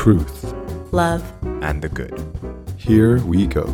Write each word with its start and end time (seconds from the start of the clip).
truth, 0.00 0.54
love, 0.92 1.22
and 1.60 1.82
the 1.82 1.88
good. 1.90 2.18
Here 2.78 3.18
we 3.26 3.46
go. 3.46 3.66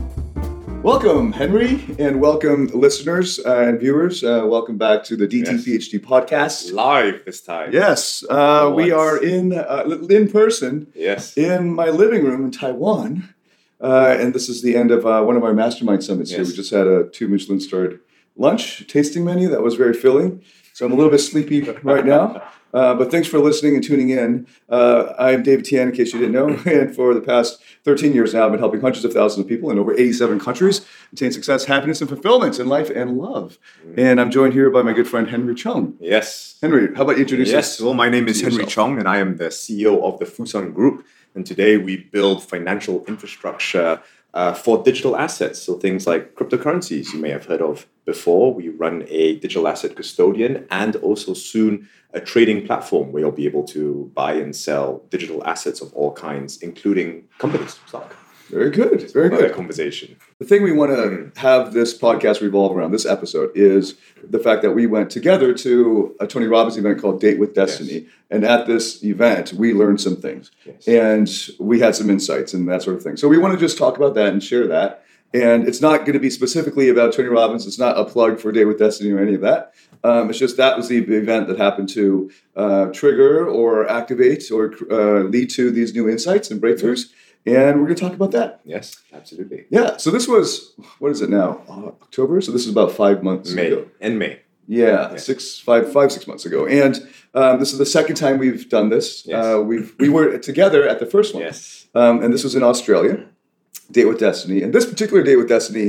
Welcome, 0.83 1.31
Henry, 1.31 1.85
and 2.01 2.21
welcome, 2.21 2.67
listeners 2.75 3.39
and 3.39 3.79
viewers. 3.79 4.25
Uh, 4.25 4.43
welcome 4.45 4.77
back 4.77 5.05
to 5.05 5.15
the 5.15 5.29
DTPhD 5.29 6.01
podcast. 6.01 6.73
Live 6.73 7.25
this 7.25 7.41
time. 7.41 7.73
Yes, 7.73 8.25
uh, 8.29 8.73
we 8.75 8.91
are 8.91 9.23
in 9.23 9.53
uh, 9.53 9.85
in 10.11 10.29
person 10.29 10.89
Yes. 10.97 11.37
in 11.37 11.73
my 11.73 11.91
living 11.91 12.25
room 12.25 12.45
in 12.47 12.51
Taiwan, 12.51 13.33
uh, 13.81 14.17
and 14.19 14.35
this 14.35 14.49
is 14.49 14.63
the 14.63 14.75
end 14.75 14.91
of 14.91 15.07
uh, 15.07 15.23
one 15.23 15.37
of 15.37 15.45
our 15.45 15.55
mastermind 15.55 16.03
summits 16.03 16.33
here. 16.33 16.45
We 16.45 16.53
just 16.53 16.73
had 16.73 16.89
a 16.89 17.05
two 17.09 17.29
Michelin 17.29 17.61
starred 17.61 18.01
lunch 18.35 18.85
tasting 18.89 19.25
menu 19.25 19.49
that 19.51 19.63
was 19.63 19.77
very 19.77 19.95
filling. 19.95 20.43
So 20.73 20.87
I'm 20.87 20.93
a 20.93 20.97
little 20.97 21.13
bit 21.13 21.21
sleepy 21.21 21.61
right 21.85 22.05
now. 22.05 22.43
Uh, 22.77 22.95
but 22.95 23.11
thanks 23.11 23.27
for 23.27 23.39
listening 23.39 23.75
and 23.75 23.83
tuning 23.83 24.11
in. 24.11 24.47
Uh, 24.69 25.15
I'm 25.19 25.43
David 25.43 25.65
Tian, 25.65 25.89
in 25.89 25.95
case 25.95 26.13
you 26.13 26.21
didn't 26.21 26.35
know, 26.35 26.49
and 26.71 26.95
for 26.95 27.15
the 27.15 27.23
past 27.23 27.59
13 27.85 28.13
years 28.13 28.35
now, 28.35 28.45
I've 28.45 28.51
been 28.51 28.61
helping 28.61 28.83
hundreds 28.83 29.03
of 29.03 29.15
thousands 29.15 29.45
of 29.45 29.49
people 29.49 29.71
in 29.71 29.79
over 29.79 29.95
87 29.95 30.39
countries 30.39 30.85
attain 31.11 31.33
success, 31.33 31.65
happiness, 31.65 32.03
and 32.03 32.11
fulfillment 32.11 32.59
in 32.59 32.69
life 32.69 32.91
and 32.91 33.17
love. 33.17 33.57
And 33.97 34.21
I'm 34.21 34.31
joined 34.31 34.53
here 34.53 34.69
by 34.69 34.83
my 34.83 34.93
good 34.93 35.09
friend 35.09 35.27
Henry 35.27 35.55
Chong. 35.55 35.97
Yes. 36.01 36.59
Henry, 36.61 36.95
how 36.95 37.05
about 37.05 37.17
you 37.17 37.23
introduce 37.23 37.49
yourself? 37.49 37.65
Yes. 37.65 37.81
Well, 37.81 37.95
my 37.95 38.11
name 38.11 38.29
is 38.29 38.43
Henry 38.43 38.57
yourself? 38.57 38.73
Chong, 38.73 38.99
and 38.99 39.09
I 39.09 39.21
am 39.21 39.39
the 39.39 39.49
CEO 39.49 40.03
of 40.03 40.19
the 40.19 40.27
Fusang 40.27 40.75
Group. 40.75 41.07
And 41.35 41.47
today 41.47 41.79
we 41.79 41.97
build 41.97 42.45
financial 42.45 43.07
infrastructure 43.07 44.03
uh, 44.35 44.53
for 44.53 44.83
digital 44.83 45.17
assets. 45.17 45.63
So 45.63 45.79
things 45.79 46.07
like 46.07 46.35
cryptocurrencies 46.35 47.15
you 47.15 47.21
may 47.21 47.31
have 47.31 47.47
heard 47.47 47.63
of 47.63 47.87
before. 48.05 48.53
We 48.53 48.69
run 48.69 49.07
a 49.09 49.37
digital 49.37 49.67
asset 49.67 49.97
custodian 49.97 50.67
and 50.71 50.97
also 50.97 51.33
soon 51.33 51.89
a 52.17 52.21
trading 52.21 52.67
platform 52.67 53.13
where 53.13 53.21
you'll 53.23 53.31
be 53.31 53.47
able 53.47 53.65
to 53.65 54.11
buy 54.15 54.33
and 54.33 54.57
sell 54.57 55.03
digital 55.11 55.47
assets 55.47 55.81
of 55.81 55.93
all 55.93 56.13
kinds, 56.13 56.57
including 56.63 57.25
companies, 57.39 57.79
stock. 57.87 58.17
Very 58.49 58.71
good. 58.71 59.11
Very 59.13 59.29
good. 59.29 59.53
conversation. 59.55 60.17
The 60.39 60.45
thing 60.45 60.63
we 60.63 60.73
want 60.73 60.93
to 60.93 61.09
hmm. 61.09 61.39
have 61.39 61.73
this 61.73 61.97
podcast 61.97 62.41
revolve 62.41 62.77
around, 62.77 62.93
this 62.93 63.05
episode, 63.05 63.51
is 63.55 63.97
the 64.23 64.39
fact 64.39 64.63
that 64.63 64.71
we 64.71 64.87
went 64.87 65.11
together 65.11 65.53
to 65.55 66.17
a 66.21 66.27
Tony 66.27 66.47
Robbins 66.47 66.77
event 66.77 67.01
called 67.01 67.21
Date 67.21 67.39
with 67.39 67.55
Destiny. 67.55 68.07
And 68.31 68.45
at 68.45 68.67
this 68.67 69.05
event, 69.05 69.53
we 69.53 69.73
learned 69.73 70.01
some 70.01 70.17
things 70.17 70.51
Yes. 70.65 70.87
and 70.89 71.29
we 71.59 71.81
had 71.81 71.95
some 71.95 72.09
insights 72.09 72.55
and 72.55 72.69
that 72.69 72.83
sort 72.83 72.97
of 72.97 73.03
thing. 73.03 73.17
So 73.17 73.29
we 73.29 73.39
want 73.39 73.55
to 73.55 73.61
just 73.61 73.79
talk 73.79 73.97
about 73.97 74.15
that 74.15 74.29
and 74.29 74.43
share 74.43 74.67
that. 74.69 75.05
And 75.35 75.67
it's 75.69 75.81
not 75.81 75.99
going 76.01 76.15
to 76.15 76.21
be 76.21 76.31
specifically 76.31 76.89
about 76.89 77.13
Tony 77.13 77.29
Robbins. 77.29 77.67
It's 77.67 77.79
not 77.79 77.99
a 77.99 78.05
plug 78.05 78.39
for 78.41 78.53
Date 78.53 78.65
with 78.65 78.79
Destiny 78.79 79.11
or 79.11 79.19
any 79.19 79.35
of 79.35 79.41
that. 79.41 79.75
Um, 80.07 80.31
it's 80.31 80.39
just 80.39 80.57
that 80.57 80.77
was 80.79 80.87
the 80.89 80.99
event 81.23 81.45
that 81.49 81.59
happened 81.59 81.89
to 82.01 82.05
uh, 82.63 82.85
trigger 83.01 83.33
or 83.59 83.71
activate 84.01 84.43
or 84.57 84.63
uh, 84.99 85.21
lead 85.35 85.49
to 85.59 85.65
these 85.71 85.91
new 85.99 86.07
insights 86.15 86.51
and 86.51 86.61
breakthroughs. 86.65 87.03
And 87.47 87.73
we're 87.79 87.87
going 87.91 88.01
to 88.01 88.05
talk 88.07 88.13
about 88.21 88.33
that. 88.39 88.51
Yes, 88.65 88.85
absolutely. 89.19 89.61
Yeah, 89.71 89.97
so 89.99 90.11
this 90.17 90.27
was 90.35 90.75
what 91.03 91.11
is 91.15 91.21
it 91.27 91.31
now? 91.31 91.51
Uh, 91.69 91.87
October. 92.07 92.41
So 92.41 92.51
this 92.53 92.65
is 92.67 92.73
about 92.77 92.91
five 92.93 93.23
months 93.29 93.53
May 93.53 93.69
ago. 93.73 93.87
and 94.01 94.19
May. 94.19 94.41
Yeah, 94.69 95.13
Yeah. 95.13 95.17
six, 95.17 95.59
five, 95.69 95.85
five, 95.93 96.11
six 96.17 96.27
months 96.27 96.45
ago. 96.45 96.67
And 96.67 96.95
um, 97.35 97.61
this 97.61 97.71
is 97.73 97.79
the 97.79 97.87
second 97.99 98.17
time 98.17 98.39
we've 98.39 98.69
done 98.69 98.89
this. 98.91 99.25
Yes. 99.27 99.37
Uh, 99.45 99.61
we've 99.71 99.95
we 100.01 100.09
were 100.09 100.39
together 100.39 100.89
at 100.93 100.99
the 100.99 101.07
first 101.07 101.35
one, 101.35 101.45
Yes. 101.45 101.87
um, 101.95 102.15
and 102.23 102.35
this 102.35 102.43
was 102.45 102.55
in 102.59 102.63
Australia. 102.65 103.15
Date 103.93 104.07
with 104.11 104.19
Destiny, 104.19 104.63
and 104.65 104.73
this 104.75 104.85
particular 104.85 105.23
date 105.23 105.37
with 105.37 105.49
Destiny, 105.49 105.89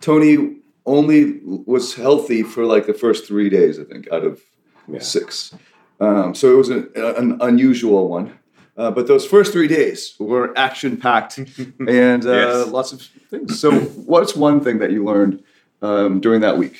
Tony 0.00 0.56
only 0.88 1.40
was 1.44 1.94
healthy 1.94 2.42
for 2.42 2.64
like 2.64 2.86
the 2.86 2.94
first 2.94 3.26
three 3.26 3.48
days, 3.50 3.78
I 3.78 3.84
think, 3.84 4.08
out 4.12 4.24
of 4.24 4.40
Yeah. 4.88 5.00
six. 5.00 5.54
Um, 6.00 6.34
so 6.34 6.44
it 6.54 6.56
was 6.56 6.70
an, 6.70 6.88
an 6.94 7.36
unusual 7.40 8.08
one. 8.08 8.26
Uh, 8.76 8.90
but 8.96 9.06
those 9.08 9.26
first 9.26 9.52
three 9.52 9.66
days 9.68 10.14
were 10.20 10.46
action 10.56 10.96
packed 10.96 11.38
and 12.04 12.22
uh, 12.24 12.32
Yes. 12.42 12.68
lots 12.78 12.92
of 12.92 12.98
things. 13.30 13.60
So, 13.62 13.70
what's 14.12 14.34
one 14.36 14.60
thing 14.64 14.78
that 14.78 14.90
you 14.92 15.04
learned 15.04 15.42
um, 15.82 16.20
during 16.20 16.40
that 16.42 16.56
week? 16.62 16.76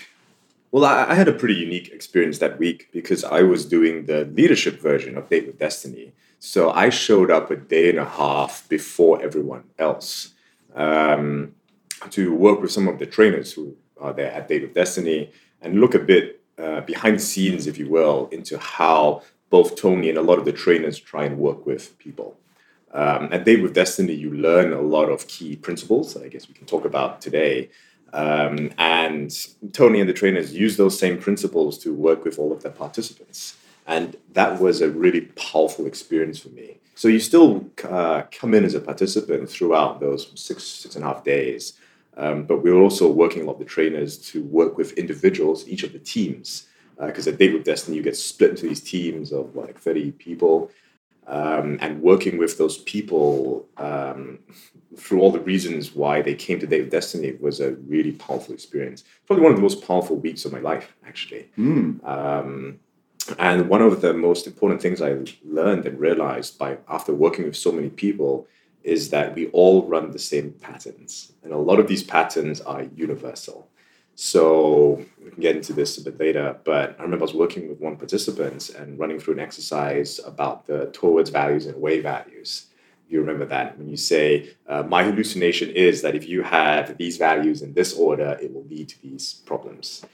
Well, 0.71 0.85
I, 0.85 1.11
I 1.13 1.15
had 1.15 1.29
a 1.29 1.33
pretty 1.33 1.55
unique 1.67 1.89
experience 1.99 2.39
that 2.39 2.59
week 2.59 2.89
because 2.93 3.25
I 3.25 3.43
was 3.43 3.65
doing 3.77 4.07
the 4.07 4.21
leadership 4.39 4.81
version 4.81 5.17
of 5.19 5.29
Date 5.29 5.47
with 5.49 5.59
Destiny. 5.59 6.13
So 6.39 6.71
I 6.71 6.89
showed 6.91 7.31
up 7.37 7.51
a 7.51 7.57
day 7.57 7.87
and 7.91 7.99
a 7.99 8.05
half 8.21 8.69
before 8.69 9.21
everyone 9.21 9.65
else 9.79 10.09
um, 10.77 11.55
to 12.11 12.23
work 12.47 12.61
with 12.63 12.71
some 12.71 12.87
of 12.87 12.99
the 13.01 13.07
trainers 13.07 13.53
who 13.55 13.75
are 14.01 14.13
there 14.13 14.33
at 14.33 14.49
Date 14.49 14.65
of 14.65 14.75
Destiny 14.75 15.31
and 15.63 15.81
look 15.81 15.95
a 15.95 15.99
bit 15.99 16.41
uh, 16.59 16.81
behind 16.83 17.17
the 17.17 17.23
scenes, 17.23 17.67
if 17.67 17.79
you 17.79 17.89
will, 17.89 18.29
into 18.33 18.59
how 18.59 19.23
both 19.51 19.77
Tony 19.77 20.09
and 20.09 20.19
a 20.19 20.23
lot 20.23 20.39
of 20.39 20.45
the 20.45 20.53
trainers 20.53 20.99
try 20.99 21.25
and 21.25 21.39
work 21.39 21.67
with 21.67 21.99
people. 21.99 22.37
Um, 22.93 23.29
at 23.33 23.45
Date 23.45 23.63
with 23.63 23.75
Destiny, 23.75 24.15
you 24.15 24.33
learn 24.33 24.73
a 24.73 24.81
lot 24.81 25.11
of 25.11 25.27
key 25.29 25.57
principles 25.57 26.15
that 26.15 26.23
I 26.23 26.29
guess 26.29 26.49
we 26.49 26.55
can 26.55 26.67
talk 26.67 26.85
about 26.85 27.21
today. 27.21 27.71
Um, 28.13 28.71
and 28.79 29.35
Tony 29.73 30.01
and 30.01 30.09
the 30.09 30.15
trainers 30.15 30.55
use 30.55 30.77
those 30.77 30.99
same 30.99 31.19
principles 31.19 31.79
to 31.79 31.95
work 31.95 32.25
with 32.25 32.39
all 32.39 32.53
of 32.53 32.63
their 32.63 32.73
participants. 32.73 33.57
And 33.87 34.17
that 34.33 34.61
was 34.61 34.81
a 34.81 34.91
really 34.91 35.23
powerful 35.23 35.87
experience 35.87 36.39
for 36.39 36.49
me. 36.51 36.79
So 36.95 37.09
you 37.09 37.21
still 37.21 37.71
uh, 37.85 38.23
come 38.31 38.55
in 38.55 38.65
as 38.65 38.75
a 38.75 38.81
participant 38.81 39.49
throughout 39.49 40.01
those 40.01 40.33
six, 40.35 40.65
six 40.65 40.97
and 40.97 41.05
a 41.05 41.09
half 41.09 41.25
days. 41.25 41.75
Um, 42.19 42.45
but 42.45 42.63
we 42.63 42.73
were 42.73 42.83
also 42.83 43.11
working 43.11 43.43
a 43.43 43.45
lot 43.47 43.59
with 43.59 43.69
the 43.69 43.73
trainers 43.73 44.19
to 44.31 44.43
work 44.43 44.77
with 44.77 44.93
individuals, 44.93 45.67
each 45.69 45.85
of 45.85 45.93
the 45.93 46.01
teams. 46.01 46.67
Because 47.01 47.29
at 47.29 47.39
Date 47.39 47.53
with 47.53 47.65
Destiny, 47.65 47.97
you 47.97 48.03
get 48.03 48.17
split 48.17 48.51
into 48.51 48.69
these 48.69 48.81
teams 48.81 49.33
of 49.33 49.55
like 49.55 49.79
30 49.79 50.13
people 50.13 50.73
um, 51.29 51.79
and 51.81 52.03
working 52.03 52.39
with 52.39 52.59
those 52.59 52.79
people 52.79 53.69
um, 53.77 54.41
through 54.97 55.21
all 55.21 55.31
the 55.31 55.39
reasons 55.41 55.95
why 55.95 56.23
they 56.23 56.35
came 56.35 56.59
to 56.59 56.67
Date 56.67 56.83
with 56.83 56.91
Destiny 56.91 57.37
was 57.41 57.61
a 57.61 57.73
really 57.73 58.13
powerful 58.13 58.53
experience. 58.53 59.05
Probably 59.27 59.45
one 59.45 59.53
of 59.53 59.59
the 59.59 59.63
most 59.63 59.87
powerful 59.87 60.17
weeks 60.17 60.45
of 60.45 60.53
my 60.53 60.59
life, 60.59 60.97
actually. 61.07 61.49
Um, 62.03 62.81
and 63.39 63.69
one 63.69 63.83
of 63.83 64.01
the 64.01 64.15
most 64.15 64.47
important 64.47 64.81
things 64.81 65.03
I 65.03 65.19
learned 65.45 65.87
and 65.87 66.01
realized 66.01 66.59
by 66.59 66.79
after 66.89 67.15
working 67.15 67.45
with 67.45 67.57
so 67.57 67.71
many 67.71 67.91
people 67.91 68.49
is 68.89 69.11
that 69.11 69.35
we 69.35 69.49
all 69.49 69.87
run 69.87 70.11
the 70.11 70.19
same 70.19 70.53
patterns, 70.53 71.33
and 71.43 71.53
a 71.53 71.59
lot 71.59 71.79
of 71.79 71.87
these 71.87 72.03
patterns 72.03 72.61
are 72.63 72.83
universal. 72.95 73.69
So 74.15 75.05
we 75.23 75.31
can 75.31 75.41
get 75.41 75.55
into 75.55 75.73
this 75.73 75.97
a 75.97 76.03
bit 76.03 76.19
later, 76.19 76.57
but 76.65 76.97
I 76.99 77.03
remember 77.03 77.23
I 77.23 77.29
was 77.31 77.35
working 77.35 77.69
with 77.69 77.79
one 77.79 77.97
participant 77.97 78.71
and 78.71 78.99
running 78.99 79.21
through 79.21 79.35
an 79.35 79.41
exercise 79.41 80.19
about 80.33 80.67
the 80.67 80.87
towards 80.93 81.31
values 81.31 81.67
and 81.67 81.77
away 81.77 82.01
values. 82.01 82.67
You 83.09 83.21
remember 83.21 83.47
that 83.47 83.79
when 83.79 83.89
you 83.89 83.97
say, 83.97 84.51
uh, 84.69 84.83
My 84.83 85.05
hallucination 85.05 85.71
is 85.71 86.03
that 86.03 86.17
if 86.17 86.29
you 86.29 86.43
have 86.43 86.99
these 86.99 87.17
values 87.17 87.63
in 87.63 87.75
this 87.75 87.95
order, 87.95 88.37
it 88.43 88.53
will 88.53 88.65
lead 88.65 88.89
to 88.89 89.01
these 89.01 89.35
problems. 89.47 90.05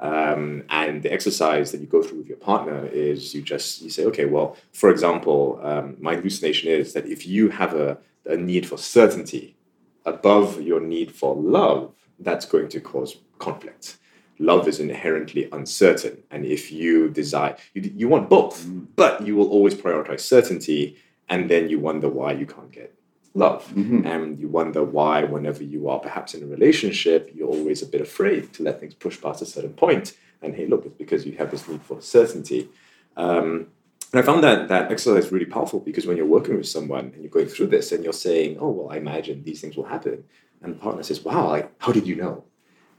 Um, 0.00 0.64
and 0.68 1.02
the 1.02 1.12
exercise 1.12 1.72
that 1.72 1.80
you 1.80 1.86
go 1.86 2.02
through 2.02 2.18
with 2.18 2.28
your 2.28 2.36
partner 2.36 2.86
is 2.86 3.34
you 3.34 3.40
just 3.40 3.80
you 3.80 3.90
say, 3.90 4.04
okay, 4.04 4.26
well, 4.26 4.56
for 4.72 4.90
example, 4.90 5.58
um, 5.62 5.96
my 5.98 6.16
hallucination 6.16 6.68
is 6.68 6.92
that 6.92 7.06
if 7.06 7.26
you 7.26 7.48
have 7.48 7.72
a, 7.74 7.96
a 8.26 8.36
need 8.36 8.66
for 8.66 8.78
certainty 8.78 9.56
above 10.04 10.60
your 10.60 10.80
need 10.80 11.12
for 11.12 11.34
love, 11.34 11.92
that's 12.18 12.46
going 12.46 12.68
to 12.68 12.80
cause 12.80 13.16
conflict. 13.38 13.98
Love 14.38 14.66
is 14.66 14.80
inherently 14.80 15.48
uncertain, 15.52 16.22
and 16.30 16.44
if 16.44 16.72
you 16.72 17.08
desire, 17.08 17.56
you, 17.72 17.92
you 17.94 18.08
want 18.08 18.28
both, 18.28 18.66
but 18.96 19.24
you 19.26 19.36
will 19.36 19.48
always 19.48 19.74
prioritize 19.74 20.20
certainty, 20.20 20.96
and 21.28 21.48
then 21.48 21.68
you 21.68 21.78
wonder 21.78 22.08
why 22.08 22.32
you 22.32 22.44
can't 22.44 22.72
get 22.72 22.92
love, 23.34 23.72
and 24.06 24.38
you 24.38 24.48
wonder 24.48 24.82
why, 24.82 25.24
whenever 25.24 25.62
you 25.62 25.88
are 25.88 25.98
perhaps 26.00 26.34
in 26.34 26.42
a 26.42 26.46
relationship, 26.46 27.30
you're 27.34 27.48
always 27.48 27.82
a 27.82 27.86
bit 27.86 28.00
afraid 28.00 28.52
to 28.52 28.62
let 28.62 28.80
things 28.80 28.94
push 28.94 29.20
past 29.20 29.42
a 29.42 29.46
certain 29.46 29.72
point. 29.72 30.16
And 30.42 30.54
hey, 30.54 30.66
look, 30.66 30.84
it's 30.84 30.94
because 30.96 31.24
you 31.24 31.32
have 31.38 31.50
this 31.50 31.66
need 31.66 31.82
for 31.82 32.00
certainty. 32.00 32.68
Um, 33.16 33.68
and 34.14 34.22
I 34.22 34.26
found 34.26 34.44
that 34.44 34.68
that 34.68 34.92
exercise 34.92 35.32
really 35.32 35.44
powerful 35.44 35.80
because 35.80 36.06
when 36.06 36.16
you're 36.16 36.24
working 36.24 36.56
with 36.56 36.68
someone 36.68 37.06
and 37.12 37.20
you're 37.20 37.30
going 37.30 37.48
through 37.48 37.66
this 37.66 37.90
and 37.90 38.04
you're 38.04 38.12
saying, 38.12 38.58
"Oh, 38.60 38.70
well, 38.70 38.92
I 38.92 38.96
imagine 38.98 39.42
these 39.42 39.60
things 39.60 39.76
will 39.76 39.86
happen," 39.86 40.22
and 40.62 40.72
the 40.72 40.78
partner 40.78 41.02
says, 41.02 41.24
"Wow, 41.24 41.48
like, 41.48 41.72
how 41.78 41.90
did 41.90 42.06
you 42.06 42.14
know?" 42.14 42.44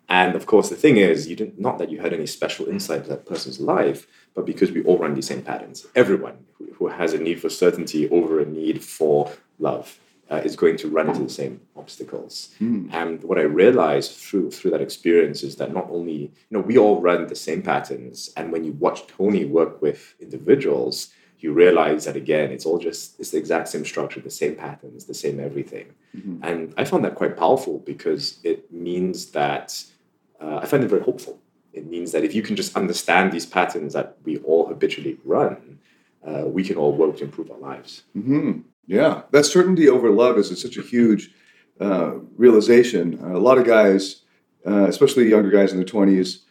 And 0.09 0.35
of 0.35 0.45
course, 0.45 0.67
the 0.67 0.75
thing 0.75 0.97
is, 0.97 1.29
you 1.29 1.37
didn't 1.37 1.57
not 1.57 1.77
that 1.77 1.89
you 1.89 2.01
had 2.01 2.11
any 2.11 2.25
special 2.25 2.67
insight 2.67 2.97
into 2.97 3.11
that 3.11 3.25
person's 3.25 3.61
life, 3.61 4.07
but 4.33 4.45
because 4.45 4.71
we 4.71 4.83
all 4.83 4.97
run 4.97 5.15
these 5.15 5.27
same 5.27 5.41
patterns. 5.41 5.87
Everyone 5.95 6.37
who 6.73 6.87
has 6.89 7.13
a 7.13 7.17
need 7.17 7.39
for 7.39 7.49
certainty 7.49 8.09
over 8.09 8.41
a 8.41 8.45
need 8.45 8.83
for 8.83 9.31
love 9.57 9.97
uh, 10.31 10.41
is 10.43 10.55
going 10.55 10.77
to 10.77 10.87
run 10.87 11.07
into 11.09 11.23
the 11.23 11.29
same 11.29 11.61
obstacles. 11.75 12.49
And 12.91 13.23
what 13.23 13.37
I 13.37 13.43
realized 13.43 14.11
through 14.13 14.51
through 14.51 14.71
that 14.71 14.81
experience 14.81 15.43
is 15.43 15.55
that 15.57 15.73
not 15.73 15.87
only 15.89 16.13
you 16.13 16.51
know 16.51 16.61
we 16.61 16.77
all 16.77 17.01
run 17.01 17.27
the 17.27 17.35
same 17.35 17.61
patterns, 17.61 18.31
and 18.37 18.51
when 18.51 18.63
you 18.63 18.73
watch 18.73 19.07
Tony 19.07 19.45
work 19.45 19.81
with 19.81 20.15
individuals, 20.19 21.09
you 21.39 21.53
realize 21.53 22.05
that 22.05 22.15
again, 22.15 22.51
it's 22.51 22.65
all 22.65 22.79
just 22.79 23.19
it's 23.19 23.31
the 23.31 23.37
exact 23.37 23.67
same 23.67 23.85
structure, 23.85 24.19
the 24.19 24.29
same 24.29 24.55
patterns, 24.55 25.05
the 25.05 25.13
same 25.13 25.39
everything. 25.39 25.87
And 26.47 26.73
I 26.77 26.85
found 26.85 27.03
that 27.05 27.15
quite 27.15 27.37
powerful 27.37 27.79
because 27.79 28.39
it 28.43 28.71
means 28.71 29.31
that 29.31 29.83
uh, 30.41 30.57
I 30.61 30.65
find 30.65 30.83
it 30.83 30.89
very 30.89 31.03
hopeful. 31.03 31.39
It 31.73 31.85
means 31.87 32.11
that 32.13 32.23
if 32.23 32.33
you 32.33 32.41
can 32.41 32.55
just 32.55 32.75
understand 32.75 33.31
these 33.31 33.45
patterns 33.45 33.93
that 33.93 34.17
we 34.23 34.37
all 34.39 34.67
habitually 34.67 35.17
run, 35.25 35.79
uh, 36.25 36.43
we 36.45 36.63
can 36.63 36.77
all 36.77 36.93
work 36.93 37.17
to 37.17 37.23
improve 37.25 37.51
our 37.51 37.57
lives. 37.57 38.03
hmm 38.13 38.59
Yeah, 38.87 39.23
that 39.31 39.45
certainty 39.45 39.89
over 39.89 40.09
love 40.09 40.37
is 40.37 40.49
such 40.61 40.77
a 40.77 40.81
huge 40.81 41.31
uh, 41.79 42.15
realization. 42.37 43.19
a 43.23 43.39
lot 43.39 43.57
of 43.57 43.65
guys, 43.65 44.21
uh, 44.65 44.85
especially 44.87 45.29
younger 45.29 45.49
guys 45.49 45.71
in 45.71 45.77
their 45.77 45.85
twenties, 45.85 46.45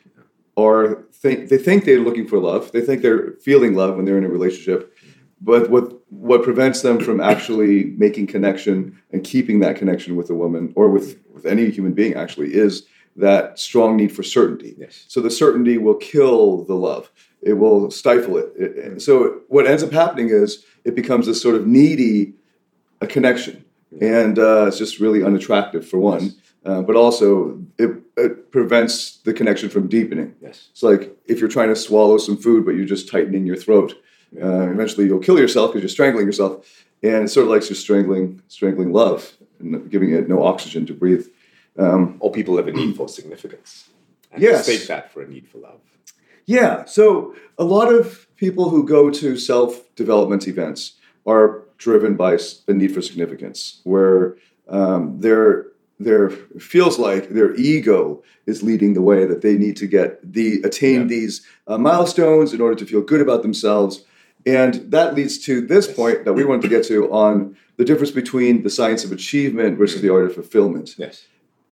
are 0.57 1.05
think 1.13 1.49
they 1.49 1.59
think 1.59 1.85
they're 1.85 2.01
looking 2.01 2.27
for 2.27 2.39
love. 2.39 2.73
They 2.73 2.81
think 2.81 3.03
they're 3.03 3.33
feeling 3.43 3.75
love 3.75 3.97
when 3.97 4.05
they're 4.05 4.19
in 4.19 4.25
a 4.25 4.29
relationship, 4.29 4.97
but 5.41 5.71
what 5.71 6.01
what 6.11 6.43
prevents 6.43 6.83
them 6.83 7.01
from 7.01 7.21
actually 7.21 7.85
making 7.97 8.27
connection 8.27 9.01
and 9.13 9.25
keeping 9.25 9.61
that 9.61 9.77
connection 9.77 10.17
with 10.17 10.31
a 10.31 10.35
woman 10.35 10.73
or 10.77 10.89
with 10.91 11.21
with 11.33 11.47
any 11.47 11.71
human 11.71 11.93
being 11.93 12.15
actually 12.15 12.55
is 12.55 12.87
that 13.17 13.59
strong 13.59 13.97
need 13.97 14.13
for 14.13 14.23
certainty. 14.23 14.75
Yes. 14.77 15.05
So 15.09 15.21
the 15.21 15.31
certainty 15.31 15.79
will 15.79 15.95
kill 15.95 16.65
the 16.65 16.75
love. 16.75 17.11
It 17.45 17.55
will 17.55 17.91
stifle 17.91 18.39
it. 18.39 18.53
it 18.57 19.03
so 19.03 19.43
what 19.49 19.67
ends 19.67 19.83
up 19.83 19.93
happening 19.93 20.31
is 20.31 20.65
it 20.85 20.95
becomes 20.95 21.27
this 21.27 21.41
sort 21.41 21.55
of 21.55 21.67
needy 21.67 22.33
a 23.01 23.07
connection, 23.07 23.65
and 24.01 24.39
uh, 24.39 24.67
it's 24.67 24.79
just 24.79 24.99
really 24.99 25.23
unattractive 25.23 25.87
for 25.87 25.99
one. 25.99 26.33
Uh, 26.65 26.81
but 26.81 26.97
also 26.97 27.63
it, 27.79 27.91
it, 28.17 28.51
prevents 28.51 29.19
the 29.19 29.35
connection 29.35 29.69
from 29.69 29.87
deepening. 29.87 30.35
Yes. 30.41 30.69
It's 30.73 30.83
like 30.83 31.15
if 31.27 31.39
you're 31.39 31.51
trying 31.51 31.69
to 31.69 31.77
swallow 31.77 32.17
some 32.17 32.39
food, 32.39 32.65
but 32.65 32.71
you're 32.71 32.87
just 32.87 33.11
tightening 33.11 33.45
your 33.45 33.57
throat. 33.57 33.93
Uh, 34.41 34.71
eventually, 34.71 35.05
you'll 35.07 35.19
kill 35.19 35.39
yourself 35.39 35.71
because 35.71 35.83
you're 35.83 35.89
strangling 35.91 36.25
yourself, 36.25 36.87
and 37.03 37.25
it's 37.25 37.35
sort 37.35 37.45
of 37.45 37.51
like 37.51 37.69
you're 37.69 37.77
strangling, 37.77 38.41
strangling 38.49 38.93
love 38.93 39.37
and 39.61 39.91
giving 39.91 40.13
it 40.15 40.29
no 40.29 40.43
oxygen 40.43 40.87
to 40.87 40.95
breathe. 40.95 41.27
Um, 41.77 42.17
or 42.21 42.31
people 42.31 42.57
have 42.57 42.69
a 42.69 42.73
need 42.73 42.97
for 42.97 43.09
significance. 43.09 43.91
And 44.33 44.43
yes. 44.43 44.67
Mistake 44.67 44.89
that 44.89 45.13
for 45.13 45.23
a 45.23 45.29
need 45.29 45.49
for 45.49 45.59
love. 45.59 45.81
Yeah. 46.47 46.85
So 46.85 47.35
a 47.59 47.65
lot 47.65 47.93
of 47.93 48.27
people 48.37 48.71
who 48.71 48.87
go 48.87 49.11
to 49.11 49.37
self 49.37 49.95
development 49.95 50.47
events 50.49 50.95
are 51.27 51.63
driven 51.79 52.17
by 52.17 52.39
a 52.69 52.73
need 52.73 52.95
for 52.95 53.03
significance, 53.03 53.81
where 53.85 54.37
um, 54.69 55.21
their 55.21 55.67
their 56.01 56.31
feels 56.31 56.99
like 56.99 57.31
their 57.31 57.55
ego 57.55 58.23
is 58.47 58.63
leading 58.63 58.95
the 58.95 59.03
way 59.03 59.25
that 59.27 59.43
they 59.43 59.57
need 59.57 59.77
to 59.77 59.87
get 59.87 60.21
the 60.33 60.61
attain 60.63 61.03
yeah. 61.03 61.07
these 61.07 61.47
uh, 61.67 61.79
milestones 61.79 62.53
in 62.53 62.61
order 62.61 62.75
to 62.75 62.85
feel 62.85 63.01
good 63.01 63.21
about 63.21 63.43
themselves 63.43 64.05
and 64.45 64.75
that 64.91 65.15
leads 65.15 65.39
to 65.39 65.61
this 65.61 65.91
point 65.91 66.25
that 66.25 66.35
we 66.35 66.45
wanted 66.45 66.63
to 66.63 66.69
get 66.69 66.85
to 66.85 67.11
on 67.13 67.57
the 67.77 67.85
difference 67.85 68.11
between 68.11 68.63
the 68.65 68.71
science 68.71 69.05
of 69.05 69.13
achievement 69.13 69.79
versus 69.79 70.03
the 70.03 70.13
art 70.13 70.25
of 70.25 70.35
fulfillment 70.35 70.97
yes 70.99 71.27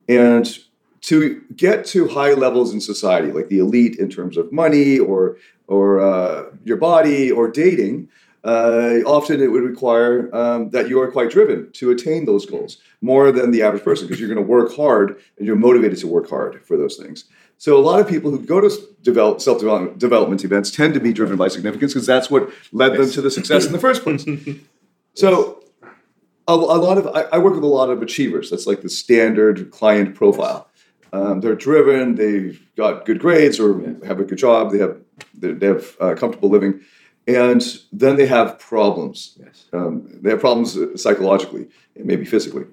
and 0.09 0.59
to 1.01 1.41
get 1.55 1.85
to 1.85 2.07
high 2.07 2.33
levels 2.33 2.73
in 2.73 2.81
society 2.81 3.31
like 3.31 3.49
the 3.49 3.59
elite 3.59 3.97
in 3.97 4.09
terms 4.09 4.37
of 4.37 4.51
money 4.51 4.99
or 4.99 5.37
or 5.67 5.99
uh, 5.99 6.45
your 6.63 6.77
body 6.77 7.31
or 7.31 7.49
dating 7.49 8.09
uh, 8.43 9.01
often 9.05 9.41
it 9.41 9.51
would 9.51 9.63
require 9.63 10.33
um, 10.33 10.69
that 10.69 10.87
you 10.87 11.01
are 11.01 11.11
quite 11.11 11.29
driven 11.29 11.69
to 11.73 11.91
attain 11.91 12.25
those 12.25 12.45
goals 12.45 12.77
more 13.01 13.31
than 13.31 13.51
the 13.51 13.61
average 13.61 13.83
person 13.83 14.07
because 14.07 14.21
you're 14.21 14.33
going 14.33 14.43
to 14.43 14.51
work 14.51 14.73
hard 14.73 15.21
and 15.37 15.45
you're 15.45 15.55
motivated 15.55 15.97
to 15.97 16.07
work 16.07 16.29
hard 16.29 16.63
for 16.65 16.77
those 16.77 16.95
things. 16.95 17.25
So 17.57 17.75
a 17.77 17.81
lot 17.81 17.99
of 17.99 18.07
people 18.07 18.31
who 18.31 18.39
go 18.39 18.61
to 18.61 18.69
develop 19.01 19.41
self 19.41 19.59
development 19.59 20.43
events 20.45 20.71
tend 20.71 20.93
to 20.93 20.99
be 20.99 21.11
driven 21.11 21.35
by 21.35 21.47
significance 21.49 21.93
because 21.93 22.07
that's 22.07 22.29
what 22.29 22.49
led 22.71 22.93
them 22.93 23.09
to 23.11 23.21
the 23.21 23.31
success 23.31 23.65
in 23.65 23.73
the 23.73 23.79
first 23.79 24.03
place. 24.03 24.25
So 25.17 25.63
a, 26.47 26.53
a 26.53 26.53
lot 26.53 26.99
of 26.99 27.07
I, 27.07 27.23
I, 27.23 27.37
work 27.39 27.55
with 27.55 27.63
a 27.63 27.67
lot 27.67 27.89
of 27.89 28.03
achievers. 28.03 28.51
That's 28.51 28.67
like 28.67 28.81
the 28.81 28.89
standard 28.89 29.71
client 29.71 30.13
profile. 30.13 30.69
Um, 31.13 31.41
they're 31.41 31.55
driven. 31.55 32.15
They've 32.15 32.61
got 32.75 33.05
good 33.05 33.19
grades 33.19 33.59
or 33.59 33.79
have 34.05 34.19
a 34.19 34.23
good 34.23 34.37
job. 34.37 34.71
They 34.71 34.79
have 34.79 34.97
they 35.33 35.67
have 35.67 35.95
uh, 35.99 36.15
comfortable 36.15 36.49
living 36.49 36.81
and 37.27 37.79
then 37.91 38.15
they 38.15 38.25
have 38.25 38.57
problems. 38.57 39.37
Yes. 39.37 39.65
Um, 39.73 40.07
they 40.21 40.29
have 40.29 40.39
problems 40.39 40.77
psychologically 41.01 41.67
and 41.95 42.05
maybe 42.05 42.25
physically, 42.25 42.63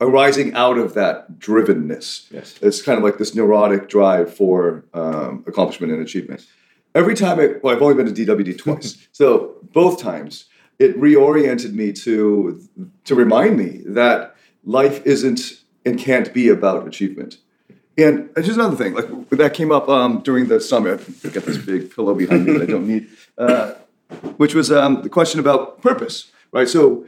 arising 0.00 0.54
out 0.54 0.78
of 0.78 0.94
that 0.94 1.38
drivenness. 1.38 2.30
Yes. 2.30 2.58
It's 2.62 2.80
kind 2.80 2.96
of 2.96 3.04
like 3.04 3.18
this 3.18 3.34
neurotic 3.34 3.88
drive 3.88 4.32
for 4.32 4.84
um, 4.94 5.44
accomplishment 5.46 5.92
and 5.92 6.00
achievement. 6.00 6.46
Every 6.94 7.14
time, 7.14 7.40
I, 7.40 7.54
well, 7.62 7.74
I've 7.74 7.82
only 7.82 7.94
been 7.94 8.14
to 8.14 8.26
DWD 8.26 8.58
twice, 8.62 9.08
so 9.12 9.56
both 9.72 10.00
times 10.00 10.46
it 10.78 10.98
reoriented 10.98 11.72
me 11.72 11.92
to 11.92 12.60
to 13.04 13.14
remind 13.14 13.56
me 13.56 13.82
that 13.86 14.36
life 14.64 15.04
isn't 15.06 15.62
and 15.84 15.98
can't 15.98 16.32
be 16.32 16.48
about 16.48 16.86
achievement. 16.86 17.38
And 17.98 18.30
just 18.36 18.52
another 18.52 18.76
thing, 18.76 18.94
like 18.94 19.30
that 19.30 19.54
came 19.54 19.70
up 19.70 19.88
um, 19.88 20.20
during 20.22 20.48
the 20.48 20.60
summit. 20.60 21.00
I 21.24 21.28
got 21.28 21.44
this 21.44 21.58
big 21.58 21.94
pillow 21.94 22.14
behind 22.14 22.46
me 22.46 22.52
that 22.54 22.62
I 22.62 22.66
don't 22.66 22.88
need, 22.88 23.08
uh, 23.36 23.74
which 24.38 24.54
was 24.54 24.72
um, 24.72 25.02
the 25.02 25.10
question 25.10 25.40
about 25.40 25.82
purpose, 25.82 26.32
right? 26.52 26.68
So, 26.68 27.06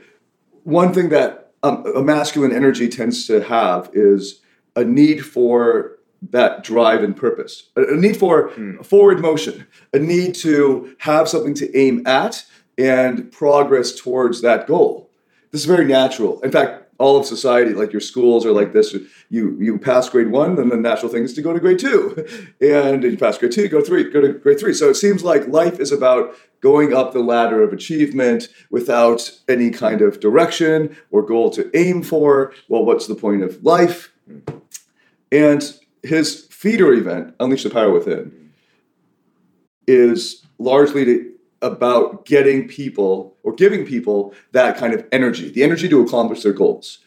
one 0.64 0.92
thing 0.92 1.08
that 1.08 1.52
um, 1.62 1.84
a 1.96 2.02
masculine 2.02 2.52
energy 2.52 2.88
tends 2.88 3.26
to 3.28 3.42
have 3.44 3.90
is 3.94 4.42
a 4.76 4.84
need 4.84 5.24
for 5.24 5.98
that 6.30 6.62
drive 6.62 7.02
and 7.02 7.16
purpose, 7.16 7.70
a, 7.76 7.94
a 7.94 7.96
need 7.96 8.16
for 8.16 8.50
mm. 8.50 8.84
forward 8.84 9.20
motion, 9.20 9.66
a 9.92 9.98
need 9.98 10.34
to 10.36 10.94
have 10.98 11.28
something 11.28 11.54
to 11.54 11.76
aim 11.76 12.06
at 12.06 12.44
and 12.76 13.30
progress 13.32 13.94
towards 13.94 14.42
that 14.42 14.66
goal. 14.66 15.10
This 15.50 15.62
is 15.62 15.66
very 15.66 15.84
natural. 15.84 16.40
In 16.40 16.50
fact, 16.50 16.83
all 16.98 17.16
of 17.16 17.26
society, 17.26 17.72
like 17.72 17.92
your 17.92 18.00
schools 18.00 18.46
are 18.46 18.52
like 18.52 18.72
this. 18.72 18.94
You 19.28 19.56
you 19.60 19.78
pass 19.78 20.08
grade 20.08 20.30
one, 20.30 20.58
and 20.58 20.70
the 20.70 20.76
natural 20.76 21.10
thing 21.10 21.24
is 21.24 21.32
to 21.34 21.42
go 21.42 21.52
to 21.52 21.60
grade 21.60 21.78
two, 21.78 22.26
and 22.60 23.02
you 23.02 23.16
pass 23.16 23.38
grade 23.38 23.52
two, 23.52 23.68
go 23.68 23.80
to 23.80 23.86
three, 23.86 24.10
go 24.10 24.20
to 24.20 24.32
grade 24.32 24.60
three. 24.60 24.74
So 24.74 24.90
it 24.90 24.94
seems 24.94 25.24
like 25.24 25.48
life 25.48 25.80
is 25.80 25.92
about 25.92 26.34
going 26.60 26.94
up 26.94 27.12
the 27.12 27.20
ladder 27.20 27.62
of 27.62 27.72
achievement 27.72 28.48
without 28.70 29.30
any 29.48 29.70
kind 29.70 30.00
of 30.00 30.20
direction 30.20 30.96
or 31.10 31.22
goal 31.22 31.50
to 31.50 31.70
aim 31.76 32.02
for. 32.02 32.52
Well, 32.68 32.84
what's 32.84 33.06
the 33.06 33.14
point 33.14 33.42
of 33.42 33.62
life? 33.62 34.12
And 35.30 35.78
his 36.02 36.46
feeder 36.46 36.92
event, 36.92 37.34
Unleash 37.40 37.64
the 37.64 37.70
Power 37.70 37.92
Within, 37.92 38.50
is 39.86 40.46
largely 40.58 41.04
to 41.04 41.33
about 41.64 42.26
getting 42.26 42.68
people 42.68 43.36
or 43.42 43.52
giving 43.54 43.84
people 43.84 44.34
that 44.52 44.76
kind 44.76 44.92
of 44.92 45.04
energy, 45.10 45.50
the 45.50 45.62
energy 45.62 45.88
to 45.88 46.00
accomplish 46.00 46.42
their 46.42 46.52
goals. 46.52 46.98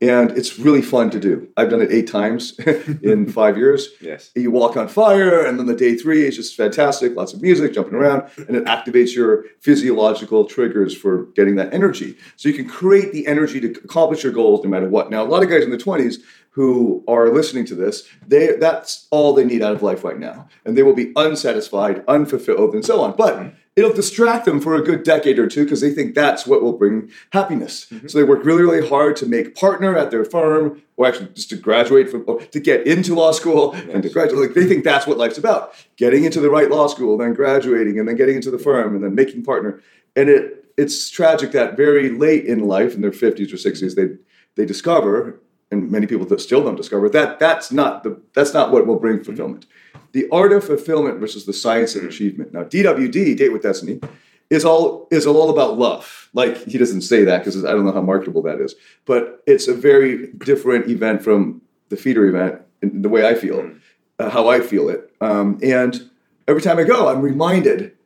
And 0.00 0.32
it's 0.32 0.58
really 0.58 0.82
fun 0.82 1.08
to 1.10 1.20
do. 1.20 1.48
I've 1.56 1.70
done 1.70 1.80
it 1.80 1.90
eight 1.90 2.08
times 2.08 2.58
in 3.02 3.30
five 3.30 3.56
years. 3.56 3.88
Yes. 4.00 4.30
You 4.34 4.50
walk 4.50 4.76
on 4.76 4.88
fire, 4.88 5.44
and 5.46 5.58
then 5.58 5.66
the 5.66 5.74
day 5.74 5.94
three 5.94 6.26
is 6.26 6.36
just 6.36 6.56
fantastic. 6.56 7.16
Lots 7.16 7.32
of 7.32 7.40
music, 7.40 7.72
jumping 7.72 7.94
around, 7.94 8.28
and 8.36 8.56
it 8.56 8.64
activates 8.64 9.14
your 9.14 9.44
physiological 9.60 10.44
triggers 10.44 10.94
for 10.94 11.26
getting 11.36 11.56
that 11.56 11.72
energy. 11.72 12.16
So 12.36 12.48
you 12.48 12.54
can 12.54 12.68
create 12.68 13.12
the 13.12 13.26
energy 13.26 13.60
to 13.60 13.68
accomplish 13.84 14.24
your 14.24 14.32
goals 14.32 14.62
no 14.62 14.68
matter 14.68 14.88
what. 14.88 15.10
Now, 15.10 15.22
a 15.22 15.28
lot 15.28 15.42
of 15.42 15.48
guys 15.48 15.62
in 15.62 15.70
their 15.70 15.78
20s 15.78 16.16
who 16.50 17.02
are 17.08 17.30
listening 17.30 17.64
to 17.66 17.74
this, 17.74 18.06
they 18.26 18.56
that's 18.56 19.08
all 19.10 19.32
they 19.32 19.44
need 19.44 19.62
out 19.62 19.74
of 19.74 19.82
life 19.82 20.04
right 20.04 20.18
now. 20.18 20.48
And 20.64 20.76
they 20.76 20.82
will 20.82 20.94
be 20.94 21.12
unsatisfied, 21.16 22.04
unfulfilled, 22.06 22.74
and 22.74 22.84
so 22.84 23.00
on. 23.00 23.16
But 23.16 23.54
it'll 23.76 23.92
distract 23.92 24.44
them 24.44 24.60
for 24.60 24.76
a 24.76 24.82
good 24.82 25.02
decade 25.02 25.38
or 25.38 25.46
two 25.46 25.64
because 25.64 25.80
they 25.80 25.92
think 25.92 26.14
that's 26.14 26.46
what 26.46 26.62
will 26.62 26.76
bring 26.76 27.10
happiness. 27.30 27.86
Mm-hmm. 27.86 28.06
So 28.06 28.18
they 28.18 28.24
work 28.24 28.44
really, 28.44 28.62
really 28.62 28.88
hard 28.88 29.16
to 29.16 29.26
make 29.26 29.54
partner 29.54 29.96
at 29.96 30.10
their 30.10 30.24
firm, 30.24 30.82
or 30.96 31.06
actually 31.06 31.30
just 31.34 31.50
to 31.50 31.56
graduate 31.56 32.08
from, 32.08 32.24
or 32.26 32.40
to 32.40 32.60
get 32.60 32.86
into 32.86 33.14
law 33.14 33.32
school 33.32 33.72
yes. 33.74 33.86
and 33.92 34.02
to 34.02 34.08
graduate. 34.08 34.40
Like 34.40 34.54
they 34.54 34.66
think 34.66 34.84
that's 34.84 35.06
what 35.06 35.18
life's 35.18 35.38
about: 35.38 35.74
getting 35.96 36.24
into 36.24 36.40
the 36.40 36.50
right 36.50 36.70
law 36.70 36.86
school, 36.86 37.18
then 37.18 37.34
graduating, 37.34 37.98
and 37.98 38.08
then 38.08 38.16
getting 38.16 38.36
into 38.36 38.50
the 38.50 38.58
firm, 38.58 38.94
and 38.94 39.02
then 39.02 39.14
making 39.14 39.42
partner. 39.42 39.82
And 40.14 40.28
it 40.28 40.64
it's 40.76 41.08
tragic 41.10 41.52
that 41.52 41.76
very 41.76 42.10
late 42.10 42.44
in 42.46 42.66
life, 42.66 42.94
in 42.94 43.00
their 43.00 43.12
fifties 43.12 43.52
or 43.52 43.56
sixties, 43.56 43.94
they 43.94 44.16
they 44.56 44.64
discover, 44.64 45.40
and 45.70 45.90
many 45.90 46.06
people 46.06 46.38
still 46.38 46.62
don't 46.62 46.76
discover 46.76 47.08
that 47.08 47.40
that's 47.40 47.72
not 47.72 48.04
the 48.04 48.20
that's 48.34 48.54
not 48.54 48.70
what 48.70 48.86
will 48.86 48.98
bring 48.98 49.24
fulfillment. 49.24 49.62
Mm-hmm 49.62 49.78
the 50.14 50.28
art 50.30 50.52
of 50.52 50.64
fulfillment 50.64 51.18
versus 51.18 51.44
the 51.44 51.52
science 51.52 51.96
of 51.96 52.04
achievement. 52.04 52.54
Now, 52.54 52.62
DWD, 52.62 53.36
Date 53.36 53.52
with 53.52 53.62
Destiny, 53.62 54.00
is 54.48 54.64
all 54.64 55.08
is 55.10 55.26
all 55.26 55.50
about 55.50 55.76
love. 55.76 56.30
Like 56.32 56.56
he 56.64 56.78
doesn't 56.78 57.02
say 57.02 57.24
that 57.24 57.38
because 57.38 57.64
I 57.64 57.72
don't 57.72 57.84
know 57.84 57.92
how 57.92 58.00
marketable 58.00 58.40
that 58.42 58.60
is, 58.60 58.76
but 59.06 59.42
it's 59.46 59.66
a 59.66 59.74
very 59.74 60.28
different 60.34 60.88
event 60.88 61.22
from 61.22 61.62
the 61.88 61.96
feeder 61.96 62.26
event 62.26 62.60
in 62.80 63.02
the 63.02 63.08
way 63.08 63.26
I 63.26 63.34
feel, 63.34 63.62
mm. 63.62 63.80
uh, 64.20 64.30
how 64.30 64.48
I 64.48 64.60
feel 64.60 64.88
it. 64.88 65.10
Um, 65.20 65.58
and 65.62 66.08
every 66.46 66.62
time 66.62 66.78
I 66.78 66.84
go, 66.84 67.08
I'm 67.08 67.20
reminded 67.20 67.96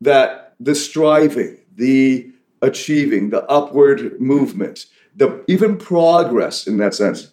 that 0.00 0.54
the 0.60 0.76
striving, 0.76 1.58
the 1.74 2.30
achieving, 2.62 3.30
the 3.30 3.44
upward 3.46 4.20
movement, 4.20 4.86
the 5.16 5.42
even 5.48 5.78
progress 5.78 6.68
in 6.68 6.76
that 6.76 6.94
sense 6.94 7.32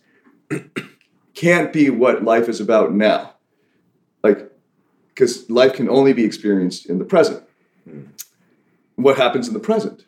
can't 1.36 1.72
be 1.72 1.92
what 1.92 2.24
life 2.24 2.50
is 2.50 2.60
about 2.60 2.92
now 2.92 3.35
like 4.25 4.51
because 5.10 5.50
life 5.50 5.74
can 5.74 5.88
only 5.89 6.13
be 6.13 6.25
experienced 6.25 6.86
in 6.88 6.98
the 7.00 7.05
present 7.05 7.44
mm. 7.88 8.08
what 8.96 9.17
happens 9.17 9.48
in 9.48 9.53
the 9.53 9.60
present 9.60 10.05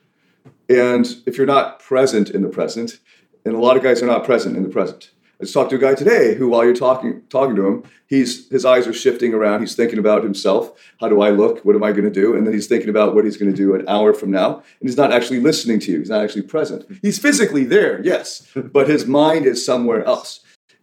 and 0.69 1.05
if 1.25 1.37
you're 1.37 1.53
not 1.57 1.79
present 1.79 2.29
in 2.29 2.41
the 2.41 2.49
present 2.49 2.99
and 3.45 3.53
a 3.55 3.59
lot 3.59 3.77
of 3.77 3.83
guys 3.83 4.01
are 4.03 4.07
not 4.07 4.25
present 4.25 4.57
in 4.57 4.63
the 4.63 4.69
present 4.69 5.11
I 5.39 5.43
just 5.43 5.53
talked 5.53 5.69
to 5.69 5.75
a 5.75 5.79
guy 5.79 5.93
today 5.93 6.33
who, 6.33 6.49
while 6.49 6.65
you're 6.65 6.73
talking 6.73 7.21
talking 7.29 7.55
to 7.57 7.67
him, 7.67 7.83
he's 8.07 8.49
his 8.49 8.65
eyes 8.65 8.87
are 8.87 8.93
shifting 8.93 9.35
around. 9.35 9.59
He's 9.59 9.75
thinking 9.75 9.99
about 9.99 10.23
himself. 10.23 10.71
How 10.99 11.09
do 11.09 11.21
I 11.21 11.29
look? 11.29 11.63
What 11.63 11.75
am 11.75 11.83
I 11.83 11.91
going 11.91 12.05
to 12.05 12.09
do? 12.09 12.35
And 12.35 12.47
then 12.47 12.55
he's 12.55 12.65
thinking 12.65 12.89
about 12.89 13.13
what 13.13 13.23
he's 13.23 13.37
going 13.37 13.51
to 13.51 13.55
do 13.55 13.75
an 13.75 13.87
hour 13.87 14.15
from 14.15 14.31
now. 14.31 14.55
And 14.55 14.89
he's 14.89 14.97
not 14.97 15.13
actually 15.13 15.39
listening 15.39 15.79
to 15.81 15.91
you. 15.91 15.99
He's 15.99 16.09
not 16.09 16.23
actually 16.23 16.41
present. 16.41 16.85
He's 17.03 17.19
physically 17.19 17.65
there, 17.65 18.03
yes, 18.03 18.47
but 18.55 18.89
his 18.89 19.05
mind 19.05 19.45
is 19.45 19.63
somewhere 19.63 20.03
else. 20.05 20.39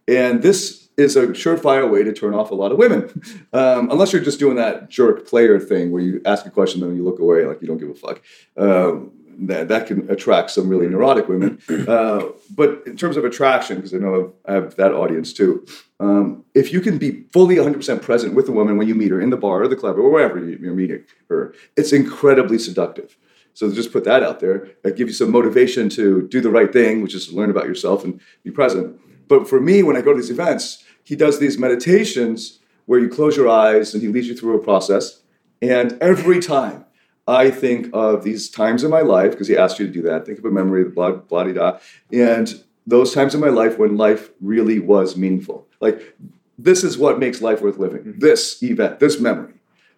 And 0.07 0.41
this 0.41 0.84
is 0.97 1.15
a 1.15 1.27
surefire 1.27 1.89
way 1.89 2.03
to 2.03 2.13
turn 2.13 2.33
off 2.33 2.51
a 2.51 2.55
lot 2.55 2.71
of 2.71 2.77
women, 2.77 3.21
um, 3.53 3.91
unless 3.91 4.13
you're 4.13 4.23
just 4.23 4.39
doing 4.39 4.55
that 4.55 4.89
jerk 4.89 5.27
player 5.27 5.59
thing 5.59 5.91
where 5.91 6.01
you 6.01 6.21
ask 6.25 6.45
a 6.45 6.49
question 6.49 6.81
and 6.81 6.91
then 6.91 6.97
you 6.97 7.03
look 7.03 7.19
away 7.19 7.45
like 7.45 7.61
you 7.61 7.67
don't 7.67 7.77
give 7.77 7.89
a 7.89 7.95
fuck. 7.95 8.21
Um, 8.57 9.11
that, 9.37 9.67
that 9.67 9.87
can 9.87 10.09
attract 10.09 10.51
some 10.51 10.69
really 10.69 10.87
neurotic 10.87 11.27
women. 11.27 11.61
Uh, 11.85 12.29
but 12.55 12.81
in 12.87 12.97
terms 12.97 13.15
of 13.15 13.25
attraction, 13.25 13.75
because 13.75 13.93
I 13.93 13.97
know 13.97 14.33
I 14.45 14.53
have 14.53 14.75
that 14.75 14.91
audience 14.91 15.33
too, 15.33 15.65
um, 15.99 16.43
if 16.53 16.73
you 16.73 16.81
can 16.81 16.97
be 16.97 17.25
fully 17.31 17.57
100% 17.57 18.01
present 18.01 18.33
with 18.33 18.49
a 18.49 18.51
woman 18.51 18.77
when 18.77 18.87
you 18.87 18.95
meet 18.95 19.11
her 19.11 19.21
in 19.21 19.29
the 19.29 19.37
bar 19.37 19.61
or 19.61 19.67
the 19.67 19.75
club 19.75 19.97
or 19.97 20.09
wherever 20.09 20.39
you're 20.39 20.73
meeting 20.73 21.03
her, 21.29 21.53
it's 21.77 21.93
incredibly 21.93 22.57
seductive. 22.57 23.17
So 23.53 23.71
just 23.71 23.93
put 23.93 24.03
that 24.05 24.23
out 24.23 24.39
there. 24.39 24.69
That 24.83 24.95
gives 24.95 25.09
you 25.09 25.13
some 25.13 25.31
motivation 25.31 25.89
to 25.89 26.27
do 26.27 26.41
the 26.41 26.49
right 26.49 26.71
thing, 26.71 27.01
which 27.01 27.13
is 27.13 27.27
to 27.27 27.35
learn 27.35 27.51
about 27.51 27.67
yourself 27.67 28.03
and 28.03 28.19
be 28.43 28.51
present. 28.51 28.99
But 29.27 29.47
for 29.47 29.61
me, 29.61 29.83
when 29.83 29.95
I 29.95 30.01
go 30.01 30.13
to 30.13 30.19
these 30.19 30.31
events, 30.31 30.83
he 31.05 31.15
does 31.15 31.39
these 31.39 31.57
meditations 31.57 32.59
where 32.85 32.99
you 32.99 33.07
close 33.07 33.37
your 33.37 33.47
eyes 33.47 33.93
and 33.93 34.03
he 34.03 34.09
leads 34.09 34.27
you 34.27 34.35
through 34.35 34.57
a 34.57 34.63
process. 34.63 35.21
And 35.61 35.97
every 36.01 36.39
time 36.39 36.83
I 37.27 37.49
think 37.49 37.89
of 37.93 38.23
these 38.23 38.49
times 38.49 38.83
in 38.83 38.91
my 38.91 39.01
life, 39.01 39.31
because 39.31 39.47
he 39.47 39.55
asked 39.55 39.79
you 39.79 39.87
to 39.87 39.93
do 39.93 40.01
that, 40.01 40.25
think 40.25 40.39
of 40.39 40.45
a 40.45 40.51
memory, 40.51 40.83
blah, 40.83 41.11
blah, 41.11 41.43
blah, 41.45 41.53
blah, 41.53 41.79
and 42.11 42.61
those 42.85 43.13
times 43.13 43.33
in 43.33 43.41
my 43.41 43.49
life 43.49 43.79
when 43.79 43.97
life 43.97 44.31
really 44.41 44.79
was 44.79 45.15
meaningful. 45.15 45.67
Like, 45.79 46.15
this 46.57 46.83
is 46.83 46.97
what 46.97 47.19
makes 47.19 47.41
life 47.41 47.61
worth 47.61 47.77
living. 47.77 48.01
Mm-hmm. 48.01 48.19
This 48.19 48.61
event, 48.61 48.99
this 48.99 49.19
memory. 49.19 49.53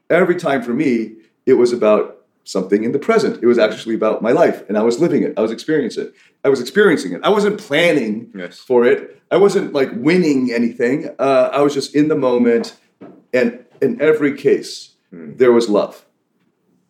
Every 0.10 0.36
time 0.36 0.62
for 0.62 0.74
me, 0.74 1.16
it 1.46 1.54
was 1.54 1.74
about 1.74 2.16
something 2.48 2.84
in 2.84 2.92
the 2.92 3.00
present. 3.00 3.44
It 3.44 3.46
was 3.46 3.58
actually 3.58 3.96
about 3.96 4.22
my 4.22 4.32
life, 4.32 4.68
and 4.68 4.77
I 4.77 4.84
was 4.84 5.00
living 5.00 5.24
it. 5.24 5.34
I 5.38 5.42
was 5.42 5.51
experiencing 5.51 6.06
it. 6.06 6.16
I 6.44 6.50
was 6.50 6.62
experiencing 6.62 7.13
it. 7.13 7.22
I 7.24 7.30
wasn't 7.30 7.60
planning 7.60 8.32
yes. 8.36 8.60
for 8.60 8.86
it. 8.86 9.22
I 9.30 9.38
wasn't 9.38 9.74
like 9.74 9.89
winning 9.94 10.51
anything. 10.51 11.10
Uh, 11.20 11.50
I 11.51 11.62
was 11.62 11.74
just 11.74 11.96
in 11.96 12.08
the 12.08 12.16
moment, 12.16 12.77
and 13.34 13.66
in 13.82 14.01
every 14.01 14.36
case, 14.38 14.96
mm. 15.13 15.38
there 15.38 15.51
was 15.51 15.70
love 15.70 16.06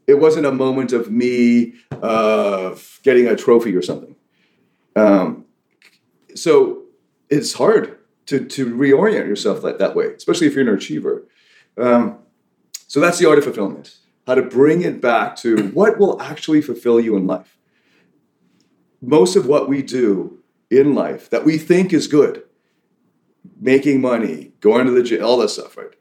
it 0.08 0.20
wasn't 0.20 0.46
a 0.46 0.52
moment 0.52 0.94
of 0.94 1.12
me 1.12 1.74
uh, 2.02 2.76
getting 3.04 3.28
a 3.28 3.36
trophy 3.36 3.76
or 3.76 3.82
something. 3.82 4.16
Um, 4.96 5.46
so 6.34 6.84
it's 7.30 7.54
hard 7.54 7.98
to, 8.28 8.46
to 8.46 8.74
reorient 8.74 9.28
yourself 9.28 9.62
that, 9.62 9.80
that 9.80 9.96
way, 9.96 10.14
especially 10.14 10.48
if 10.48 10.54
you're 10.54 10.68
an 10.68 10.74
achiever. 10.74 11.28
Um, 11.78 12.20
so 12.88 13.02
that's 13.02 13.20
the 13.20 13.28
art 13.28 13.38
of 13.38 13.44
fulfillment 13.44 13.98
how 14.28 14.36
to 14.36 14.42
bring 14.42 14.82
it 14.82 15.00
back 15.02 15.38
to 15.38 15.70
what 15.70 15.98
will 15.98 16.22
actually 16.22 16.62
fulfill 16.62 17.00
you 17.00 17.16
in 17.16 17.26
life. 17.26 17.58
Most 19.02 19.38
of 19.38 19.48
what 19.48 19.70
we 19.70 19.82
do 19.82 20.40
in 20.70 20.94
life 20.94 21.30
that 21.30 21.46
we 21.46 21.58
think 21.58 21.94
is 21.94 22.08
good, 22.08 22.44
making 23.60 24.02
money, 24.02 24.52
going 24.60 24.86
to 24.86 24.92
the 24.92 25.02
gym, 25.02 25.24
all 25.24 25.38
that 25.38 25.50
stuff, 25.50 25.78
right? 25.78 25.94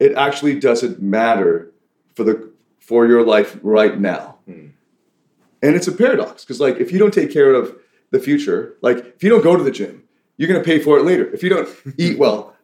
It 0.00 0.14
actually 0.14 0.58
doesn't 0.58 1.02
matter 1.02 1.72
for 2.14 2.24
the 2.24 2.50
for 2.80 3.06
your 3.06 3.24
life 3.24 3.58
right 3.62 3.98
now. 3.98 4.38
Hmm. 4.46 4.68
And 5.62 5.74
it's 5.74 5.88
a 5.88 5.92
paradox 5.92 6.44
because, 6.44 6.60
like, 6.60 6.76
if 6.76 6.92
you 6.92 6.98
don't 6.98 7.14
take 7.14 7.32
care 7.32 7.54
of 7.54 7.76
the 8.10 8.18
future, 8.18 8.76
like, 8.82 8.98
if 8.98 9.22
you 9.22 9.30
don't 9.30 9.42
go 9.42 9.56
to 9.56 9.64
the 9.64 9.70
gym, 9.70 10.04
you're 10.36 10.48
going 10.48 10.60
to 10.60 10.64
pay 10.64 10.78
for 10.78 10.98
it 10.98 11.04
later. 11.04 11.32
If 11.32 11.42
you 11.42 11.48
don't 11.48 11.68
eat 11.98 12.18
well 12.18 12.54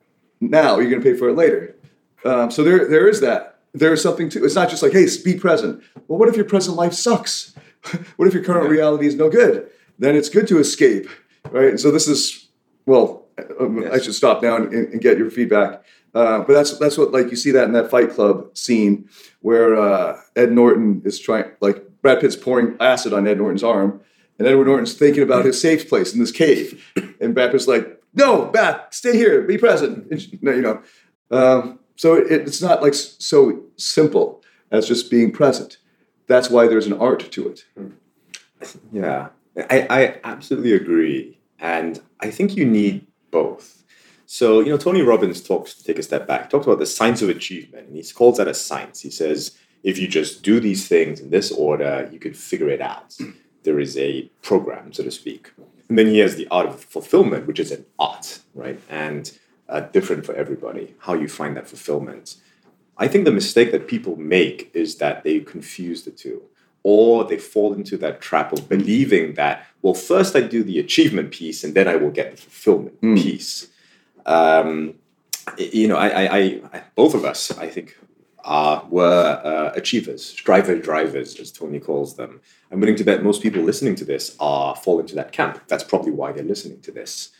now, 0.40 0.78
you're 0.78 0.90
going 0.90 1.02
to 1.02 1.10
pay 1.10 1.16
for 1.16 1.28
it 1.28 1.36
later. 1.36 1.76
Um, 2.24 2.50
so 2.50 2.62
there, 2.62 2.88
there 2.88 3.08
is 3.08 3.20
that. 3.20 3.59
There 3.72 3.92
is 3.92 4.02
something 4.02 4.28
to. 4.30 4.44
It's 4.44 4.54
not 4.54 4.68
just 4.68 4.82
like, 4.82 4.92
hey, 4.92 5.06
be 5.24 5.38
present. 5.38 5.82
Well, 6.08 6.18
what 6.18 6.28
if 6.28 6.36
your 6.36 6.44
present 6.44 6.76
life 6.76 6.92
sucks? 6.92 7.54
what 8.16 8.28
if 8.28 8.34
your 8.34 8.44
current 8.44 8.64
yeah. 8.64 8.70
reality 8.70 9.06
is 9.06 9.14
no 9.14 9.30
good? 9.30 9.70
Then 9.98 10.16
it's 10.16 10.28
good 10.28 10.48
to 10.48 10.58
escape, 10.58 11.08
right? 11.50 11.68
And 11.68 11.80
so 11.80 11.90
this 11.90 12.08
is, 12.08 12.48
well, 12.86 13.26
um, 13.58 13.82
yes. 13.82 13.92
I 13.92 13.98
should 14.02 14.14
stop 14.14 14.42
now 14.42 14.56
and, 14.56 14.72
and 14.72 15.00
get 15.00 15.18
your 15.18 15.30
feedback. 15.30 15.84
Uh, 16.14 16.38
but 16.38 16.54
that's 16.54 16.76
that's 16.78 16.98
what 16.98 17.12
like 17.12 17.30
you 17.30 17.36
see 17.36 17.52
that 17.52 17.64
in 17.64 17.72
that 17.72 17.90
Fight 17.90 18.10
Club 18.10 18.56
scene 18.56 19.08
where 19.40 19.76
uh, 19.76 20.20
Ed 20.34 20.52
Norton 20.52 21.02
is 21.04 21.18
trying 21.18 21.44
like 21.60 21.84
Brad 22.02 22.20
Pitt's 22.20 22.36
pouring 22.36 22.76
acid 22.80 23.12
on 23.12 23.28
Ed 23.28 23.38
Norton's 23.38 23.62
arm, 23.62 24.00
and 24.38 24.48
Edward 24.48 24.66
Norton's 24.66 24.94
thinking 24.94 25.22
about 25.22 25.44
his 25.44 25.60
safe 25.60 25.88
place 25.88 26.12
in 26.12 26.18
this 26.18 26.32
cave, 26.32 26.84
and 27.20 27.34
Brad 27.34 27.52
Pitt's 27.52 27.68
like, 27.68 28.02
"No, 28.12 28.46
back, 28.46 28.92
stay 28.92 29.16
here, 29.16 29.42
be 29.42 29.56
present." 29.56 30.10
And, 30.10 30.32
you 30.42 30.62
know, 30.62 30.82
um, 31.30 31.78
so 32.00 32.14
it, 32.14 32.42
it's 32.48 32.62
not 32.62 32.82
like 32.82 32.94
so 32.94 33.62
simple 33.76 34.42
as 34.70 34.88
just 34.88 35.10
being 35.10 35.30
present. 35.30 35.78
That's 36.26 36.48
why 36.48 36.68
there's 36.68 36.86
an 36.86 36.98
art 37.08 37.22
to 37.32 37.48
it. 37.48 37.64
Hmm. 37.76 37.90
Yeah, 38.92 39.28
I, 39.56 39.86
I 39.90 40.20
absolutely 40.24 40.72
agree, 40.72 41.38
and 41.58 42.00
I 42.20 42.30
think 42.30 42.56
you 42.56 42.66
need 42.66 43.06
both 43.30 43.80
so, 44.32 44.60
you 44.60 44.70
know, 44.70 44.76
Tony 44.76 45.02
Robbins 45.02 45.42
talks, 45.42 45.74
to 45.74 45.82
take 45.82 45.98
a 45.98 46.04
step 46.04 46.28
back, 46.28 46.50
talks 46.50 46.64
about 46.64 46.78
the 46.78 46.86
science 46.86 47.20
of 47.20 47.28
achievement, 47.28 47.88
and 47.88 47.96
he 47.96 48.12
calls 48.12 48.36
that 48.36 48.46
a 48.46 48.54
science. 48.54 49.00
He 49.00 49.10
says, 49.10 49.58
if 49.82 49.98
you 49.98 50.06
just 50.06 50.44
do 50.44 50.60
these 50.60 50.86
things 50.86 51.18
in 51.18 51.30
this 51.30 51.50
order, 51.50 52.08
you 52.12 52.20
can 52.20 52.32
figure 52.32 52.68
it 52.68 52.80
out. 52.80 53.18
There 53.64 53.80
is 53.80 53.98
a 53.98 54.30
program, 54.40 54.92
so 54.92 55.02
to 55.02 55.10
speak. 55.10 55.52
And 55.88 55.98
then 55.98 56.06
he 56.06 56.18
has 56.18 56.36
the 56.36 56.46
art 56.48 56.68
of 56.68 56.84
fulfillment, 56.84 57.48
which 57.48 57.58
is 57.58 57.72
an 57.72 57.84
art, 57.98 58.38
right? 58.54 58.80
And 58.88 59.36
uh, 59.70 59.80
different 59.80 60.26
for 60.26 60.34
everybody, 60.34 60.94
how 60.98 61.14
you 61.14 61.28
find 61.28 61.56
that 61.56 61.68
fulfillment. 61.68 62.36
I 62.98 63.08
think 63.08 63.24
the 63.24 63.32
mistake 63.32 63.72
that 63.72 63.88
people 63.88 64.16
make 64.16 64.70
is 64.74 64.96
that 64.96 65.24
they 65.24 65.40
confuse 65.40 66.02
the 66.02 66.10
two, 66.10 66.42
or 66.82 67.24
they 67.24 67.38
fall 67.38 67.72
into 67.72 67.96
that 67.98 68.20
trap 68.20 68.52
of 68.52 68.68
believing 68.68 69.34
that, 69.34 69.66
well, 69.80 69.94
first 69.94 70.36
I 70.36 70.42
do 70.42 70.62
the 70.62 70.78
achievement 70.78 71.30
piece 71.30 71.64
and 71.64 71.74
then 71.74 71.88
I 71.88 71.96
will 71.96 72.10
get 72.10 72.32
the 72.32 72.36
fulfillment 72.36 73.00
mm. 73.00 73.22
piece 73.22 73.68
um, 74.26 74.94
you 75.58 75.88
know, 75.88 75.96
I, 75.96 76.24
I, 76.24 76.38
I, 76.72 76.82
both 76.94 77.14
of 77.14 77.24
us, 77.24 77.56
I 77.58 77.68
think, 77.68 77.98
are 78.44 78.86
were 78.88 79.40
uh, 79.44 79.72
achievers, 79.74 80.32
driver 80.32 80.76
drivers, 80.76 81.38
as 81.38 81.52
Tony 81.52 81.80
calls 81.80 82.16
them. 82.16 82.40
I'm 82.70 82.80
willing 82.80 82.96
to 82.96 83.04
bet 83.04 83.22
most 83.22 83.42
people 83.42 83.62
listening 83.62 83.96
to 83.96 84.04
this 84.04 84.36
are 84.40 84.76
fall 84.76 85.00
into 85.00 85.14
that 85.16 85.32
camp. 85.32 85.60
That's 85.68 85.84
probably 85.84 86.12
why 86.12 86.32
they're 86.32 86.44
listening 86.44 86.80
to 86.82 86.92
this. 86.92 87.30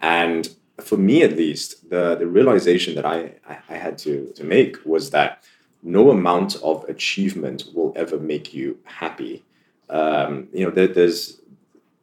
And 0.00 0.48
for 0.80 0.96
me, 0.96 1.22
at 1.22 1.36
least, 1.36 1.90
the 1.90 2.16
the 2.16 2.26
realization 2.26 2.94
that 2.96 3.06
I 3.06 3.32
I, 3.48 3.76
had 3.76 3.98
to 3.98 4.32
to 4.34 4.44
make 4.44 4.76
was 4.84 5.10
that 5.10 5.44
no 5.82 6.10
amount 6.10 6.56
of 6.62 6.84
achievement 6.88 7.64
will 7.74 7.92
ever 7.96 8.18
make 8.18 8.52
you 8.52 8.78
happy. 8.84 9.44
Um, 9.88 10.48
you 10.52 10.64
know, 10.64 10.70
there, 10.70 10.88
there's 10.88 11.40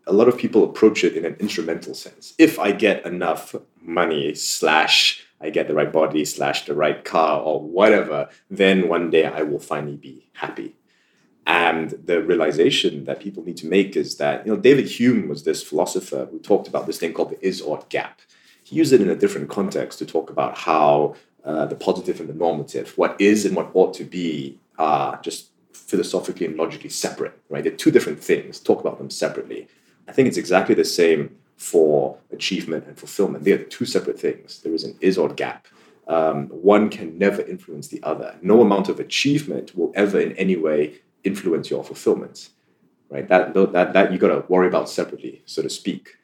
a 0.08 0.14
lot 0.14 0.28
of 0.28 0.38
people 0.38 0.64
approach 0.64 1.04
it 1.04 1.16
in 1.16 1.26
an 1.26 1.36
instrumental 1.40 1.94
sense. 1.94 2.34
If 2.38 2.60
I 2.60 2.72
get 2.72 3.06
enough 3.06 3.56
money 3.82 4.34
slash 4.36 5.26
I 5.42 5.50
get 5.50 5.68
the 5.68 5.74
right 5.74 5.92
body 5.92 6.24
slash 6.24 6.66
the 6.66 6.74
right 6.74 7.04
car 7.04 7.42
or 7.42 7.62
whatever, 7.62 8.30
then 8.50 8.88
one 8.88 9.10
day 9.10 9.26
I 9.26 9.44
will 9.44 9.60
finally 9.60 9.98
be 9.98 10.30
happy. 10.34 10.76
And 11.46 11.90
the 12.06 12.22
realization 12.24 13.04
that 13.04 13.20
people 13.20 13.44
need 13.44 13.58
to 13.58 13.68
make 13.68 13.98
is 13.98 14.16
that, 14.16 14.46
you 14.46 14.54
know, 14.54 14.60
David 14.60 14.88
Hume 14.88 15.28
was 15.28 15.44
this 15.44 15.62
philosopher 15.62 16.28
who 16.32 16.40
talked 16.40 16.70
about 16.70 16.88
this 16.88 16.98
thing 16.98 17.12
called 17.12 17.32
the 17.32 17.46
is-ought 17.46 17.90
gap. 17.90 18.22
He 18.64 18.76
used 18.76 18.94
it 18.94 19.02
in 19.02 19.10
a 19.10 19.16
different 19.16 19.50
context 19.50 20.00
to 20.00 20.06
talk 20.06 20.30
about 20.30 20.58
how 20.58 21.16
uh, 21.44 21.66
the 21.66 21.76
positive 21.76 22.20
and 22.20 22.30
the 22.30 22.34
normative, 22.34 22.98
what 22.98 23.20
is 23.20 23.46
and 23.46 23.56
what 23.56 23.70
ought 23.74 23.94
to 23.96 24.04
be, 24.04 24.60
are 24.80 25.20
just 25.22 25.50
philosophically 25.74 26.46
and 26.46 26.58
logically 26.58 26.90
separate, 26.90 27.38
right? 27.50 27.64
They're 27.64 27.74
two 27.74 27.92
different 27.92 28.24
things. 28.24 28.60
Talk 28.60 28.80
about 28.80 28.98
them 28.98 29.10
separately. 29.10 29.68
I 30.08 30.12
think 30.12 30.28
it's 30.28 30.38
exactly 30.38 30.76
the 30.76 30.86
same 30.86 31.36
for 31.58 32.18
achievement 32.32 32.86
and 32.88 32.98
fulfillment. 32.98 33.44
They 33.44 33.52
are 33.52 33.64
two 33.64 33.86
separate 33.86 34.20
things. 34.20 34.60
There 34.62 34.74
is 34.74 34.84
an 34.84 34.96
is-ought 35.02 35.36
gap. 35.38 35.68
Um, 36.08 36.48
one 36.48 36.90
can 36.90 37.18
never 37.18 37.42
influence 37.42 37.88
the 37.88 38.02
other. 38.04 38.36
No 38.42 38.62
amount 38.62 38.90
of 38.90 39.00
achievement 39.00 39.76
will 39.76 39.92
ever 39.96 40.20
in 40.20 40.34
any 40.34 40.56
way 40.56 40.96
influence 41.24 41.70
your 41.70 41.84
fulfillment. 41.84 42.50
Right? 43.10 43.28
That 43.28 43.54
that 43.54 43.94
that 43.94 44.12
you 44.12 44.18
got 44.18 44.30
to 44.30 44.44
worry 44.50 44.68
about 44.68 44.90
separately, 44.90 45.44
so 45.46 45.62
to 45.62 45.70
speak. 45.70 46.16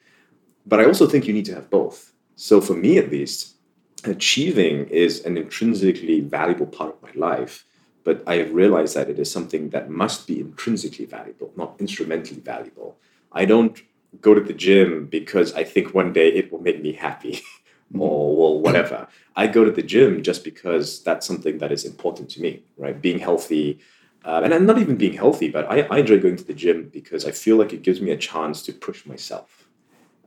But 0.66 0.80
I 0.80 0.84
also 0.84 1.06
think 1.06 1.26
you 1.26 1.32
need 1.32 1.46
to 1.46 1.54
have 1.54 1.70
both. 1.70 2.12
So 2.40 2.62
for 2.62 2.72
me, 2.72 2.96
at 2.96 3.10
least, 3.10 3.56
achieving 4.04 4.88
is 4.88 5.26
an 5.26 5.36
intrinsically 5.36 6.20
valuable 6.20 6.66
part 6.66 6.94
of 6.94 7.02
my 7.02 7.12
life. 7.14 7.66
But 8.02 8.22
I 8.26 8.36
have 8.36 8.54
realized 8.54 8.96
that 8.96 9.10
it 9.10 9.18
is 9.18 9.30
something 9.30 9.68
that 9.70 9.90
must 9.90 10.26
be 10.26 10.40
intrinsically 10.40 11.04
valuable, 11.04 11.52
not 11.54 11.76
instrumentally 11.78 12.40
valuable. 12.40 12.96
I 13.30 13.44
don't 13.44 13.78
go 14.22 14.32
to 14.32 14.40
the 14.40 14.54
gym 14.54 15.04
because 15.04 15.52
I 15.52 15.64
think 15.64 15.92
one 15.92 16.14
day 16.14 16.28
it 16.28 16.50
will 16.50 16.62
make 16.62 16.80
me 16.80 16.92
happy 16.92 17.42
or 17.94 18.34
well, 18.34 18.58
whatever. 18.58 19.06
I 19.36 19.46
go 19.46 19.62
to 19.66 19.70
the 19.70 19.82
gym 19.82 20.22
just 20.22 20.42
because 20.42 21.02
that's 21.02 21.26
something 21.26 21.58
that 21.58 21.70
is 21.70 21.84
important 21.84 22.30
to 22.30 22.40
me, 22.40 22.62
right? 22.78 22.98
Being 22.98 23.18
healthy. 23.18 23.80
Uh, 24.24 24.40
and 24.42 24.54
I'm 24.54 24.64
not 24.64 24.78
even 24.78 24.96
being 24.96 25.12
healthy, 25.12 25.50
but 25.50 25.70
I, 25.70 25.82
I 25.94 25.98
enjoy 25.98 26.18
going 26.18 26.36
to 26.36 26.44
the 26.44 26.54
gym 26.54 26.88
because 26.90 27.26
I 27.26 27.32
feel 27.32 27.56
like 27.56 27.74
it 27.74 27.82
gives 27.82 28.00
me 28.00 28.12
a 28.12 28.16
chance 28.16 28.62
to 28.62 28.72
push 28.72 29.04
myself. 29.04 29.59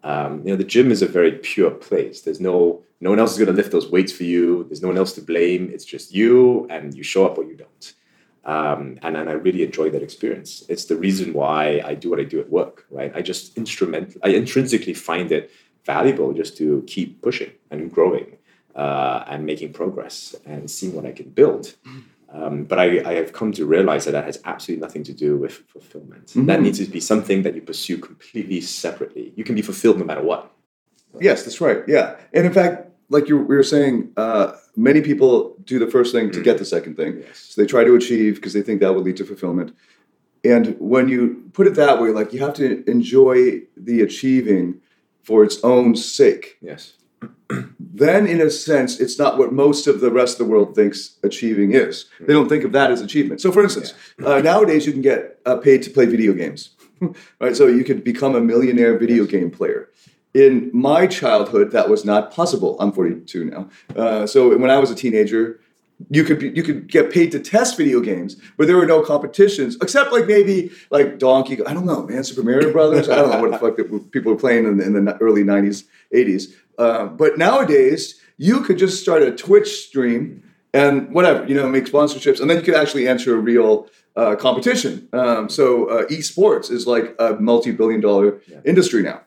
Um, 0.03 0.39
you 0.39 0.51
know, 0.51 0.57
the 0.57 0.63
gym 0.63 0.91
is 0.91 1.01
a 1.01 1.07
very 1.07 1.31
pure 1.31 1.71
place. 1.71 2.21
There's 2.21 2.41
no 2.41 2.83
no 2.99 3.09
one 3.09 3.19
else 3.19 3.33
is 3.33 3.37
going 3.37 3.53
to 3.53 3.53
lift 3.53 3.71
those 3.71 3.89
weights 3.89 4.13
for 4.13 4.23
you. 4.23 4.63
There's 4.63 4.81
no 4.81 4.87
one 4.87 4.97
else 4.97 5.13
to 5.13 5.21
blame. 5.21 5.69
It's 5.73 5.83
just 5.83 6.13
you, 6.13 6.67
and 6.69 6.93
you 6.93 7.03
show 7.03 7.25
up 7.25 7.37
or 7.37 7.43
you 7.43 7.55
don't. 7.55 7.93
Um, 8.45 8.99
and, 9.01 9.15
and 9.15 9.29
I 9.29 9.33
really 9.33 9.63
enjoy 9.63 9.89
that 9.89 10.03
experience. 10.03 10.63
It's 10.69 10.85
the 10.85 10.95
reason 10.95 11.33
why 11.33 11.81
I 11.83 11.95
do 11.95 12.09
what 12.09 12.19
I 12.19 12.23
do 12.23 12.39
at 12.39 12.49
work, 12.49 12.85
right? 12.89 13.11
I 13.15 13.21
just 13.21 13.57
instrument, 13.57 14.17
I 14.23 14.29
intrinsically 14.29 14.93
find 14.93 15.31
it 15.31 15.51
valuable 15.85 16.33
just 16.33 16.57
to 16.57 16.83
keep 16.87 17.21
pushing 17.21 17.51
and 17.71 17.91
growing 17.91 18.37
uh, 18.75 19.23
and 19.27 19.45
making 19.45 19.73
progress 19.73 20.35
and 20.45 20.69
seeing 20.69 20.93
what 20.93 21.05
I 21.05 21.11
can 21.11 21.29
build. 21.29 21.75
Um, 22.33 22.63
but 22.63 22.79
I, 22.79 23.07
I, 23.07 23.13
have 23.13 23.31
come 23.31 23.51
to 23.53 23.65
realize 23.65 24.05
that 24.05 24.11
that 24.11 24.25
has 24.25 24.41
absolutely 24.43 24.81
nothing 24.81 25.03
to 25.03 25.13
do 25.13 25.37
with 25.37 25.53
fulfillment. 25.67 26.27
Mm-hmm. 26.27 26.47
That 26.47 26.61
needs 26.61 26.79
to 26.79 26.85
be 26.85 26.99
something 26.99 27.43
that 27.43 27.53
you 27.53 27.61
pursue 27.61 27.99
completely 27.99 28.59
separately. 28.59 29.33
You 29.35 29.43
can 29.43 29.53
be 29.53 29.61
fulfilled 29.61 29.99
no 29.99 30.05
matter 30.05 30.23
what. 30.23 30.51
Yes, 31.19 31.43
that's 31.43 31.61
right. 31.61 31.83
Yeah, 31.87 32.15
and 32.33 32.47
in 32.47 32.51
fact, 32.51 32.89
like 33.09 33.29
you 33.29 33.37
we 33.37 33.55
were 33.55 33.61
saying, 33.61 34.13
uh, 34.17 34.53
many 34.75 35.01
people 35.01 35.55
do 35.63 35.77
the 35.77 35.85
first 35.85 36.11
thing 36.11 36.31
to 36.31 36.41
get 36.41 36.57
the 36.57 36.65
second 36.65 36.97
thing. 36.97 37.19
Yes. 37.19 37.37
So 37.49 37.61
they 37.61 37.67
try 37.67 37.83
to 37.83 37.93
achieve 37.93 38.35
because 38.35 38.53
they 38.53 38.63
think 38.63 38.81
that 38.81 38.95
will 38.95 39.03
lead 39.03 39.17
to 39.17 39.25
fulfillment. 39.25 39.75
And 40.43 40.75
when 40.79 41.07
you 41.09 41.51
put 41.53 41.67
it 41.67 41.75
that 41.75 42.01
way, 42.01 42.09
like 42.09 42.33
you 42.33 42.39
have 42.39 42.55
to 42.55 42.89
enjoy 42.89 43.61
the 43.77 44.01
achieving 44.01 44.81
for 45.21 45.43
its 45.43 45.63
own 45.63 45.95
sake. 45.95 46.57
Yes 46.61 46.93
then 47.93 48.25
in 48.25 48.41
a 48.41 48.49
sense 48.49 48.99
it's 48.99 49.19
not 49.19 49.37
what 49.37 49.53
most 49.53 49.85
of 49.85 50.01
the 50.01 50.11
rest 50.11 50.39
of 50.39 50.45
the 50.45 50.51
world 50.51 50.75
thinks 50.75 51.17
achieving 51.23 51.73
is 51.73 52.05
they 52.19 52.33
don't 52.33 52.49
think 52.49 52.63
of 52.63 52.71
that 52.71 52.91
as 52.91 53.01
achievement 53.01 53.39
so 53.39 53.51
for 53.51 53.63
instance 53.63 53.93
yeah. 54.19 54.27
uh, 54.27 54.39
nowadays 54.39 54.85
you 54.85 54.91
can 54.91 55.01
get 55.01 55.39
uh, 55.45 55.55
paid 55.57 55.83
to 55.83 55.89
play 55.89 56.05
video 56.05 56.33
games 56.33 56.71
right 57.39 57.55
so 57.55 57.67
you 57.67 57.83
could 57.83 58.03
become 58.03 58.35
a 58.35 58.41
millionaire 58.41 58.97
video 58.97 59.25
game 59.25 59.51
player 59.51 59.89
in 60.33 60.71
my 60.73 61.05
childhood 61.05 61.71
that 61.71 61.87
was 61.87 62.03
not 62.03 62.33
possible 62.33 62.75
i'm 62.79 62.91
42 62.91 63.45
now 63.45 63.69
uh, 63.95 64.25
so 64.25 64.57
when 64.57 64.71
i 64.71 64.79
was 64.79 64.89
a 64.89 64.95
teenager 64.95 65.59
you 66.09 66.23
could 66.23 66.39
be, 66.39 66.49
you 66.49 66.63
could 66.63 66.87
get 66.87 67.11
paid 67.11 67.31
to 67.31 67.39
test 67.39 67.77
video 67.77 67.99
games, 67.99 68.35
but 68.57 68.67
there 68.67 68.75
were 68.75 68.85
no 68.85 69.01
competitions 69.01 69.77
except 69.81 70.11
like 70.11 70.27
maybe 70.27 70.71
like 70.89 71.19
Donkey. 71.19 71.63
I 71.65 71.73
don't 71.73 71.85
know, 71.85 72.05
man. 72.05 72.23
Super 72.23 72.43
Mario 72.43 72.71
Brothers. 72.71 73.09
I 73.09 73.15
don't 73.15 73.29
know 73.29 73.41
what 73.41 73.51
the 73.51 73.57
fuck 73.57 74.11
people 74.11 74.31
were 74.33 74.39
playing 74.39 74.65
in 74.65 74.77
the, 74.77 74.85
in 74.85 75.05
the 75.05 75.17
early 75.17 75.43
'90s, 75.43 75.85
'80s. 76.13 76.53
Uh, 76.77 77.05
but 77.05 77.37
nowadays, 77.37 78.19
you 78.37 78.61
could 78.61 78.77
just 78.77 79.01
start 79.01 79.21
a 79.23 79.31
Twitch 79.31 79.87
stream 79.87 80.43
and 80.73 81.13
whatever, 81.13 81.45
you 81.45 81.53
know, 81.53 81.69
make 81.69 81.85
sponsorships, 81.85 82.39
and 82.39 82.49
then 82.49 82.57
you 82.57 82.63
could 82.63 82.75
actually 82.75 83.07
enter 83.07 83.35
a 83.35 83.39
real 83.39 83.87
uh, 84.15 84.35
competition. 84.35 85.07
Um, 85.13 85.49
so 85.49 85.85
uh, 85.85 86.05
esports 86.07 86.71
is 86.71 86.87
like 86.87 87.15
a 87.19 87.35
multi-billion-dollar 87.35 88.41
yeah. 88.47 88.59
industry 88.65 89.03
now. 89.03 89.21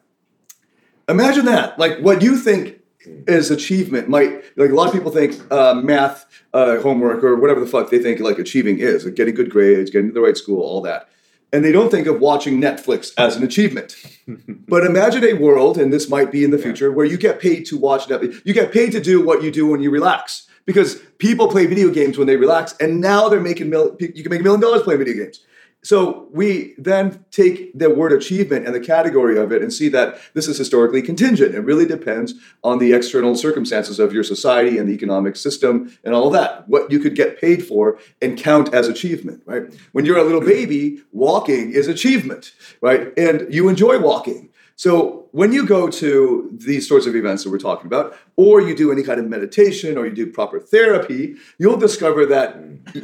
Imagine 1.09 1.45
that. 1.45 1.79
Like 1.79 1.99
what 2.01 2.23
you 2.23 2.37
think 2.37 2.81
is 3.27 3.51
achievement 3.51 4.09
might 4.09 4.43
like 4.57 4.71
a 4.71 4.75
lot 4.75 4.89
of 4.89 4.93
people 4.93 5.11
think 5.11 5.41
uh, 5.53 5.75
math 5.75 6.27
uh, 6.53 6.81
homework 6.81 7.23
or 7.23 7.37
whatever 7.37 7.61
the 7.61 7.67
fuck 7.67 7.91
they 7.91 8.01
think 8.01 8.21
like 8.21 8.39
achieving 8.39 8.79
is 8.79 9.05
like 9.05 9.15
getting 9.15 9.35
good 9.35 9.51
grades 9.51 9.91
getting 9.91 10.09
to 10.09 10.15
the 10.15 10.21
right 10.21 10.37
school 10.37 10.61
all 10.61 10.81
that 10.81 11.09
and 11.57 11.65
they 11.65 11.73
don't 11.73 11.91
think 11.91 12.07
of 12.07 12.21
watching 12.21 12.61
Netflix 12.61 13.13
as 13.17 13.35
an 13.35 13.43
achievement. 13.43 13.97
but 14.69 14.85
imagine 14.85 15.25
a 15.25 15.33
world, 15.33 15.79
and 15.79 15.91
this 15.91 16.11
might 16.11 16.31
be 16.31 16.45
in 16.45 16.51
the 16.51 16.59
future, 16.59 16.93
where 16.93 17.07
you 17.07 17.17
get 17.17 17.41
paid 17.41 17.65
to 17.65 17.79
watch 17.79 18.09
Netflix. 18.09 18.43
You 18.45 18.53
get 18.53 18.73
paid 18.73 18.93
to 18.93 19.01
do 19.01 19.25
what 19.25 19.43
you 19.43 19.51
do 19.51 19.67
when 19.67 19.81
you 19.81 19.91
relax. 19.91 20.47
Because 20.67 20.97
people 21.17 21.49
play 21.49 21.65
video 21.65 21.89
games 21.89 22.19
when 22.19 22.27
they 22.27 22.37
relax, 22.37 22.75
and 22.79 23.01
now 23.01 23.31
they're 23.31 23.41
making 23.41 23.71
mil- 23.71 23.97
you 23.99 24.23
can 24.23 24.29
make 24.29 24.41
a 24.41 24.43
million 24.43 24.61
dollars 24.61 24.83
playing 24.83 24.99
video 24.99 25.15
games. 25.15 25.41
So 25.87 26.27
we 26.33 26.75
then 26.79 27.25
take 27.31 27.71
the 27.79 27.89
word 27.89 28.13
achievement 28.13 28.67
and 28.67 28.75
the 28.75 28.81
category 28.81 29.39
of 29.39 29.53
it 29.53 29.63
and 29.63 29.73
see 29.73 29.89
that 29.91 30.19
this 30.35 30.49
is 30.49 30.59
historically 30.59 31.01
contingent. 31.01 31.55
It 31.55 31.61
really 31.61 31.87
depends 31.87 32.35
on 32.65 32.81
the 32.81 32.93
external 32.93 33.37
circumstances 33.37 34.01
of 34.01 34.13
your 34.13 34.25
society 34.25 34.79
and 34.79 34.89
the 34.89 34.95
economic 34.95 35.37
system 35.37 35.97
and 36.03 36.13
all 36.13 36.29
that. 36.31 36.69
What 36.69 36.91
you 36.91 36.99
could 36.99 37.15
get 37.15 37.41
paid 37.41 37.65
for 37.65 38.01
and 38.21 38.37
count 38.37 38.75
as 38.75 38.89
achievement, 38.89 39.45
right? 39.47 39.63
When 39.93 40.05
you're 40.05 40.19
a 40.19 40.25
little 40.25 40.41
baby, 40.41 41.03
walking 41.13 41.71
is 41.71 41.87
achievement, 41.87 42.53
right? 42.81 43.17
And 43.17 43.47
you 43.55 43.69
enjoy 43.69 44.01
walking. 44.01 44.49
So 44.77 45.29
when 45.33 45.53
you 45.53 45.67
go 45.67 45.89
to 45.89 46.51
these 46.53 46.87
sorts 46.87 47.07
of 47.07 47.17
events 47.17 47.45
that 47.45 47.51
we're 47.51 47.59
talking 47.59 47.87
about, 47.87 48.17
or 48.37 48.61
you 48.61 48.77
do 48.77 48.93
any 48.93 49.03
kind 49.03 49.19
of 49.19 49.27
meditation 49.27 49.97
or 49.97 50.07
you 50.07 50.15
do 50.15 50.31
proper 50.31 50.61
therapy, 50.61 51.37
you'll 51.59 51.79
discover 51.79 52.27
that 52.27 52.57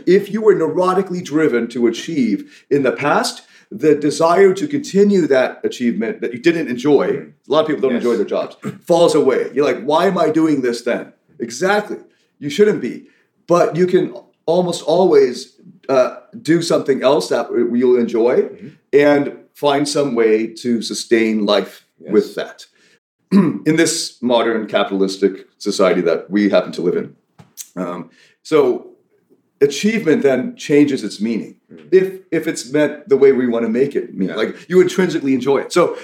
if 0.06 0.30
you 0.30 0.42
were 0.42 0.54
neurotically 0.54 1.24
driven 1.24 1.68
to 1.68 1.86
achieve 1.86 2.64
in 2.70 2.82
the 2.82 2.92
past, 2.92 3.42
the 3.70 3.94
desire 3.94 4.52
to 4.52 4.68
continue 4.68 5.26
that 5.26 5.64
achievement 5.64 6.20
that 6.20 6.34
you 6.34 6.38
didn't 6.38 6.68
enjoy, 6.68 7.04
a 7.08 7.50
lot 7.50 7.62
of 7.62 7.66
people 7.66 7.80
don't 7.80 7.92
yes. 7.92 8.04
enjoy 8.04 8.16
their 8.16 8.26
jobs, 8.26 8.54
falls 8.82 9.14
away. 9.14 9.50
You're 9.54 9.64
like, 9.64 9.82
why 9.82 10.06
am 10.06 10.18
I 10.18 10.28
doing 10.28 10.60
this 10.60 10.82
then? 10.82 11.14
Exactly. 11.38 11.96
You 12.38 12.50
shouldn't 12.50 12.82
be. 12.82 13.08
But 13.46 13.76
you 13.76 13.86
can 13.86 14.14
almost 14.44 14.82
always 14.82 15.58
uh, 15.88 16.16
do 16.42 16.60
something 16.60 17.02
else 17.02 17.30
that 17.30 17.50
you'll 17.50 17.98
enjoy. 17.98 18.42
Mm-hmm. 18.42 18.68
And 18.92 19.41
find 19.54 19.88
some 19.88 20.14
way 20.14 20.46
to 20.46 20.82
sustain 20.82 21.46
life 21.46 21.86
yes. 21.98 22.12
with 22.12 22.34
that. 22.34 22.66
in 23.32 23.76
this 23.76 24.20
modern 24.20 24.66
capitalistic 24.66 25.48
society 25.56 26.02
that 26.02 26.30
we 26.30 26.50
happen 26.50 26.70
to 26.70 26.82
live 26.82 26.96
in. 26.96 27.16
Um, 27.76 28.10
so 28.42 28.90
achievement 29.62 30.22
then 30.22 30.54
changes 30.56 31.02
its 31.02 31.20
meaning 31.20 31.58
mm. 31.72 31.88
if 31.92 32.20
if 32.30 32.46
it's 32.46 32.70
meant 32.72 33.08
the 33.08 33.16
way 33.16 33.32
we 33.32 33.46
want 33.46 33.64
to 33.64 33.70
make 33.70 33.96
it 33.96 34.14
mean. 34.14 34.28
Yeah. 34.28 34.34
Like 34.34 34.68
you 34.68 34.82
intrinsically 34.82 35.32
enjoy 35.32 35.58
it. 35.58 35.72
So 35.72 35.96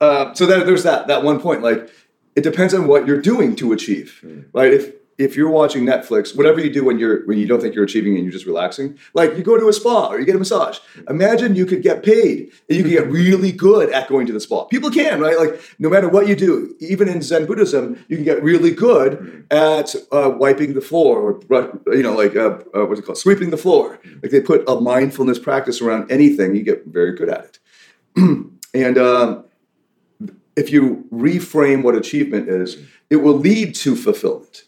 uh, 0.00 0.34
so 0.34 0.46
that, 0.46 0.66
there's 0.66 0.82
that 0.82 1.06
that 1.06 1.22
one 1.22 1.40
point. 1.40 1.62
Like 1.62 1.88
it 2.34 2.42
depends 2.42 2.74
on 2.74 2.88
what 2.88 3.06
you're 3.06 3.22
doing 3.22 3.54
to 3.56 3.72
achieve, 3.72 4.20
mm. 4.24 4.44
right? 4.52 4.72
If 4.72 4.92
if 5.16 5.36
you're 5.36 5.50
watching 5.50 5.84
Netflix, 5.84 6.36
whatever 6.36 6.60
you 6.60 6.70
do 6.70 6.84
when 6.84 6.98
you're 6.98 7.24
when 7.26 7.38
you 7.38 7.46
don't 7.46 7.60
think 7.60 7.74
you're 7.74 7.84
achieving 7.84 8.14
and 8.14 8.24
you're 8.24 8.32
just 8.32 8.46
relaxing, 8.46 8.98
like 9.14 9.36
you 9.36 9.42
go 9.42 9.58
to 9.58 9.68
a 9.68 9.72
spa 9.72 10.08
or 10.08 10.18
you 10.18 10.26
get 10.26 10.34
a 10.34 10.38
massage. 10.38 10.78
Imagine 11.08 11.54
you 11.54 11.66
could 11.66 11.82
get 11.82 12.02
paid 12.02 12.50
and 12.68 12.76
you 12.76 12.82
could 12.82 12.92
get 12.92 13.06
really 13.10 13.52
good 13.52 13.90
at 13.90 14.08
going 14.08 14.26
to 14.26 14.32
the 14.32 14.40
spa. 14.40 14.64
People 14.64 14.90
can, 14.90 15.20
right? 15.20 15.38
Like 15.38 15.60
no 15.78 15.88
matter 15.88 16.08
what 16.08 16.26
you 16.26 16.34
do, 16.34 16.74
even 16.80 17.08
in 17.08 17.22
Zen 17.22 17.46
Buddhism, 17.46 18.04
you 18.08 18.16
can 18.16 18.24
get 18.24 18.42
really 18.42 18.72
good 18.72 19.46
at 19.50 19.94
uh, 20.10 20.32
wiping 20.36 20.74
the 20.74 20.80
floor 20.80 21.40
or 21.50 21.80
you 21.94 22.02
know, 22.02 22.14
like 22.14 22.34
uh, 22.34 22.58
uh, 22.74 22.84
what's 22.86 23.00
it 23.00 23.04
called, 23.04 23.18
sweeping 23.18 23.50
the 23.50 23.56
floor. 23.56 24.00
Like 24.22 24.32
they 24.32 24.40
put 24.40 24.68
a 24.68 24.80
mindfulness 24.80 25.38
practice 25.38 25.80
around 25.80 26.10
anything, 26.10 26.56
you 26.56 26.62
get 26.62 26.86
very 26.86 27.14
good 27.14 27.28
at 27.28 27.44
it. 27.44 27.58
and 28.74 28.98
um, 28.98 29.44
if 30.56 30.70
you 30.72 31.06
reframe 31.12 31.82
what 31.82 31.94
achievement 31.94 32.48
is, 32.48 32.78
it 33.10 33.16
will 33.16 33.38
lead 33.38 33.74
to 33.76 33.94
fulfillment 33.94 34.64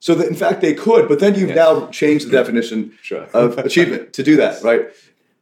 so 0.00 0.14
that 0.14 0.28
in 0.28 0.34
fact 0.34 0.60
they 0.60 0.74
could, 0.74 1.08
but 1.08 1.20
then 1.20 1.34
you've 1.34 1.50
yes. 1.50 1.56
now 1.56 1.86
changed 1.88 2.26
the 2.26 2.32
definition 2.40 2.92
sure. 3.02 3.24
of 3.32 3.58
achievement 3.58 4.12
to 4.14 4.22
do 4.22 4.36
that, 4.36 4.62
right? 4.62 4.88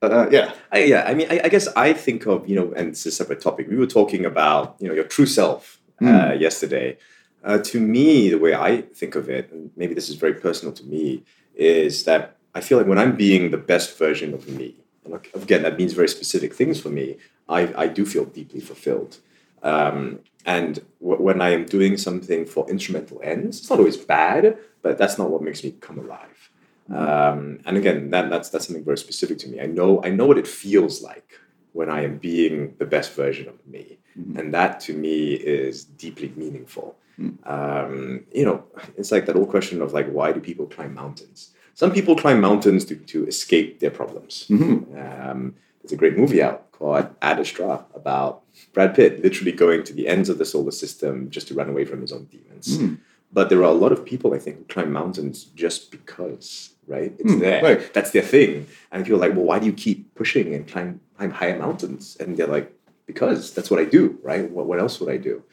Uh, 0.02 0.28
yeah, 0.30 0.52
I, 0.72 0.84
yeah. 0.84 1.04
I 1.06 1.14
mean, 1.14 1.26
I, 1.30 1.40
I, 1.44 1.48
guess 1.48 1.68
I 1.76 1.92
think 1.92 2.26
of 2.26 2.48
you 2.48 2.56
know, 2.56 2.72
and 2.72 2.88
it's 2.88 3.04
a 3.04 3.10
separate 3.10 3.40
topic. 3.40 3.68
We 3.68 3.76
were 3.76 3.86
talking 3.86 4.24
about 4.24 4.76
you 4.78 4.88
know 4.88 4.94
your 4.94 5.04
true 5.04 5.26
self 5.26 5.80
uh, 6.00 6.04
mm. 6.04 6.40
yesterday. 6.40 6.96
Uh, 7.42 7.58
to 7.58 7.80
me, 7.80 8.28
the 8.28 8.38
way 8.38 8.54
I 8.54 8.82
think 8.82 9.14
of 9.14 9.30
it, 9.30 9.50
and 9.50 9.70
maybe 9.76 9.94
this 9.94 10.08
is 10.10 10.16
very 10.16 10.34
personal 10.34 10.74
to 10.74 10.84
me, 10.84 11.22
is 11.54 12.04
that 12.04 12.36
I 12.54 12.60
feel 12.60 12.78
like 12.78 12.86
when 12.86 12.98
I'm 12.98 13.16
being 13.16 13.50
the 13.50 13.56
best 13.56 13.96
version 13.96 14.34
of 14.34 14.48
me, 14.48 14.74
and 15.04 15.14
again, 15.34 15.62
that 15.62 15.78
means 15.78 15.92
very 15.92 16.08
specific 16.08 16.54
things 16.54 16.80
for 16.80 16.90
me. 16.90 17.16
I, 17.48 17.72
I 17.76 17.86
do 17.86 18.06
feel 18.06 18.24
deeply 18.24 18.60
fulfilled. 18.60 19.18
Um, 19.62 20.20
and 20.46 20.80
w- 21.00 21.22
when 21.22 21.40
I 21.40 21.50
am 21.50 21.64
doing 21.66 21.96
something 21.96 22.46
for 22.46 22.68
instrumental 22.68 23.20
ends, 23.22 23.58
it's 23.58 23.70
not 23.70 23.78
always 23.78 23.96
bad, 23.96 24.56
but 24.82 24.98
that's 24.98 25.18
not 25.18 25.30
what 25.30 25.42
makes 25.42 25.62
me 25.62 25.72
come 25.80 25.98
alive. 25.98 26.50
Um, 26.88 27.60
and 27.66 27.76
again, 27.76 28.10
that, 28.10 28.30
that's 28.30 28.48
that's 28.50 28.66
something 28.66 28.84
very 28.84 28.98
specific 28.98 29.38
to 29.38 29.48
me. 29.48 29.60
I 29.60 29.66
know 29.66 30.02
I 30.02 30.10
know 30.10 30.26
what 30.26 30.38
it 30.38 30.48
feels 30.48 31.02
like 31.02 31.38
when 31.72 31.88
I 31.88 32.02
am 32.02 32.18
being 32.18 32.74
the 32.78 32.86
best 32.86 33.12
version 33.14 33.48
of 33.48 33.64
me, 33.66 33.98
mm-hmm. 34.18 34.36
and 34.38 34.52
that 34.54 34.80
to 34.80 34.92
me 34.92 35.34
is 35.34 35.84
deeply 35.84 36.32
meaningful. 36.34 36.96
Mm-hmm. 37.18 37.48
Um, 37.48 38.24
you 38.32 38.44
know, 38.44 38.64
it's 38.96 39.12
like 39.12 39.26
that 39.26 39.36
old 39.36 39.50
question 39.50 39.82
of 39.82 39.92
like, 39.92 40.08
why 40.10 40.32
do 40.32 40.40
people 40.40 40.66
climb 40.66 40.94
mountains? 40.94 41.50
Some 41.74 41.92
people 41.92 42.16
climb 42.16 42.40
mountains 42.40 42.84
to, 42.86 42.96
to 42.96 43.26
escape 43.26 43.80
their 43.80 43.90
problems. 43.90 44.46
Mm-hmm. 44.48 44.98
Um, 44.98 45.54
there's 45.80 45.92
a 45.92 45.96
great 45.96 46.18
movie 46.18 46.42
out 46.42 46.69
called 46.80 47.14
Ad 47.22 47.38
Astra 47.38 47.84
about 47.94 48.42
Brad 48.72 48.94
Pitt 48.94 49.22
literally 49.22 49.52
going 49.52 49.84
to 49.84 49.92
the 49.92 50.08
ends 50.08 50.28
of 50.28 50.38
the 50.38 50.44
solar 50.44 50.72
system 50.72 51.30
just 51.30 51.46
to 51.48 51.54
run 51.54 51.68
away 51.68 51.84
from 51.84 52.00
his 52.00 52.10
own 52.10 52.24
demons. 52.24 52.78
Mm. 52.78 52.98
But 53.32 53.48
there 53.48 53.60
are 53.60 53.64
a 53.64 53.72
lot 53.72 53.92
of 53.92 54.04
people, 54.04 54.34
I 54.34 54.38
think, 54.38 54.56
who 54.56 54.64
climb 54.64 54.90
mountains 54.90 55.44
just 55.44 55.92
because, 55.92 56.70
right? 56.88 57.12
It's 57.18 57.32
mm, 57.32 57.38
there. 57.38 57.62
Right. 57.62 57.94
That's 57.94 58.10
their 58.10 58.22
thing. 58.22 58.66
And 58.90 59.04
people 59.04 59.22
are 59.22 59.28
like, 59.28 59.36
well, 59.36 59.44
why 59.44 59.60
do 59.60 59.66
you 59.66 59.72
keep 59.72 60.14
pushing 60.16 60.52
and 60.54 60.66
climb, 60.66 61.00
climb 61.16 61.30
higher 61.30 61.56
mountains? 61.56 62.16
And 62.18 62.36
they're 62.36 62.48
like, 62.48 62.74
because 63.06 63.54
that's 63.54 63.70
what 63.70 63.78
I 63.78 63.84
do, 63.84 64.18
right? 64.22 64.50
What, 64.50 64.66
what 64.66 64.80
else 64.80 64.98
would 64.98 65.12
I 65.12 65.16
do? 65.16 65.44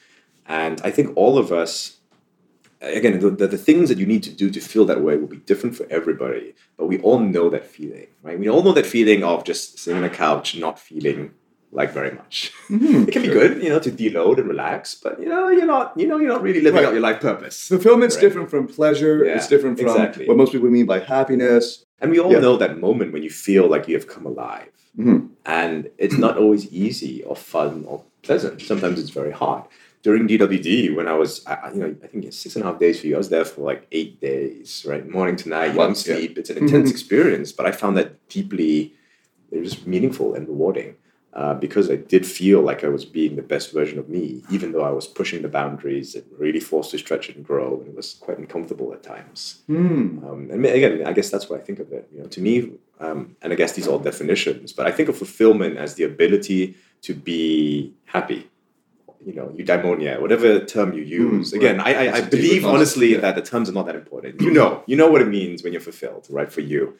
And 0.47 0.81
I 0.83 0.89
think 0.89 1.15
all 1.15 1.37
of 1.37 1.51
us, 1.51 1.97
again, 2.81 3.19
the, 3.19 3.29
the, 3.29 3.47
the, 3.47 3.57
things 3.57 3.89
that 3.89 3.97
you 3.97 4.05
need 4.05 4.23
to 4.23 4.31
do 4.31 4.49
to 4.49 4.59
feel 4.59 4.85
that 4.85 5.01
way 5.01 5.17
will 5.17 5.27
be 5.27 5.37
different 5.37 5.75
for 5.75 5.85
everybody. 5.89 6.53
But 6.77 6.87
we 6.87 6.99
all 6.99 7.19
know 7.19 7.49
that 7.49 7.65
feeling, 7.65 8.07
right? 8.23 8.39
We 8.39 8.49
all 8.49 8.63
know 8.63 8.73
that 8.73 8.85
feeling 8.85 9.23
of 9.23 9.43
just 9.43 9.79
sitting 9.79 9.97
on 9.97 10.03
a 10.03 10.09
couch, 10.09 10.55
not 10.57 10.79
feeling 10.79 11.31
like 11.71 11.91
very 11.91 12.11
much. 12.11 12.53
Mhm. 12.69 13.07
It 13.07 13.11
can 13.11 13.21
be 13.23 13.27
good, 13.27 13.61
you 13.61 13.69
know, 13.69 13.79
to 13.79 13.91
deload 13.91 14.37
and 14.37 14.47
relax, 14.47 14.95
but 14.95 15.19
you 15.19 15.27
know, 15.27 15.49
you're 15.49 15.65
not, 15.65 15.93
you 15.97 16.07
know, 16.07 16.17
you're 16.17 16.29
not 16.29 16.41
really 16.41 16.61
living 16.61 16.79
Right. 16.79 16.87
out 16.87 16.93
your 16.93 17.01
life 17.01 17.19
purpose. 17.19 17.67
Fulfillment's 17.67 18.15
Right. 18.15 18.21
different 18.21 18.49
from 18.49 18.67
pleasure. 18.67 19.25
Yeah, 19.25 19.35
it's 19.35 19.47
different 19.47 19.77
from 19.77 19.87
exactly. 19.89 20.25
what 20.27 20.37
most 20.37 20.53
people 20.53 20.69
mean 20.69 20.85
by 20.85 20.99
happiness. 20.99 21.83
And 21.99 22.09
we 22.11 22.19
all 22.19 22.31
Yeah. 22.31 22.39
know 22.39 22.55
that 22.57 22.79
moment 22.79 23.11
when 23.11 23.21
you 23.23 23.29
feel 23.29 23.67
like 23.67 23.87
you 23.89 23.95
have 23.95 24.07
come 24.07 24.25
alive. 24.25 24.69
Mhm. 24.97 25.29
And 25.45 25.89
it's 25.97 26.17
not 26.17 26.37
always 26.37 26.71
easy 26.71 27.21
or 27.23 27.35
fun 27.35 27.83
or 27.87 28.03
pleasant. 28.23 28.61
Sometimes 28.61 28.99
it's 28.99 29.09
very 29.09 29.31
hard. 29.31 29.63
During 30.07 30.25
DWD, 30.25 30.95
when 30.95 31.07
I 31.09 31.15
was, 31.21 31.45
I, 31.45 31.69
you 31.73 31.79
know, 31.81 31.95
I 32.01 32.07
think 32.07 32.31
six 32.31 32.55
and 32.55 32.63
a 32.63 32.67
half 32.67 32.79
days 32.79 33.01
for 33.01 33.07
you, 33.07 33.15
I 33.15 33.17
was 33.17 33.27
there 33.27 33.43
for 33.43 33.61
like 33.71 33.81
eight 33.91 34.21
days, 34.21 34.85
right? 34.87 35.05
Morning 35.17 35.35
to 35.41 35.49
night, 35.49 35.71
you 35.73 35.79
don't 35.79 36.07
yeah. 36.07 36.15
sleep. 36.15 36.37
It's 36.37 36.49
an 36.49 36.59
intense 36.63 36.87
Mhm. 36.89 36.93
experience, 36.95 37.51
but 37.57 37.65
I 37.65 37.71
found 37.81 37.97
that 37.97 38.09
deeply, 38.29 38.93
it 39.51 39.59
was 39.59 39.85
meaningful 39.85 40.33
and 40.35 40.47
rewarding. 40.47 40.95
Uh, 41.33 41.53
because 41.65 41.91
I 41.91 41.97
did 41.97 42.25
feel 42.25 42.61
like 42.69 42.81
I 42.85 42.87
was 42.97 43.03
being 43.03 43.35
the 43.35 43.47
best 43.53 43.67
version 43.79 43.99
of 43.99 44.07
me, 44.15 44.23
even 44.49 44.71
though 44.71 44.85
I 44.91 44.93
was 44.99 45.05
pushing 45.19 45.41
the 45.41 45.49
boundaries 45.59 46.15
and 46.15 46.23
really 46.43 46.61
forced 46.71 46.91
to 46.91 46.97
stretch 46.97 47.25
and 47.29 47.45
grow, 47.45 47.69
and 47.79 47.87
it 47.91 47.95
was 48.01 48.13
quite 48.25 48.37
uncomfortable 48.43 48.89
at 48.95 49.03
times. 49.03 49.39
Hmm. 49.67 50.23
Um, 50.25 50.39
and 50.51 50.65
again, 50.65 51.05
I 51.05 51.13
guess 51.17 51.29
that's 51.29 51.47
what 51.49 51.59
I 51.59 51.63
think 51.67 51.79
of 51.79 51.91
it. 51.97 52.03
You 52.13 52.19
know, 52.21 52.27
to 52.35 52.39
me, 52.47 52.53
um, 53.05 53.35
and 53.41 53.49
I 53.53 53.55
guess 53.57 53.73
these 53.73 53.87
are 53.87 53.91
all 53.91 53.99
definitions, 54.11 54.67
but 54.77 54.87
I 54.87 54.91
think 54.95 55.09
of 55.09 55.15
fulfillment 55.17 55.73
as 55.85 55.89
the 55.95 56.05
ability 56.13 56.75
to 57.07 57.13
be 57.13 57.93
happy. 58.05 58.41
You 59.25 59.33
know, 59.33 59.47
eudaimonia, 59.57 60.21
whatever 60.21 60.63
term 60.63 60.93
you 60.93 61.03
use. 61.03 61.51
Mm, 61.51 61.55
again, 61.57 61.77
right. 61.77 61.95
I, 61.95 61.99
I, 61.99 62.03
I 62.03 62.17
It's 62.17 62.19
a 62.19 62.21
deeper 62.21 62.37
believe 62.37 62.65
honestly 62.65 63.11
yeah. 63.13 63.19
that 63.19 63.35
the 63.35 63.41
terms 63.41 63.69
are 63.69 63.73
not 63.73 63.85
that 63.87 63.95
important. 63.95 64.41
You 64.41 64.51
know, 64.51 64.83
you 64.85 64.95
know 64.95 65.09
what 65.09 65.21
it 65.21 65.27
means 65.27 65.63
when 65.63 65.73
you're 65.73 65.81
fulfilled, 65.81 66.27
right? 66.29 66.51
For 66.51 66.61
you, 66.61 66.97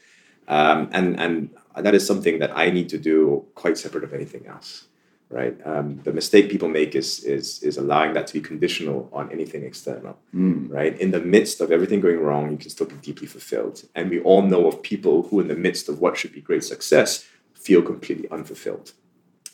um, 0.47 0.89
and 0.91 1.19
and 1.19 1.49
that 1.75 1.93
is 1.93 2.05
something 2.05 2.39
that 2.39 2.51
I 2.57 2.69
need 2.69 2.89
to 2.89 2.97
do 2.97 3.45
quite 3.55 3.77
separate 3.77 4.03
of 4.03 4.13
anything 4.13 4.47
else. 4.47 4.85
Right. 5.29 5.57
Um, 5.65 5.99
the 6.05 6.13
mistake 6.13 6.49
people 6.49 6.69
make 6.69 6.95
is 6.95 7.23
is 7.23 7.61
is 7.61 7.77
allowing 7.77 8.13
that 8.13 8.27
to 8.27 8.33
be 8.33 8.39
conditional 8.39 9.09
on 9.11 9.29
anything 9.29 9.63
external 9.63 10.17
Hmm. 10.31 10.67
right? 10.69 10.97
In 10.99 11.11
the 11.11 11.19
midst 11.19 11.59
of 11.59 11.69
everything 11.69 11.99
going 11.99 12.19
wrong, 12.19 12.49
you 12.51 12.57
can 12.57 12.69
still 12.69 12.87
be 12.87 12.95
deeply 12.95 13.27
fulfilled. 13.27 13.83
And 13.93 14.09
we 14.09 14.19
all 14.21 14.41
know 14.41 14.67
of 14.67 14.81
people 14.81 15.23
who, 15.23 15.41
in 15.41 15.49
the 15.49 15.55
midst 15.55 15.89
of 15.89 15.99
what 15.99 16.17
should 16.17 16.31
be 16.31 16.41
great 16.41 16.63
success, 16.63 17.25
feel 17.53 17.81
completely 17.81 18.29
unfulfilled. 18.31 18.93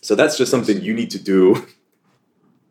So 0.02 0.14
that's 0.14 0.38
just 0.38 0.52
something 0.52 0.80
you 0.82 0.94
need 0.94 1.10
to 1.12 1.20
do 1.20 1.66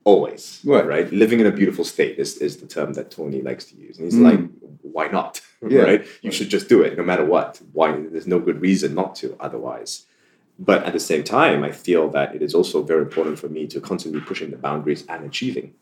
always, 0.05 0.61
Right. 0.65 1.13
Living 1.13 1.41
in 1.41 1.47
a 1.47 1.51
beautiful 1.53 1.85
state 1.85 2.19
is, 2.19 2.39
is 2.39 2.57
the 2.59 2.67
term 2.67 2.93
that 2.95 3.11
Tony 3.11 3.41
likes 3.43 3.65
to 3.67 3.77
use. 3.77 3.99
And 3.99 4.05
he's 4.07 4.19
Mm. 4.21 4.25
like, 4.31 4.41
why 4.83 5.09
not? 5.09 5.41
Yeah. 5.69 5.83
Right? 5.83 6.05
You 6.23 6.33
should 6.33 6.49
just 6.49 6.69
do 6.69 6.83
it 6.83 6.97
no 6.99 7.05
matter 7.05 7.25
what. 7.25 7.61
Why? 7.73 7.93
There's 7.93 8.27
no 8.27 8.41
good 8.41 8.61
reason 8.61 8.95
not 8.97 9.15
to 9.17 9.37
otherwise. 9.39 10.07
But 10.59 10.83
at 10.85 10.93
the 10.93 10.99
same 11.01 11.23
time, 11.23 11.63
I 11.63 11.71
feel 11.71 12.09
that 12.11 12.35
it 12.35 12.43
is 12.43 12.53
also 12.53 12.83
very 12.83 13.03
important 13.03 13.39
for 13.39 13.49
me 13.49 13.67
to 13.69 13.81
constantly 13.81 14.21
pushing 14.21 14.51
the 14.51 14.57
boundaries 14.57 15.05
and 15.09 15.25
achieving. 15.25 15.75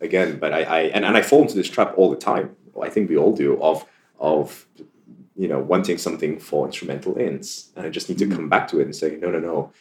Again, 0.00 0.38
but 0.40 0.52
I, 0.52 0.62
I 0.64 0.80
and, 0.94 1.04
and 1.04 1.16
I 1.16 1.22
fall 1.22 1.42
into 1.42 1.54
this 1.54 1.68
trap 1.70 1.94
all 1.96 2.10
the 2.10 2.16
time. 2.16 2.56
I 2.82 2.88
think 2.90 3.08
we 3.08 3.16
all 3.16 3.32
do 3.32 3.60
of 3.62 3.84
of 4.18 4.66
you 5.36 5.46
know 5.48 5.60
wanting 5.60 5.98
something 5.98 6.40
for 6.40 6.66
instrumental 6.66 7.16
ends. 7.18 7.70
And 7.76 7.86
I 7.86 7.90
just 7.90 8.08
need 8.08 8.18
to 8.18 8.26
Mm. 8.26 8.34
come 8.36 8.48
back 8.48 8.66
to 8.68 8.80
it 8.80 8.84
and 8.86 8.94
say, 8.94 9.16
no, 9.22 9.30
no, 9.30 9.38
no. 9.38 9.72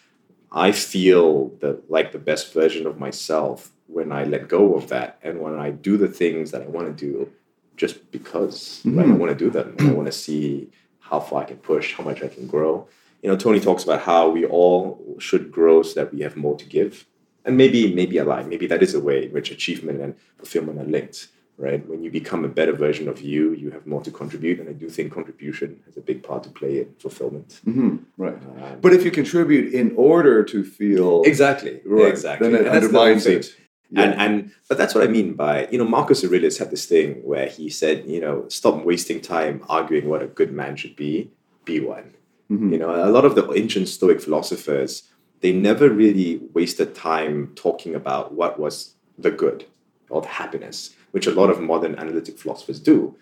I 0.51 0.71
feel 0.71 1.49
the 1.61 1.81
like 1.89 2.11
the 2.11 2.19
best 2.31 2.53
version 2.53 2.85
of 2.87 2.99
myself 2.99 3.71
when 3.87 4.11
I 4.11 4.23
let 4.25 4.47
go 4.47 4.75
of 4.75 4.89
that 4.89 5.17
and 5.23 5.39
when 5.39 5.55
I 5.55 5.71
do 5.71 5.97
the 5.97 6.07
things 6.07 6.51
that 6.51 6.61
I 6.61 6.67
want 6.67 6.87
to 6.87 6.93
do 7.05 7.29
just 7.75 8.11
because 8.11 8.81
right? 8.85 9.05
I 9.05 9.09
Mhm. 9.09 9.17
want 9.19 9.31
to 9.31 9.37
do 9.45 9.49
them 9.49 9.75
I 9.79 9.91
want 9.91 10.07
to 10.07 10.17
see 10.25 10.69
how 10.99 11.19
far 11.19 11.43
I 11.43 11.45
can 11.45 11.57
push, 11.57 11.93
how 11.93 12.03
much 12.03 12.21
I 12.21 12.27
can 12.27 12.47
grow. 12.47 12.87
You 13.23 13.29
know, 13.29 13.37
Tony 13.37 13.59
talks 13.59 13.83
about 13.83 14.01
how 14.01 14.29
we 14.29 14.45
all 14.45 15.15
should 15.19 15.51
grow 15.51 15.81
so 15.83 15.93
that 15.99 16.13
we 16.13 16.21
have 16.21 16.35
more 16.35 16.55
to 16.57 16.65
give. 16.65 17.05
And 17.45 17.55
maybe, 17.55 17.93
maybe 17.93 18.19
I 18.19 18.23
lie. 18.23 18.43
Maybe 18.43 18.67
that 18.67 18.83
is 18.83 18.93
a 18.93 18.99
way 18.99 19.25
in 19.25 19.31
which 19.31 19.49
achievement 19.51 20.01
and 20.01 20.15
fulfillment 20.37 20.79
are 20.81 20.89
linked, 20.97 21.29
right? 21.57 21.81
When 21.87 22.03
you 22.03 22.11
become 22.11 22.43
a 22.43 22.49
better 22.49 22.73
version 22.73 23.07
of 23.07 23.21
you, 23.21 23.53
you 23.53 23.69
have 23.71 23.87
more 23.87 24.01
to 24.01 24.11
contribute. 24.11 24.59
And 24.59 24.67
I 24.67 24.73
do 24.73 24.89
think 24.89 25.13
contribution 25.13 25.79
has 25.85 25.95
a 25.95 26.01
big 26.01 26.23
part 26.23 26.43
to 26.43 26.49
play 26.49 26.79
in 26.81 26.87
fulfillment. 26.99 27.61
Mhm. 27.65 27.99
Right. 28.17 28.33
Um, 28.33 28.79
But 28.81 28.91
if 28.93 29.05
you 29.05 29.11
contribute 29.11 29.73
in 29.73 29.93
order 29.95 30.43
to 30.43 30.63
feel 30.65 31.23
exactly, 31.25 31.79
right, 31.85 32.09
exactly. 32.09 32.49
then 32.49 32.55
it 32.55 32.65
And 32.65 32.65
that's 32.67 32.79
the 32.91 32.99
undermines 32.99 33.25
it. 33.25 33.55
Yeah. 33.89 34.01
And 34.03 34.13
and 34.21 34.51
but 34.67 34.77
that's 34.77 34.93
what 34.93 35.03
I 35.03 35.07
mean 35.07 35.33
by 35.33 35.67
you 35.71 35.77
know 35.77 35.85
Marcus 35.85 36.23
Aurelius 36.23 36.57
had 36.57 36.71
this 36.71 36.85
thing 36.85 37.21
where 37.23 37.47
he 37.47 37.69
said 37.69 38.05
you 38.05 38.19
know 38.19 38.45
stop 38.49 38.83
wasting 38.83 39.21
time 39.21 39.63
arguing 39.69 40.09
what 40.09 40.21
a 40.21 40.27
good 40.27 40.51
man 40.51 40.75
should 40.75 40.95
be, 40.95 41.31
be 41.65 41.79
one. 41.79 42.13
Mhm. 42.51 42.71
You 42.73 42.79
know 42.79 42.91
a 42.93 43.11
lot 43.11 43.23
of 43.25 43.35
the 43.35 43.49
ancient 43.53 43.87
Stoic 43.87 44.19
philosophers 44.21 45.03
they 45.41 45.51
never 45.53 45.87
really 45.89 46.41
wasted 46.53 46.95
time 46.95 47.51
talking 47.55 47.93
about 47.95 48.33
what 48.33 48.59
was 48.59 48.95
the 49.19 49.29
good 49.31 49.65
or 50.09 50.21
the 50.21 50.27
happiness, 50.27 50.95
which 51.11 51.27
a 51.27 51.31
lot 51.31 51.49
of 51.49 51.61
modern 51.61 51.93
analytic 51.95 52.39
philosophers 52.39 52.79
do. 52.79 53.15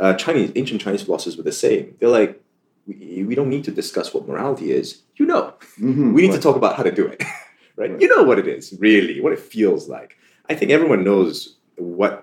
Uh, 0.00 0.14
Chinese 0.14 0.50
ancient 0.56 0.80
Chinese 0.80 1.02
philosophers 1.02 1.36
were 1.36 1.42
the 1.44 1.52
same. 1.52 1.94
They're 1.98 2.08
like 2.08 2.42
we, 2.86 3.24
we 3.28 3.34
don't 3.34 3.48
need 3.50 3.64
to 3.64 3.70
discuss 3.70 4.12
what 4.12 4.26
morality 4.26 4.72
is. 4.72 5.02
You 5.16 5.26
know, 5.26 5.54
Mhm. 5.80 6.12
we 6.14 6.22
need 6.22 6.32
to 6.32 6.40
talk 6.40 6.56
about 6.56 6.74
how 6.76 6.82
to 6.82 6.90
do 6.92 7.06
it, 7.06 7.22
right? 7.80 8.00
You 8.02 8.08
know 8.14 8.22
what 8.22 8.38
it 8.38 8.46
is, 8.56 8.64
really, 8.78 9.20
what 9.20 9.32
it 9.32 9.42
feels 9.54 9.88
like. 9.96 10.10
I 10.50 10.54
think 10.54 10.70
everyone 10.70 11.02
knows 11.10 11.56
what 11.76 12.14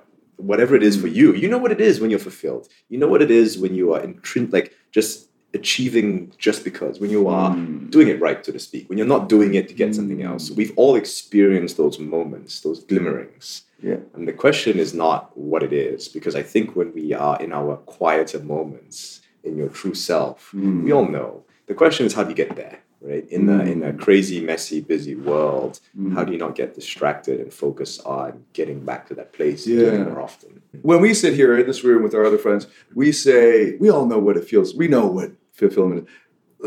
whatever 0.52 0.76
it 0.80 0.84
is 0.90 0.96
for 1.02 1.08
you. 1.20 1.28
You 1.34 1.48
know 1.52 1.58
what 1.64 1.72
it 1.78 1.82
is 1.90 2.00
when 2.00 2.10
you're 2.12 2.20
fulfilled. 2.30 2.66
You 2.90 2.98
know 3.00 3.08
what 3.14 3.24
it 3.28 3.32
is 3.32 3.58
when 3.58 3.74
you 3.80 3.86
are 3.94 4.02
intrin- 4.08 4.54
like 4.58 4.68
just 4.92 5.14
achieving 5.62 6.32
just 6.38 6.64
because 6.70 7.00
when 7.02 7.10
you 7.10 7.28
are 7.28 7.52
Mm. 7.56 7.90
doing 7.96 8.08
it 8.14 8.20
right, 8.22 8.46
so 8.46 8.52
to 8.52 8.60
speak. 8.60 8.84
When 8.90 8.98
you're 9.00 9.14
not 9.16 9.24
doing 9.36 9.52
it 9.60 9.66
to 9.70 9.74
get 9.82 9.96
something 9.96 10.20
Mm. 10.20 10.30
else. 10.32 10.44
We've 10.60 10.74
all 10.82 10.96
experienced 11.04 11.76
those 11.78 11.98
moments, 12.16 12.52
those 12.66 12.80
glimmerings. 12.90 13.64
Yeah. 13.90 14.00
And 14.16 14.28
the 14.28 14.34
question 14.46 14.74
is 14.86 14.94
not 15.06 15.20
what 15.50 15.62
it 15.68 15.74
is, 15.74 16.08
because 16.18 16.36
I 16.42 16.44
think 16.54 16.76
when 16.76 16.90
we 17.00 17.06
are 17.28 17.38
in 17.46 17.52
our 17.60 17.74
quieter 17.98 18.40
moments, 18.56 19.22
in 19.44 19.54
your 19.62 19.70
true 19.80 19.96
self, 20.12 20.38
Mm. 20.54 20.84
we 20.86 20.92
all 20.92 21.08
know. 21.18 21.32
The 21.72 21.74
question 21.82 22.06
is 22.06 22.14
how 22.14 22.24
do 22.24 22.30
you 22.30 22.36
get 22.44 22.56
there, 22.62 22.78
right? 23.02 23.28
In 23.30 23.50
a 23.50 23.64
in 23.64 23.84
a 23.84 23.94
Mm. 23.94 24.00
crazy, 24.00 24.40
messy, 24.42 24.82
busy 24.82 25.16
world, 25.16 25.80
Mm. 25.98 26.14
how 26.14 26.24
do 26.24 26.32
you 26.32 26.38
not 26.38 26.56
get 26.56 26.74
distracted 26.76 27.40
and 27.40 27.54
focus 27.54 28.00
on 28.00 28.44
getting 28.54 28.80
back 28.80 29.08
to 29.08 29.14
that 29.16 29.34
place 29.34 29.66
Yeah. 29.68 30.04
more 30.04 30.22
often? 30.22 30.62
when 30.84 31.02
we 31.02 31.12
sit 31.14 31.34
here 31.34 31.58
in 31.58 31.66
this 31.66 31.84
room 31.84 32.04
with 32.04 32.14
our 32.14 32.24
other 32.24 32.38
friends, 32.38 32.68
we 32.94 33.12
say 33.12 33.76
we 33.80 33.90
all 33.90 34.06
know 34.06 34.20
what 34.20 34.38
it 34.38 34.46
feels. 34.46 34.76
We 34.76 34.88
know 34.88 35.08
what 35.08 35.32
fulfillment 35.52 36.00
is. 36.04 36.06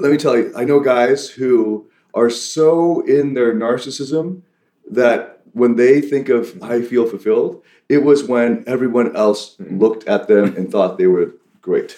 Let 0.02 0.10
me 0.10 0.16
tell 0.18 0.36
you, 0.36 0.50
I 0.56 0.64
know 0.64 0.80
guys 0.80 1.28
who 1.30 1.86
are 2.14 2.30
so 2.30 3.00
in 3.02 3.34
their 3.34 3.52
narcissism 3.54 4.42
that 4.90 5.40
when 5.52 5.76
they 5.76 6.00
think 6.00 6.28
of 6.28 6.58
I 6.62 6.80
feel 6.82 7.06
fulfilled, 7.06 7.62
it 7.88 8.02
was 8.04 8.24
when 8.24 8.64
everyone 8.66 9.14
else 9.16 9.56
looked 9.82 10.06
at 10.08 10.26
them 10.28 10.54
and 10.56 10.70
thought 10.70 10.98
they 10.98 11.06
were 11.06 11.34
great. 11.62 11.96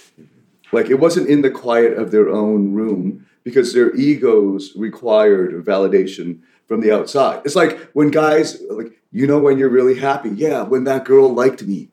Like 0.73 0.89
it 0.91 0.99
wasn't 1.01 1.29
in 1.29 1.43
the 1.43 1.51
quiet 1.51 1.93
of 1.99 2.11
their 2.11 2.29
own 2.29 2.73
room 2.75 3.27
because 3.45 3.73
their 3.73 3.95
egos 3.95 4.73
required 4.77 5.53
validation 5.65 6.41
from 6.67 6.81
the 6.81 6.93
outside. 6.93 7.43
It's 7.45 7.57
like 7.57 7.79
when 7.93 8.11
guys 8.11 8.61
like 8.71 9.01
you 9.11 9.27
know 9.27 9.39
when 9.39 9.59
you're 9.59 9.69
really 9.69 9.99
happy. 9.99 10.31
Yeah, 10.31 10.63
when 10.63 10.85
that 10.85 11.05
girl 11.05 11.33
liked 11.33 11.63
me. 11.65 11.91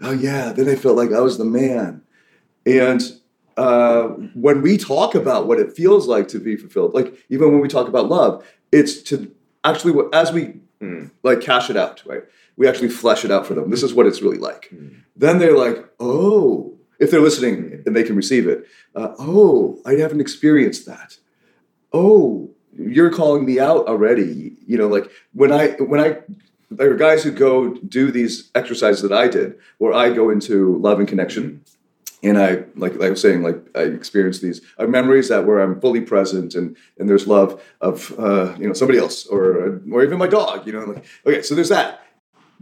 Oh 0.00 0.12
yeah, 0.12 0.52
then 0.52 0.68
I 0.68 0.74
felt 0.74 0.96
like 0.96 1.12
I 1.12 1.20
was 1.20 1.38
the 1.38 1.44
man. 1.44 2.02
And 2.66 3.00
uh, 3.56 4.08
when 4.34 4.60
we 4.62 4.76
talk 4.76 5.14
about 5.14 5.46
what 5.46 5.58
it 5.58 5.74
feels 5.74 6.06
like 6.06 6.28
to 6.28 6.38
be 6.38 6.56
fulfilled, 6.56 6.94
like 6.94 7.14
even 7.30 7.52
when 7.52 7.60
we 7.60 7.68
talk 7.68 7.88
about 7.88 8.08
love, 8.08 8.44
it's 8.72 9.02
to 9.04 9.30
actually 9.64 9.94
as 10.12 10.32
we 10.32 10.60
Mm. 10.80 11.10
like 11.22 11.40
cash 11.40 11.70
it 11.70 11.76
out, 11.78 12.02
right? 12.04 12.22
We 12.58 12.68
actually 12.68 12.90
flesh 12.90 13.24
it 13.24 13.30
out 13.30 13.46
for 13.46 13.54
them. 13.54 13.70
This 13.70 13.82
is 13.82 13.94
what 13.94 14.04
it's 14.06 14.20
really 14.20 14.36
like. 14.36 14.68
Mm. 14.74 14.96
Then 15.16 15.38
they're 15.38 15.56
like, 15.56 15.88
oh, 15.98 16.75
if 16.98 17.10
they're 17.10 17.20
listening 17.20 17.82
and 17.86 17.94
they 17.94 18.02
can 18.02 18.16
receive 18.16 18.48
it, 18.48 18.66
uh, 18.94 19.14
oh, 19.18 19.80
I 19.84 19.94
haven't 19.94 20.20
experienced 20.20 20.86
that. 20.86 21.18
Oh, 21.92 22.50
you're 22.78 23.10
calling 23.10 23.44
me 23.44 23.58
out 23.58 23.86
already. 23.86 24.56
You 24.66 24.78
know, 24.78 24.88
like 24.88 25.10
when 25.32 25.52
I 25.52 25.68
when 25.72 26.00
I 26.00 26.18
there 26.70 26.90
are 26.90 26.96
guys 26.96 27.22
who 27.22 27.30
go 27.30 27.74
do 27.74 28.10
these 28.10 28.50
exercises 28.54 29.02
that 29.02 29.12
I 29.12 29.28
did, 29.28 29.58
where 29.78 29.92
I 29.92 30.10
go 30.10 30.30
into 30.30 30.76
love 30.78 30.98
and 30.98 31.08
connection, 31.08 31.62
and 32.22 32.38
I 32.38 32.64
like, 32.74 32.94
like 32.94 33.02
I 33.02 33.10
was 33.10 33.20
saying, 33.20 33.42
like 33.42 33.56
I 33.74 33.82
experience 33.82 34.40
these 34.40 34.60
uh, 34.78 34.86
memories 34.86 35.28
that 35.28 35.46
where 35.46 35.60
I'm 35.60 35.80
fully 35.80 36.00
present 36.00 36.54
and 36.54 36.76
and 36.98 37.08
there's 37.08 37.26
love 37.26 37.62
of 37.80 38.18
uh, 38.18 38.54
you 38.58 38.66
know 38.66 38.72
somebody 38.72 38.98
else 38.98 39.26
or 39.26 39.80
or 39.92 40.02
even 40.02 40.18
my 40.18 40.26
dog. 40.26 40.66
You 40.66 40.72
know, 40.72 40.84
like 40.84 41.04
okay, 41.26 41.42
so 41.42 41.54
there's 41.54 41.68
that. 41.68 42.02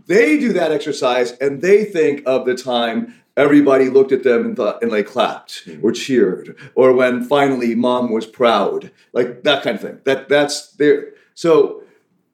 They 0.06 0.38
do 0.38 0.52
that 0.52 0.70
exercise 0.70 1.32
and 1.32 1.62
they 1.62 1.84
think 1.84 2.24
of 2.26 2.44
the 2.44 2.54
time 2.54 3.14
everybody 3.36 3.88
looked 3.88 4.12
at 4.12 4.22
them 4.22 4.44
and 4.44 4.56
thought 4.56 4.82
and 4.82 4.92
like 4.92 5.06
clapped 5.06 5.64
hmm. 5.64 5.84
or 5.84 5.92
cheered 5.92 6.56
or 6.74 6.92
when 6.92 7.24
finally 7.24 7.74
mom 7.74 8.12
was 8.12 8.26
proud 8.26 8.90
like 9.12 9.42
that 9.42 9.62
kind 9.62 9.76
of 9.76 9.82
thing. 9.82 10.00
That 10.04 10.28
that's 10.28 10.72
there. 10.72 11.12
So 11.34 11.82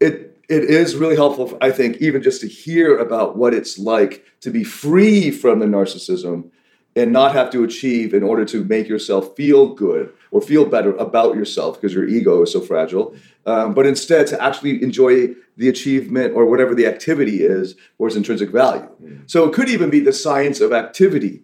it 0.00 0.30
it 0.48 0.64
is 0.64 0.96
really 0.96 1.14
helpful 1.14 1.56
i 1.60 1.70
think 1.70 1.96
even 1.98 2.22
just 2.22 2.40
to 2.40 2.48
hear 2.48 2.98
about 2.98 3.36
what 3.36 3.54
it's 3.54 3.78
like 3.78 4.24
to 4.40 4.50
be 4.50 4.64
free 4.64 5.30
from 5.30 5.60
the 5.60 5.66
narcissism 5.66 6.50
and 6.96 7.12
not 7.12 7.32
have 7.32 7.50
to 7.50 7.62
achieve 7.64 8.12
in 8.14 8.22
order 8.22 8.44
to 8.44 8.64
make 8.64 8.88
yourself 8.88 9.36
feel 9.36 9.74
good 9.74 10.12
or 10.32 10.40
feel 10.40 10.64
better 10.64 10.92
about 10.96 11.34
yourself 11.36 11.80
because 11.80 11.94
your 11.94 12.06
ego 12.08 12.42
is 12.42 12.52
so 12.52 12.60
fragile, 12.60 13.14
um, 13.46 13.74
but 13.74 13.86
instead 13.86 14.26
to 14.28 14.42
actually 14.42 14.82
enjoy 14.82 15.28
the 15.56 15.68
achievement 15.68 16.34
or 16.34 16.46
whatever 16.46 16.74
the 16.74 16.86
activity 16.86 17.42
is 17.44 17.74
or 17.98 18.08
its 18.08 18.16
intrinsic 18.16 18.50
value. 18.50 18.88
So 19.26 19.44
it 19.46 19.52
could 19.54 19.68
even 19.68 19.90
be 19.90 20.00
the 20.00 20.12
science 20.12 20.60
of 20.60 20.72
activity. 20.72 21.42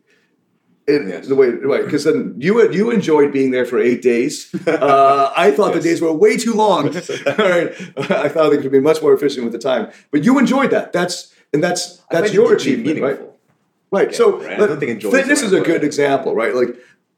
In 0.88 1.09
Yes. 1.09 1.26
the 1.26 1.35
way, 1.35 1.48
right? 1.48 1.85
Because 1.85 2.04
then 2.04 2.35
you 2.38 2.70
you 2.70 2.92
enjoyed 2.92 3.32
being 3.32 3.50
there 3.50 3.64
for 3.64 3.80
eight 3.80 4.02
days. 4.02 4.54
Uh, 4.68 5.32
I 5.37 5.50
thought 5.50 5.74
the 5.74 5.80
days 5.90 6.00
were 6.00 6.12
way 6.12 6.37
too 6.37 6.54
long. 6.54 6.82
All 7.26 7.48
right, 7.54 7.74
I 8.09 8.28
thought 8.28 8.50
they 8.50 8.59
could 8.62 8.70
be 8.70 8.78
much 8.78 9.02
more 9.02 9.12
efficient 9.12 9.42
with 9.44 9.52
the 9.52 9.59
time. 9.59 9.90
But 10.12 10.22
you 10.24 10.38
enjoyed 10.38 10.70
that. 10.70 10.92
That's 10.92 11.35
and 11.52 11.61
that's 11.61 12.02
that's 12.12 12.32
your 12.32 12.54
achievement, 12.54 13.00
right? 13.00 13.18
Right. 13.90 14.14
so 14.14 14.42
right? 14.42 14.61
I 14.61 14.66
but 14.66 14.83
enjoy 14.83 15.09
is 15.09 15.14
fitness 15.14 15.42
is 15.42 15.53
a 15.53 15.61
good 15.61 15.85
example, 15.85 16.35
right? 16.35 16.55
Like 16.55 16.77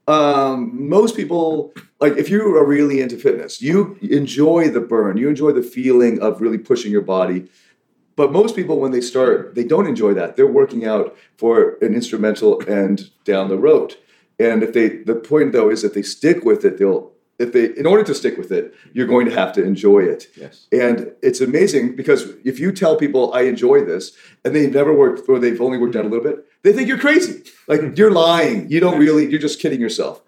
um, 0.08 0.88
most 0.88 1.16
people, 1.16 1.74
like 2.00 2.16
if 2.16 2.30
you 2.30 2.56
are 2.56 2.64
really 2.64 3.00
into 3.00 3.16
fitness, 3.18 3.60
you 3.60 3.98
enjoy 4.00 4.70
the 4.70 4.80
burn, 4.80 5.18
you 5.18 5.28
enjoy 5.28 5.52
the 5.52 5.62
feeling 5.62 6.20
of 6.20 6.40
really 6.40 6.58
pushing 6.58 6.90
your 6.90 7.02
body. 7.02 7.48
But 8.16 8.32
most 8.32 8.56
people, 8.56 8.80
when 8.80 8.90
they 8.90 9.02
start, 9.02 9.54
they 9.54 9.64
don't 9.64 9.86
enjoy 9.86 10.14
that. 10.14 10.34
They're 10.34 10.46
working 10.46 10.84
out 10.84 11.16
for 11.36 11.76
an 11.82 11.94
instrumental 11.94 12.60
and 12.62 13.10
down 13.24 13.48
the 13.48 13.58
road. 13.58 13.96
And 14.40 14.62
if 14.62 14.72
they, 14.72 14.88
the 14.88 15.14
point 15.14 15.52
though 15.52 15.70
is 15.70 15.82
that 15.82 15.94
they 15.94 16.02
stick 16.02 16.42
with 16.42 16.64
it, 16.64 16.78
they'll, 16.78 17.12
if 17.38 17.52
they, 17.52 17.66
in 17.78 17.86
order 17.86 18.02
to 18.04 18.14
stick 18.14 18.36
with 18.38 18.50
it, 18.50 18.74
you're 18.92 19.06
going 19.06 19.26
to 19.26 19.34
have 19.34 19.52
to 19.52 19.62
enjoy 19.62 20.00
it. 20.00 20.26
Yes. 20.36 20.66
And 20.72 21.12
it's 21.22 21.40
amazing 21.40 21.96
because 21.96 22.32
if 22.44 22.58
you 22.58 22.72
tell 22.72 22.96
people 22.96 23.32
I 23.34 23.42
enjoy 23.42 23.84
this 23.84 24.16
and 24.44 24.54
they've 24.54 24.72
never 24.72 24.92
worked 24.92 25.28
or 25.28 25.38
they've 25.38 25.60
only 25.60 25.78
worked 25.78 25.94
out 25.94 26.04
a 26.04 26.08
little 26.08 26.24
bit, 26.24 26.44
they 26.62 26.72
think 26.72 26.88
you're 26.88 26.98
crazy. 26.98 27.42
Like 27.66 27.80
hmm. 27.80 27.94
you're 27.94 28.10
lying. 28.10 28.70
You 28.70 28.80
don't 28.80 28.98
really, 28.98 29.30
you're 29.30 29.40
just 29.40 29.60
kidding 29.60 29.80
yourself. 29.80 30.22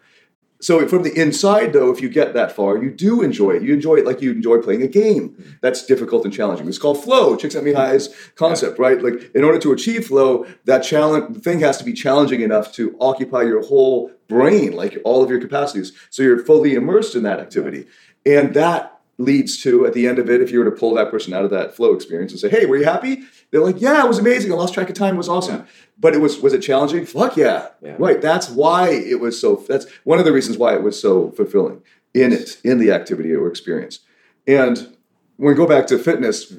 So 0.63 0.87
from 0.87 1.05
the 1.05 1.19
inside, 1.19 1.73
though, 1.73 1.91
if 1.91 2.03
you 2.03 2.11
get 2.11 2.35
that 2.35 2.53
far, 2.53 2.77
you 2.77 2.91
do 2.91 3.23
enjoy 3.23 3.53
it. 3.53 3.63
You 3.63 3.73
enjoy 3.73 3.97
it 3.97 4.05
like 4.05 4.21
you 4.21 4.31
enjoy 4.31 4.59
playing 4.59 4.83
a 4.83 4.87
game 4.87 5.31
hmm. 5.31 5.51
that's 5.61 5.87
difficult 5.87 6.25
and 6.25 6.33
challenging. 6.33 6.69
It's 6.69 6.79
called 6.79 7.03
flow, 7.03 7.37
Csikszentmihalyi's 7.37 8.15
concept, 8.35 8.79
right? 8.79 9.03
Like 9.03 9.35
in 9.35 9.45
order 9.45 9.59
to 9.59 9.73
achieve 9.73 10.07
flow, 10.07 10.47
that 10.67 10.81
challenge 10.81 11.35
the 11.35 11.41
thing 11.41 11.61
has 11.61 11.79
to 11.79 11.85
be 11.85 11.93
challenging 11.93 12.43
enough 12.43 12.73
to 12.75 12.97
occupy 13.01 13.43
your 13.43 13.65
whole 13.65 14.11
brain, 14.29 14.73
like 14.73 14.99
all 15.05 15.23
of 15.23 15.31
your 15.31 15.41
capacities, 15.41 15.93
so 16.09 16.23
you're 16.23 16.45
fully 16.45 16.75
immersed 16.75 17.15
in 17.15 17.23
that 17.25 17.41
activity, 17.41 17.87
and 18.25 18.55
that 18.55 19.01
leads 19.19 19.61
to 19.63 19.87
at 19.87 19.93
the 19.93 20.09
end 20.09 20.19
of 20.19 20.31
it, 20.31 20.41
if 20.41 20.51
you 20.51 20.59
were 20.59 20.65
to 20.65 20.71
pull 20.71 20.95
that 20.95 21.11
person 21.11 21.35
out 21.35 21.45
of 21.45 21.51
that 21.51 21.77
flow 21.77 21.93
experience 21.93 22.33
and 22.33 22.41
say, 22.41 22.49
"Hey, 22.49 22.65
were 22.65 22.77
you 22.77 22.85
happy?" 22.85 23.25
They're 23.51 23.61
like, 23.61 23.81
"Yeah, 23.81 24.05
it 24.05 24.09
was 24.09 24.19
amazing. 24.19 24.53
I 24.53 24.55
lost 24.57 24.75
track 24.75 24.89
of 24.89 24.95
time. 24.95 25.15
It 25.15 25.19
was 25.19 25.29
awesome." 25.29 25.67
But 25.99 26.15
it 26.15 26.21
was 26.21 26.41
was 26.41 26.53
it 26.53 26.61
challenging? 26.61 27.05
Fuck 27.07 27.37
yeah. 27.37 27.69
Yeah. 27.83 27.97
Right. 27.99 28.21
That's 28.21 28.49
why 28.49 28.91
it 28.91 29.21
was 29.21 29.41
so. 29.41 29.65
That's 29.69 29.87
one 30.05 30.19
of 30.19 30.25
the 30.25 30.33
reasons 30.33 30.57
why 30.59 30.75
it 30.75 30.83
was 30.83 31.01
so 31.01 31.31
fulfilling 31.33 31.83
in 32.15 32.33
it, 32.33 32.59
in 32.65 32.79
the 32.79 32.91
activity 32.91 33.33
or 33.33 33.49
experience. 33.49 34.01
And 34.47 34.97
when 35.37 35.49
we 35.49 35.55
go 35.55 35.67
back 35.67 35.87
to 35.89 35.99
fitness, 35.99 36.53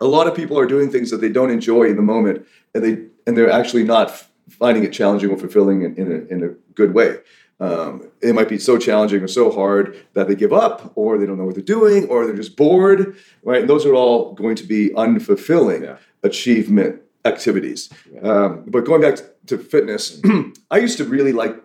a 0.00 0.06
lot 0.06 0.26
of 0.26 0.34
people 0.34 0.58
are 0.58 0.66
doing 0.66 0.90
things 0.90 1.10
that 1.10 1.20
they 1.20 1.28
don't 1.28 1.50
enjoy 1.50 1.84
in 1.84 1.96
the 1.96 2.02
moment, 2.02 2.46
and 2.74 2.84
they 2.84 3.06
and 3.26 3.36
they're 3.36 3.50
actually 3.50 3.84
not 3.84 4.10
finding 4.48 4.82
it 4.84 4.92
challenging 4.92 5.30
or 5.30 5.36
fulfilling 5.36 5.82
in, 5.82 5.94
in, 5.96 6.10
a, 6.10 6.34
in 6.34 6.42
a 6.42 6.48
good 6.74 6.94
way. 6.94 7.18
Um, 7.60 8.10
it 8.22 8.34
might 8.34 8.48
be 8.48 8.58
so 8.58 8.78
challenging 8.78 9.22
or 9.22 9.28
so 9.28 9.50
hard 9.50 9.96
that 10.14 10.28
they 10.28 10.34
give 10.34 10.52
up, 10.52 10.92
or 10.94 11.18
they 11.18 11.26
don't 11.26 11.36
know 11.38 11.44
what 11.44 11.54
they're 11.54 11.64
doing, 11.64 12.06
or 12.08 12.24
they're 12.24 12.36
just 12.36 12.56
bored. 12.56 13.16
Right. 13.42 13.60
And 13.60 13.68
those 13.68 13.84
are 13.84 13.94
all 13.94 14.32
going 14.32 14.54
to 14.56 14.64
be 14.64 14.90
unfulfilling 14.90 15.82
Yeah. 15.82 15.96
Achievement 16.22 17.02
activities. 17.24 17.90
Um, 18.22 18.64
but 18.66 18.84
going 18.84 19.02
back 19.02 19.18
to 19.46 19.58
fitness, 19.58 20.20
I 20.70 20.78
used 20.78 20.98
to 20.98 21.04
really 21.04 21.32
like 21.32 21.56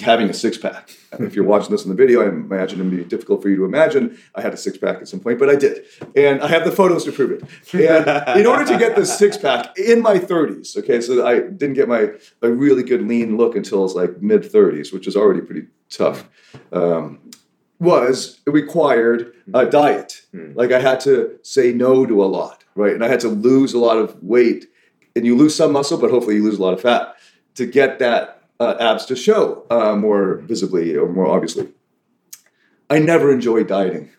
having 0.00 0.28
a 0.28 0.34
six 0.34 0.58
pack. 0.58 0.90
If 1.20 1.36
you're 1.36 1.44
watching 1.44 1.70
this 1.70 1.84
in 1.84 1.88
the 1.88 1.94
video, 1.94 2.22
I 2.22 2.28
imagine 2.28 2.80
it'd 2.80 2.90
be 2.90 3.04
difficult 3.04 3.42
for 3.42 3.48
you 3.48 3.56
to 3.56 3.64
imagine. 3.64 4.18
I 4.34 4.40
had 4.40 4.52
a 4.52 4.56
six 4.56 4.76
pack 4.76 4.96
at 4.96 5.08
some 5.08 5.20
point, 5.20 5.38
but 5.38 5.48
I 5.48 5.54
did. 5.54 5.84
And 6.16 6.42
I 6.42 6.48
have 6.48 6.64
the 6.64 6.72
photos 6.72 7.04
to 7.04 7.12
prove 7.12 7.30
it. 7.30 7.44
And 7.72 8.38
in 8.40 8.46
order 8.46 8.64
to 8.64 8.76
get 8.76 8.96
this 8.96 9.16
six 9.16 9.36
pack 9.36 9.78
in 9.78 10.02
my 10.02 10.18
30s, 10.18 10.76
okay, 10.78 11.00
so 11.00 11.24
I 11.24 11.40
didn't 11.40 11.74
get 11.74 11.88
my 11.88 12.10
a 12.42 12.50
really 12.50 12.82
good 12.82 13.06
lean 13.06 13.36
look 13.36 13.54
until 13.54 13.80
I 13.80 13.82
was 13.82 13.94
like 13.94 14.20
mid 14.20 14.42
30s, 14.42 14.92
which 14.92 15.06
is 15.06 15.16
already 15.16 15.42
pretty 15.42 15.68
tough. 15.90 16.28
Um, 16.72 17.30
was 17.78 18.40
it 18.46 18.50
required 18.50 19.34
a 19.52 19.66
diet. 19.66 20.22
Like 20.32 20.72
I 20.72 20.80
had 20.80 21.00
to 21.00 21.38
say 21.42 21.72
no 21.72 22.06
to 22.06 22.24
a 22.24 22.26
lot, 22.26 22.63
right? 22.74 22.94
And 22.94 23.04
I 23.04 23.08
had 23.08 23.20
to 23.20 23.28
lose 23.28 23.74
a 23.74 23.78
lot 23.78 23.98
of 23.98 24.22
weight. 24.22 24.66
And 25.16 25.24
you 25.24 25.36
lose 25.36 25.54
some 25.54 25.72
muscle, 25.72 25.98
but 25.98 26.10
hopefully 26.10 26.36
you 26.36 26.44
lose 26.44 26.58
a 26.58 26.62
lot 26.62 26.74
of 26.74 26.80
fat 26.80 27.16
to 27.54 27.66
get 27.66 27.98
that 28.00 28.42
uh, 28.60 28.74
abs 28.80 29.04
to 29.06 29.16
show 29.16 29.64
uh, 29.70 29.94
more 29.96 30.36
visibly 30.38 30.96
or 30.96 31.08
more 31.08 31.26
obviously. 31.26 31.68
I 32.90 32.98
never 32.98 33.32
enjoyed 33.32 33.68
dieting. 33.68 34.10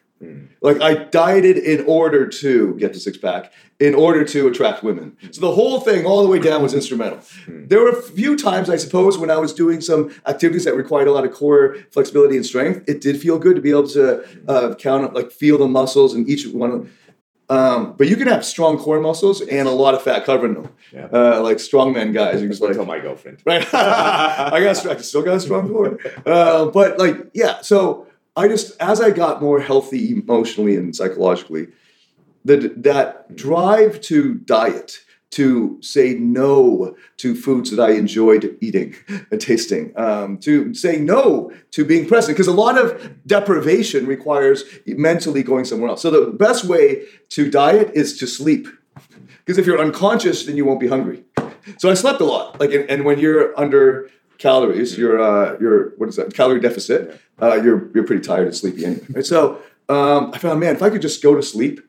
Like 0.62 0.82
I 0.82 0.96
dieted 0.96 1.58
in 1.58 1.86
order 1.86 2.28
to 2.28 2.74
get 2.76 2.94
the 2.94 3.00
six 3.00 3.18
pack, 3.18 3.52
in 3.80 3.94
order 3.94 4.24
to 4.24 4.48
attract 4.48 4.82
women. 4.82 5.16
So 5.32 5.42
the 5.42 5.52
whole 5.52 5.82
thing, 5.82 6.06
all 6.06 6.24
the 6.24 6.30
way 6.30 6.40
down, 6.40 6.64
was 6.64 6.74
instrumental. 6.74 7.20
There 7.48 7.82
were 7.82 7.90
a 7.90 8.02
few 8.02 8.36
times, 8.36 8.70
I 8.70 8.78
suppose, 8.78 9.18
when 9.18 9.30
I 9.30 9.38
was 9.38 9.54
doing 9.54 9.82
some 9.82 10.16
activities 10.26 10.64
that 10.66 10.76
required 10.76 11.08
a 11.08 11.12
lot 11.12 11.26
of 11.26 11.34
core 11.34 11.76
flexibility 11.92 12.38
and 12.38 12.46
strength. 12.46 12.88
It 12.88 13.02
did 13.02 13.22
feel 13.22 13.38
good 13.38 13.56
to 13.58 13.62
be 13.62 13.70
able 13.70 13.88
to 13.90 14.26
uh, 14.48 14.74
count, 14.76 15.14
like 15.14 15.32
feel 15.32 15.58
the 15.58 15.68
muscles 15.68 16.16
in 16.16 16.28
each 16.28 16.48
one. 16.48 16.90
Um, 17.50 17.94
but 17.98 18.08
you 18.08 18.16
can 18.16 18.28
have 18.28 18.44
strong 18.44 18.78
core 18.78 19.00
muscles 19.00 19.42
and 19.42 19.68
a 19.68 19.72
lot 19.72 19.94
of 19.94 20.02
fat 20.02 20.26
covering 20.26 20.56
them, 20.56 20.70
Yeah. 20.92 21.06
uh, 21.14 21.42
like 21.42 21.58
strongman 21.58 22.14
guys. 22.14 22.42
You 22.42 22.48
just 22.50 22.62
like 22.62 22.74
tell 22.74 22.86
my 22.86 23.00
girlfriend. 23.00 23.40
right? 23.46 23.66
I 23.74 24.60
got 24.64 24.86
I 24.88 24.98
still 24.98 25.22
got 25.22 25.36
a 25.38 25.40
strong 25.40 25.70
core, 25.70 26.00
uh, 26.26 26.66
but 26.66 26.98
like 26.98 27.18
yeah. 27.34 27.62
So 27.62 28.08
I 28.36 28.48
just 28.48 28.80
as 28.82 29.00
I 29.00 29.12
got 29.12 29.42
more 29.42 29.60
healthy 29.60 30.12
emotionally 30.12 30.76
and 30.76 30.96
psychologically, 30.96 31.68
that 32.46 32.82
that 32.84 33.36
drive 33.36 34.02
to 34.02 34.36
diet, 34.36 35.00
to 35.36 35.78
say 35.82 36.14
no 36.14 36.96
to 37.18 37.36
foods 37.36 37.70
that 37.72 37.82
I 37.90 37.92
enjoyed 37.92 38.58
eating 38.62 38.96
and 39.32 39.42
tasting, 39.42 39.92
um, 39.98 40.38
to 40.40 40.74
say 40.74 40.98
no 40.98 41.52
to 41.72 41.84
being 41.84 42.08
present, 42.08 42.38
because 42.38 42.48
a 42.48 42.54
lot 42.54 42.78
of 42.78 42.88
deprivation 43.28 44.06
requires 44.08 44.64
mentally 44.86 45.44
going 45.44 45.66
somewhere 45.66 45.90
else. 45.90 46.02
So 46.02 46.10
the 46.10 46.32
best 46.32 46.64
way 46.64 47.04
to 47.36 47.52
diet 47.52 47.92
is 47.94 48.18
to 48.20 48.28
sleep. 48.28 48.68
Because 49.40 49.58
if 49.58 49.66
you're 49.66 49.82
unconscious, 49.88 50.46
then 50.46 50.56
you 50.56 50.64
won't 50.64 50.80
be 50.80 50.88
hungry. 50.88 51.24
So 51.80 51.90
I 51.90 51.96
slept 51.96 52.22
a 52.22 52.26
lot. 52.26 52.60
Like, 52.62 52.72
and, 52.72 52.90
and 52.90 53.04
when 53.04 53.20
you're 53.20 53.60
under 53.60 54.10
calories, 54.38 54.98
you're 54.98 55.20
uh, 55.22 55.58
you're 55.60 55.90
what 55.98 56.08
is 56.08 56.16
that? 56.16 56.34
Calorie 56.34 56.62
deficit. 56.62 57.20
Uh, 57.42 57.56
you're 57.56 57.92
you're 57.94 58.06
pretty 58.06 58.24
tired 58.24 58.48
and 58.48 58.56
sleepy 58.56 58.86
anyway. 58.86 59.06
Right? 59.10 59.26
So 59.26 59.60
um, 59.90 60.32
I 60.34 60.38
found, 60.38 60.62
man, 60.62 60.76
if 60.76 60.82
I 60.82 60.90
could 60.90 61.02
just 61.02 61.22
go 61.22 61.36
to 61.36 61.44
sleep, 61.44 61.82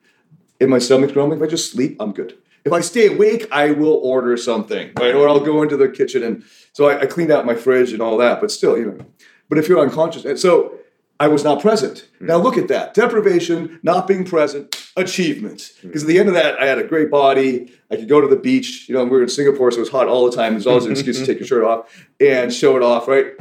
and 0.60 0.68
my 0.68 0.80
stomach's 0.80 1.12
grumbling, 1.12 1.38
if 1.40 1.46
I 1.46 1.50
just 1.50 1.70
sleep, 1.70 1.96
I'm 2.00 2.12
good. 2.12 2.32
If 2.66 2.72
I 2.72 2.80
stay 2.80 3.06
awake, 3.06 3.46
I 3.52 3.70
will 3.70 3.94
order 4.02 4.36
something, 4.36 4.90
right? 4.98 5.14
Or 5.14 5.28
I'll 5.28 5.40
go 5.40 5.62
into 5.62 5.76
the 5.76 5.88
kitchen 5.88 6.22
and 6.22 6.44
so 6.72 6.88
I, 6.88 7.02
I 7.02 7.06
cleaned 7.06 7.30
out 7.30 7.46
my 7.46 7.54
fridge 7.54 7.92
and 7.92 8.02
all 8.02 8.18
that. 8.18 8.40
But 8.40 8.50
still, 8.50 8.76
you 8.76 8.86
know. 8.86 9.06
But 9.48 9.58
if 9.58 9.68
you're 9.68 9.80
unconscious, 9.80 10.24
and 10.24 10.38
so 10.38 10.76
I 11.18 11.28
was 11.28 11.44
not 11.44 11.62
present. 11.62 12.08
Hmm. 12.18 12.26
Now 12.26 12.36
look 12.36 12.58
at 12.58 12.68
that 12.68 12.92
deprivation, 12.92 13.80
not 13.82 14.06
being 14.06 14.24
present, 14.24 14.90
achievement. 14.96 15.72
Hmm. 15.80 15.86
Because 15.86 16.02
at 16.02 16.08
the 16.08 16.18
end 16.18 16.28
of 16.28 16.34
that, 16.34 16.60
I 16.60 16.66
had 16.66 16.78
a 16.78 16.84
great 16.84 17.10
body. 17.10 17.72
I 17.90 17.96
could 17.96 18.08
go 18.08 18.20
to 18.20 18.28
the 18.28 18.36
beach. 18.36 18.88
You 18.88 18.96
know, 18.96 19.04
we 19.04 19.10
were 19.10 19.22
in 19.22 19.28
Singapore, 19.28 19.70
so 19.70 19.78
it 19.78 19.80
was 19.80 19.90
hot 19.90 20.08
all 20.08 20.28
the 20.28 20.36
time. 20.36 20.54
There's 20.54 20.66
always 20.66 20.86
an 20.86 20.92
excuse 20.92 21.18
to 21.20 21.26
take 21.26 21.38
your 21.38 21.46
shirt 21.46 21.64
off 21.64 22.06
and 22.20 22.52
show 22.52 22.76
it 22.76 22.82
off, 22.82 23.08
right? 23.08 23.34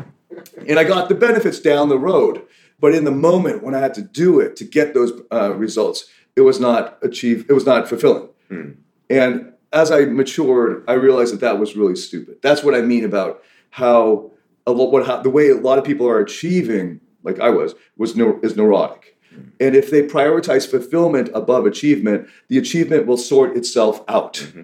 And 0.68 0.80
I 0.80 0.84
got 0.84 1.10
the 1.10 1.16
benefits 1.16 1.60
down 1.60 1.90
the 1.90 2.00
road. 2.00 2.44
But 2.80 2.94
in 2.94 3.06
the 3.06 3.12
moment 3.12 3.64
when 3.64 3.74
I 3.74 3.80
had 3.80 3.94
to 3.96 4.02
do 4.02 4.40
it 4.40 4.56
to 4.58 4.66
get 4.66 4.94
those 4.94 5.14
uh, 5.32 5.54
results, 5.56 6.06
it 6.36 6.42
was 6.42 6.60
not 6.60 7.00
achieved. 7.02 7.50
It 7.50 7.54
was 7.54 7.66
not 7.66 7.88
fulfilling. 7.90 8.30
Hmm. 8.50 8.72
And 9.10 9.54
as 9.72 9.92
I 9.92 10.06
matured, 10.06 10.84
I 10.88 10.94
realized 10.94 11.34
that 11.34 11.42
that 11.42 11.60
was 11.60 11.76
really 11.76 11.96
stupid. 11.96 12.38
That's 12.42 12.64
what 12.64 12.76
I 12.76 12.82
mean 12.82 13.04
about 13.04 13.42
how 13.72 14.32
a 14.66 14.72
lot, 14.72 14.92
what 14.92 15.06
how, 15.06 15.22
the 15.22 15.30
way 15.30 15.50
a 15.50 15.56
lot 15.56 15.78
of 15.78 15.84
people 15.84 16.08
are 16.08 16.20
achieving, 16.20 17.02
like 17.24 17.40
I 17.40 17.50
was, 17.50 17.76
was 17.98 18.16
neu- 18.16 18.40
is 18.42 18.56
neurotic. 18.56 19.18
Mm-hmm. 19.34 19.50
And 19.60 19.76
if 19.76 19.92
they 19.92 20.08
prioritize 20.08 20.70
fulfillment 20.70 21.30
above 21.34 21.66
achievement, 21.66 22.28
the 22.48 22.58
achievement 22.58 23.06
will 23.06 23.18
sort 23.18 23.56
itself 23.58 24.04
out. 24.08 24.36
Mm-hmm. 24.36 24.64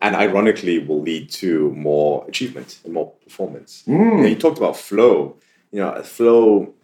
and 0.00 0.16
ironically 0.16 0.78
will 0.80 1.00
lead 1.00 1.30
to 1.30 1.70
more 1.74 2.24
achievement 2.26 2.80
and 2.84 2.92
more 2.92 3.12
performance. 3.24 3.84
Mm. 3.86 3.92
You, 3.92 4.16
know, 4.16 4.28
you 4.28 4.36
talked 4.36 4.58
about 4.58 4.76
flow. 4.76 5.36
You 5.70 5.80
know, 5.80 6.02
flow. 6.02 6.74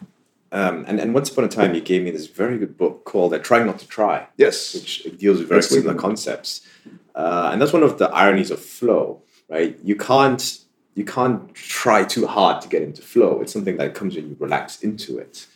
Um, 0.50 0.84
and, 0.88 0.98
and 0.98 1.12
once 1.12 1.30
upon 1.30 1.44
a 1.44 1.48
time, 1.48 1.74
you 1.74 1.80
gave 1.80 2.02
me 2.02 2.10
this 2.10 2.26
very 2.26 2.58
good 2.58 2.76
book 2.78 3.04
called 3.04 3.34
uh, 3.34 3.38
"Trying 3.38 3.66
Not 3.66 3.78
to 3.80 3.86
Try," 3.88 4.26
Yes. 4.36 4.74
which 4.74 5.04
deals 5.18 5.38
with 5.38 5.48
very 5.48 5.58
Excellent. 5.58 5.82
similar 5.84 6.00
concepts. 6.00 6.62
Uh, 7.14 7.50
and 7.52 7.60
that's 7.60 7.72
one 7.72 7.82
of 7.82 7.98
the 7.98 8.08
ironies 8.10 8.50
of 8.50 8.60
flow, 8.60 9.22
right? 9.48 9.76
You 9.84 9.96
can't 9.96 10.60
you 10.94 11.04
can't 11.04 11.54
try 11.54 12.02
too 12.02 12.26
hard 12.26 12.60
to 12.62 12.68
get 12.68 12.82
into 12.82 13.02
flow. 13.02 13.40
It's 13.40 13.52
something 13.52 13.76
that 13.76 13.94
comes 13.94 14.16
when 14.16 14.28
you 14.30 14.36
relax 14.40 14.82
into 14.82 15.18
it. 15.18 15.46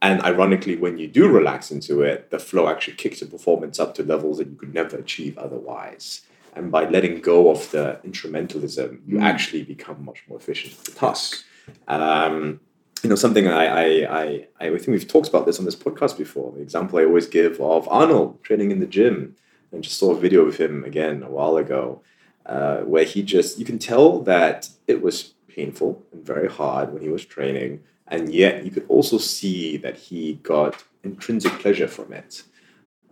And 0.00 0.22
ironically, 0.22 0.76
when 0.76 0.98
you 0.98 1.08
do 1.08 1.26
relax 1.28 1.72
into 1.72 2.02
it, 2.02 2.30
the 2.30 2.38
flow 2.38 2.68
actually 2.68 2.94
kicks 2.94 3.20
your 3.20 3.28
performance 3.30 3.80
up 3.80 3.94
to 3.96 4.04
levels 4.04 4.38
that 4.38 4.46
you 4.48 4.54
could 4.54 4.72
never 4.72 4.96
achieve 4.96 5.36
otherwise. 5.38 6.20
And 6.54 6.70
by 6.70 6.88
letting 6.88 7.20
go 7.20 7.50
of 7.50 7.68
the 7.72 7.98
instrumentalism, 8.06 9.00
you 9.06 9.16
Mm. 9.18 9.22
actually 9.22 9.62
become 9.64 10.04
much 10.04 10.22
more 10.28 10.38
efficient 10.38 10.74
at 10.78 10.84
the 10.84 10.92
task. 10.92 11.42
Um, 11.88 12.60
you 13.02 13.10
know, 13.10 13.16
something 13.16 13.48
I, 13.48 13.66
I, 13.66 14.20
I, 14.20 14.46
I 14.60 14.68
think 14.70 14.88
we've 14.88 15.08
talked 15.08 15.28
about 15.28 15.46
this 15.46 15.58
on 15.58 15.64
this 15.64 15.76
podcast 15.76 16.16
before. 16.16 16.52
The 16.52 16.60
example 16.60 16.98
I 16.98 17.04
always 17.04 17.26
give 17.26 17.60
of 17.60 17.88
Arnold 17.88 18.42
training 18.42 18.70
in 18.70 18.80
the 18.80 18.86
gym, 18.86 19.36
and 19.72 19.82
just 19.82 19.98
saw 19.98 20.12
a 20.12 20.18
video 20.18 20.42
of 20.46 20.56
him 20.56 20.84
again 20.84 21.22
a 21.22 21.30
while 21.30 21.56
ago, 21.56 22.02
uh, 22.46 22.78
where 22.78 23.04
he 23.04 23.22
just, 23.22 23.58
you 23.58 23.64
can 23.64 23.78
tell 23.78 24.20
that 24.22 24.68
it 24.86 25.02
was 25.02 25.34
painful 25.48 26.02
and 26.12 26.24
very 26.24 26.48
hard 26.48 26.92
when 26.92 27.02
he 27.02 27.08
was 27.08 27.24
training, 27.24 27.80
and 28.06 28.32
yet 28.32 28.64
you 28.64 28.70
could 28.70 28.86
also 28.88 29.18
see 29.18 29.76
that 29.76 29.96
he 29.96 30.34
got 30.42 30.82
intrinsic 31.04 31.52
pleasure 31.58 31.88
from 31.88 32.12
it. 32.12 32.42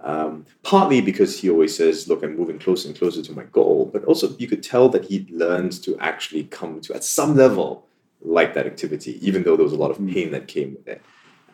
Um, 0.00 0.46
partly 0.62 1.00
because 1.00 1.40
he 1.40 1.50
always 1.50 1.76
says, 1.76 2.06
Look, 2.06 2.22
I'm 2.22 2.36
moving 2.36 2.58
closer 2.58 2.88
and 2.88 2.96
closer 2.96 3.22
to 3.22 3.32
my 3.32 3.44
goal, 3.44 3.90
but 3.92 4.04
also 4.04 4.36
you 4.38 4.46
could 4.46 4.62
tell 4.62 4.88
that 4.90 5.06
he 5.06 5.26
learned 5.30 5.82
to 5.82 5.98
actually 5.98 6.44
come 6.44 6.80
to, 6.82 6.94
at 6.94 7.02
some 7.02 7.34
level, 7.34 7.86
like 8.26 8.54
that 8.54 8.66
activity, 8.66 9.18
even 9.26 9.42
though 9.42 9.56
there 9.56 9.64
was 9.64 9.72
a 9.72 9.76
lot 9.76 9.90
of 9.90 9.98
mm-hmm. 9.98 10.12
pain 10.12 10.30
that 10.32 10.48
came 10.48 10.74
with 10.74 10.88
it. 10.88 11.02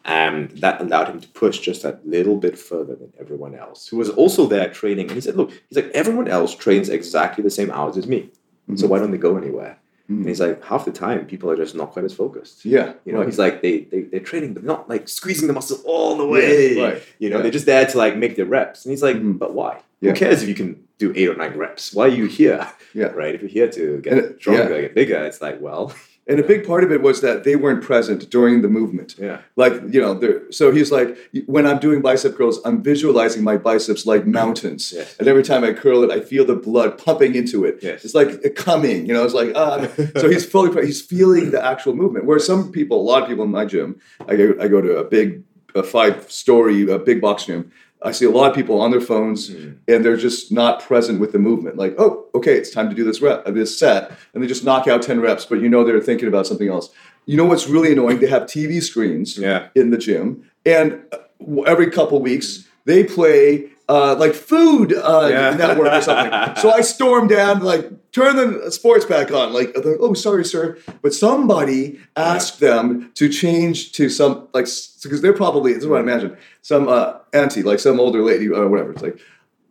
And 0.04 0.50
that 0.58 0.80
allowed 0.80 1.08
him 1.08 1.20
to 1.20 1.28
push 1.28 1.60
just 1.60 1.84
that 1.84 2.04
little 2.06 2.36
bit 2.36 2.58
further 2.58 2.96
than 2.96 3.12
everyone 3.20 3.54
else 3.54 3.86
who 3.86 3.98
was 3.98 4.10
also 4.10 4.46
there 4.46 4.68
training. 4.68 5.06
And 5.06 5.14
he 5.14 5.20
said, 5.20 5.36
Look, 5.36 5.52
he's 5.68 5.76
like, 5.76 5.92
everyone 5.94 6.26
else 6.26 6.56
trains 6.56 6.88
exactly 6.88 7.44
the 7.44 7.50
same 7.50 7.70
hours 7.70 7.96
as 7.96 8.08
me. 8.08 8.22
Mm-hmm. 8.22 8.76
So 8.76 8.88
why 8.88 8.98
don't 8.98 9.12
they 9.12 9.18
go 9.18 9.36
anywhere? 9.36 9.78
And 10.08 10.18
mm-hmm. 10.18 10.28
he's 10.28 10.40
like, 10.40 10.62
half 10.64 10.84
the 10.84 10.92
time, 10.92 11.24
people 11.26 11.50
are 11.50 11.56
just 11.56 11.74
not 11.74 11.92
quite 11.92 12.04
as 12.04 12.12
focused. 12.12 12.64
Yeah. 12.64 12.94
You 13.04 13.12
know, 13.12 13.22
he's 13.22 13.38
like, 13.38 13.62
they, 13.62 13.82
they, 13.82 14.02
they're 14.02 14.20
training, 14.20 14.54
but 14.54 14.64
not 14.64 14.88
like 14.88 15.08
squeezing 15.08 15.46
the 15.46 15.54
muscle 15.54 15.80
all 15.84 16.16
the 16.16 16.26
way. 16.26 16.80
right. 16.80 17.02
You 17.18 17.30
know, 17.30 17.36
Yeah. 17.36 17.42
they're 17.42 17.52
just 17.52 17.66
there 17.66 17.86
to 17.86 17.98
like 17.98 18.16
make 18.16 18.36
their 18.36 18.46
reps. 18.46 18.84
And 18.84 18.90
he's 18.90 19.02
like, 19.02 19.16
Mhm. 19.16 19.38
but 19.38 19.54
why? 19.54 19.80
Yeah. 20.00 20.10
Who 20.10 20.16
cares 20.16 20.42
if 20.42 20.48
you 20.48 20.54
can 20.54 20.82
do 20.98 21.12
eight 21.14 21.28
or 21.28 21.36
nine 21.36 21.56
reps? 21.56 21.94
Why 21.94 22.06
are 22.06 22.08
you 22.08 22.26
here? 22.26 22.68
Yeah. 22.94 23.06
Right? 23.14 23.34
If 23.34 23.42
you're 23.42 23.50
here 23.50 23.70
to 23.70 24.00
get 24.00 24.40
stronger, 24.40 24.74
yeah. 24.74 24.80
get 24.82 24.94
bigger, 24.94 25.24
it's 25.24 25.40
like, 25.40 25.60
well, 25.60 25.94
And 26.28 26.38
a 26.38 26.42
big 26.44 26.64
part 26.64 26.84
of 26.84 26.92
it 26.92 27.02
was 27.02 27.20
that 27.20 27.42
they 27.42 27.56
weren't 27.56 27.82
present 27.82 28.30
during 28.30 28.62
the 28.62 28.68
movement. 28.68 29.16
yeah. 29.18 29.40
Like, 29.56 29.72
you 29.90 30.00
know, 30.00 30.40
so 30.50 30.70
he's 30.70 30.92
like, 30.92 31.18
when 31.46 31.66
I'm 31.66 31.80
doing 31.80 32.00
bicep 32.00 32.36
curls, 32.36 32.60
I'm 32.64 32.80
visualizing 32.80 33.42
my 33.42 33.56
biceps 33.56 34.06
like 34.06 34.24
mountains. 34.24 34.92
Yes. 34.94 35.16
And 35.18 35.26
every 35.26 35.42
time 35.42 35.64
I 35.64 35.72
curl 35.72 36.04
it, 36.04 36.10
I 36.12 36.20
feel 36.20 36.44
the 36.44 36.54
blood 36.54 36.96
pumping 36.96 37.34
into 37.34 37.64
it. 37.64 37.80
Yes. 37.82 38.04
It's 38.04 38.14
like 38.14 38.54
coming, 38.54 39.04
you 39.06 39.12
know, 39.12 39.24
it's 39.24 39.34
like, 39.34 39.52
ah. 39.56 39.88
so 40.16 40.30
he's 40.30 40.46
fully, 40.46 40.86
he's 40.86 41.02
feeling 41.02 41.50
the 41.50 41.64
actual 41.64 41.94
movement. 41.94 42.24
Where 42.24 42.38
some 42.38 42.70
people, 42.70 43.00
a 43.00 43.02
lot 43.02 43.22
of 43.22 43.28
people 43.28 43.44
in 43.44 43.50
my 43.50 43.64
gym, 43.64 44.00
I 44.28 44.36
go, 44.36 44.54
I 44.60 44.68
go 44.68 44.80
to 44.80 44.98
a 44.98 45.04
big, 45.04 45.42
a 45.74 45.82
five 45.82 46.30
story, 46.30 46.88
a 46.88 46.98
big 46.98 47.20
box 47.20 47.46
gym. 47.46 47.72
I 48.04 48.12
see 48.12 48.24
a 48.24 48.30
lot 48.30 48.50
of 48.50 48.54
people 48.56 48.80
on 48.80 48.90
their 48.90 49.00
phones 49.00 49.50
Mm. 49.50 49.76
and 49.88 50.04
they're 50.04 50.16
just 50.16 50.50
not 50.52 50.80
present 50.82 51.20
with 51.20 51.32
the 51.32 51.38
movement. 51.38 51.76
Like, 51.76 51.94
oh, 51.98 52.26
okay, 52.34 52.54
it's 52.54 52.70
time 52.70 52.88
to 52.90 52.94
do 52.96 53.04
this 53.04 53.20
rep, 53.22 53.46
uh, 53.46 53.50
this 53.50 53.78
set, 53.78 54.12
and 54.34 54.42
they 54.42 54.46
just 54.46 54.64
knock 54.64 54.86
out 54.88 55.02
ten 55.02 55.20
reps, 55.20 55.44
but 55.44 55.60
you 55.60 55.68
know 55.68 55.84
they're 55.84 56.00
thinking 56.00 56.28
about 56.28 56.46
something 56.46 56.68
else. 56.68 56.90
You 57.26 57.36
know 57.36 57.44
what's 57.44 57.68
really 57.68 57.92
annoying? 57.92 58.18
They 58.20 58.26
have 58.26 58.44
TV 58.46 58.80
screens 58.82 59.38
Yeah. 59.38 59.68
in 59.74 59.90
the 59.90 59.98
gym, 59.98 60.42
and 60.66 60.98
uh, 61.12 61.62
every 61.66 61.90
couple 61.90 62.20
weeks 62.20 62.66
they 62.84 63.04
play 63.04 63.70
uh, 63.92 64.14
like 64.16 64.34
Food 64.34 64.92
uh, 64.94 65.28
Yeah. 65.30 65.50
Network 65.54 65.92
or 65.92 66.00
something. 66.00 66.56
so 66.62 66.70
I 66.70 66.80
storm 66.80 67.28
down, 67.28 67.60
like 67.62 67.90
turn 68.12 68.36
the 68.36 68.70
sports 68.72 69.04
back 69.04 69.30
on. 69.30 69.52
Like, 69.52 69.74
oh, 69.76 70.14
sorry, 70.14 70.44
sir, 70.44 70.78
but 71.02 71.12
somebody 71.12 71.98
asked 72.16 72.60
them 72.60 73.10
to 73.14 73.28
change 73.28 73.92
to 73.92 74.08
some 74.08 74.48
like 74.54 74.66
because 75.02 75.20
they're 75.20 75.32
probably 75.34 75.74
this 75.74 75.82
is 75.82 75.88
what 75.88 75.98
I 75.98 76.02
imagine 76.02 76.36
some 76.62 76.88
uh, 76.88 77.18
auntie, 77.34 77.62
like 77.62 77.80
some 77.80 78.00
older 78.00 78.22
lady 78.22 78.48
or 78.48 78.68
whatever. 78.68 78.92
It's 78.92 79.02
like. 79.02 79.18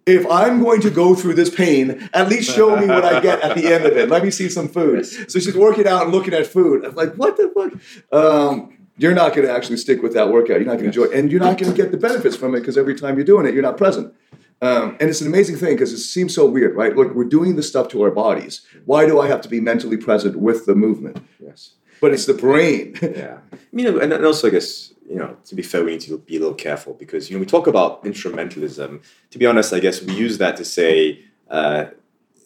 If 0.07 0.25
I'm 0.31 0.63
going 0.63 0.81
to 0.81 0.89
go 0.89 1.13
through 1.13 1.35
this 1.35 1.53
pain, 1.53 2.09
at 2.11 2.27
least 2.27 2.49
show 2.55 2.75
me 2.75 2.87
what 2.87 3.05
I 3.05 3.19
get 3.21 3.39
at 3.41 3.55
the 3.55 3.67
end 3.71 3.85
of 3.85 3.95
it. 3.95 4.09
Let 4.09 4.23
me 4.23 4.31
see 4.31 4.49
some 4.49 4.67
food. 4.67 5.05
So 5.29 5.39
she's 5.39 5.55
working 5.55 5.85
out 5.85 6.01
and 6.05 6.11
looking 6.11 6.33
at 6.33 6.47
food. 6.47 6.83
I'm 6.83 6.95
like, 6.95 7.13
what 7.13 7.37
the 7.37 7.51
fuck? 7.53 7.71
Um, 8.11 8.80
you're 9.01 9.13
not 9.13 9.33
going 9.33 9.47
to 9.47 9.53
actually 9.53 9.77
stick 9.77 10.03
with 10.03 10.13
that 10.13 10.29
workout. 10.29 10.57
You're 10.57 10.65
not 10.65 10.77
going 10.77 10.91
to 10.91 10.99
enjoy 10.99 11.03
it. 11.05 11.13
And 11.17 11.31
you're 11.31 11.41
not 11.41 11.57
going 11.57 11.71
to 11.71 11.77
get 11.77 11.91
the 11.91 11.97
benefits 11.97 12.35
from 12.35 12.53
it 12.53 12.59
because 12.59 12.77
every 12.77 12.95
time 12.95 13.15
you're 13.15 13.25
doing 13.25 13.47
it, 13.47 13.53
you're 13.53 13.63
not 13.63 13.77
present. 13.77 14.13
Um, 14.61 14.95
and 14.99 15.09
it's 15.09 15.21
an 15.21 15.27
amazing 15.27 15.55
thing 15.55 15.73
because 15.73 15.91
it 15.91 15.97
seems 15.97 16.35
so 16.35 16.45
weird, 16.45 16.75
right? 16.75 16.95
Look, 16.95 17.15
we're 17.15 17.23
doing 17.23 17.55
this 17.55 17.67
stuff 17.67 17.87
to 17.89 18.03
our 18.03 18.11
bodies. 18.11 18.61
Why 18.85 19.07
do 19.07 19.19
I 19.19 19.27
have 19.27 19.41
to 19.41 19.49
be 19.49 19.59
mentally 19.59 19.97
present 19.97 20.35
with 20.35 20.67
the 20.67 20.75
movement? 20.75 21.25
Yes. 21.39 21.71
But 21.99 22.13
it's 22.13 22.25
the 22.25 22.35
brain. 22.35 22.95
Yeah. 23.01 23.39
Know, 23.73 23.99
and 23.99 24.11
and 24.11 24.25
also, 24.25 24.47
I 24.47 24.51
guess, 24.51 24.93
you 25.09 25.15
know, 25.15 25.37
to 25.45 25.55
be 25.55 25.63
fair, 25.63 25.83
we 25.83 25.91
need 25.91 26.01
to 26.01 26.17
be 26.17 26.35
a 26.35 26.39
little 26.39 26.53
careful 26.53 26.93
because, 26.93 27.29
you 27.29 27.35
know, 27.35 27.39
we 27.39 27.45
talk 27.45 27.67
about 27.67 28.03
instrumentalism. 28.03 29.01
To 29.31 29.37
be 29.39 29.45
honest, 29.45 29.71
I 29.73 29.79
guess 29.79 30.01
we 30.01 30.13
use 30.13 30.37
that 30.39 30.57
to 30.57 30.65
say 30.65 31.23
uh, 31.49 31.85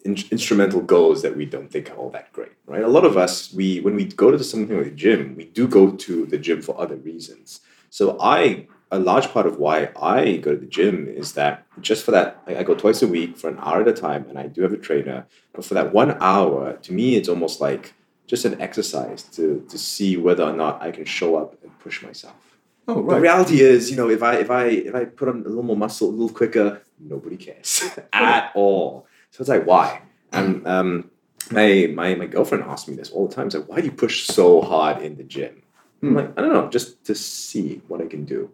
in- 0.06 0.28
instrumental 0.30 0.80
goals 0.80 1.22
that 1.22 1.36
we 1.36 1.44
don't 1.44 1.70
think 1.70 1.90
are 1.90 1.94
all 1.94 2.10
that 2.10 2.32
great, 2.32 2.52
right? 2.66 2.82
A 2.82 2.88
lot 2.88 3.04
of 3.04 3.16
us, 3.16 3.52
we 3.52 3.80
when 3.80 3.96
we 3.96 4.04
go 4.04 4.30
to 4.30 4.42
something 4.42 4.76
like 4.76 4.86
the 4.86 4.92
gym, 4.92 5.34
we 5.36 5.44
do 5.44 5.68
go 5.68 5.90
to 5.90 6.26
the 6.26 6.38
gym 6.38 6.62
for 6.62 6.80
other 6.80 6.96
reasons. 6.96 7.60
So 7.90 8.16
I, 8.20 8.66
a 8.90 8.98
large 8.98 9.28
part 9.34 9.46
of 9.46 9.58
why 9.58 9.90
I 10.00 10.36
go 10.36 10.52
to 10.52 10.60
the 10.60 10.72
gym 10.78 11.08
is 11.08 11.32
that 11.32 11.66
just 11.80 12.04
for 12.04 12.12
that, 12.12 12.42
I, 12.46 12.58
I 12.58 12.62
go 12.62 12.74
twice 12.74 13.02
a 13.02 13.08
week 13.08 13.36
for 13.36 13.48
an 13.48 13.58
hour 13.60 13.80
at 13.82 13.88
a 13.88 13.92
time, 13.92 14.26
and 14.28 14.38
I 14.38 14.46
do 14.46 14.62
have 14.62 14.72
a 14.72 14.78
trainer. 14.88 15.26
But 15.52 15.64
for 15.64 15.74
that 15.74 15.92
one 15.92 16.16
hour, 16.20 16.76
to 16.86 16.92
me, 16.92 17.16
it's 17.16 17.28
almost 17.28 17.60
like 17.60 17.94
just 18.26 18.44
an 18.44 18.60
exercise 18.60 19.22
to 19.36 19.44
to 19.68 19.78
see 19.78 20.16
whether 20.16 20.44
or 20.44 20.52
not 20.52 20.82
I 20.86 20.90
can 20.96 21.04
show 21.04 21.36
up 21.36 21.50
and 21.62 21.78
push 21.80 22.02
myself. 22.02 22.40
Oh, 22.88 23.00
right. 23.02 23.16
The 23.16 23.20
reality 23.20 23.60
is, 23.60 23.90
you 23.90 23.96
know, 23.96 24.08
if 24.08 24.22
I 24.22 24.34
if 24.36 24.50
I 24.50 24.64
if 24.88 24.94
I 24.94 25.04
put 25.04 25.28
on 25.28 25.40
a 25.40 25.48
little 25.48 25.68
more 25.70 25.76
muscle, 25.76 26.08
a 26.08 26.16
little 26.18 26.36
quicker, 26.40 26.82
nobody 27.00 27.36
cares 27.36 27.82
at 28.12 28.52
all. 28.54 29.06
So 29.36 29.42
it's 29.42 29.50
like, 29.50 29.66
why? 29.66 30.00
And 30.32 30.66
um, 30.66 31.10
my 31.50 31.90
my 31.94 32.14
my 32.14 32.24
girlfriend 32.26 32.64
asks 32.64 32.88
me 32.88 32.96
this 32.96 33.10
all 33.10 33.28
the 33.28 33.34
time. 33.34 33.46
It's 33.48 33.54
like, 33.54 33.68
why 33.68 33.80
do 33.80 33.84
you 33.86 33.92
push 33.92 34.24
so 34.24 34.62
hard 34.62 35.02
in 35.02 35.16
the 35.18 35.24
gym? 35.24 35.62
I'm 36.02 36.08
Hmm. 36.10 36.16
like, 36.16 36.38
I 36.38 36.40
don't 36.40 36.54
know, 36.54 36.68
just 36.70 37.04
to 37.04 37.14
see 37.14 37.82
what 37.88 38.00
I 38.00 38.06
can 38.06 38.24
do, 38.24 38.50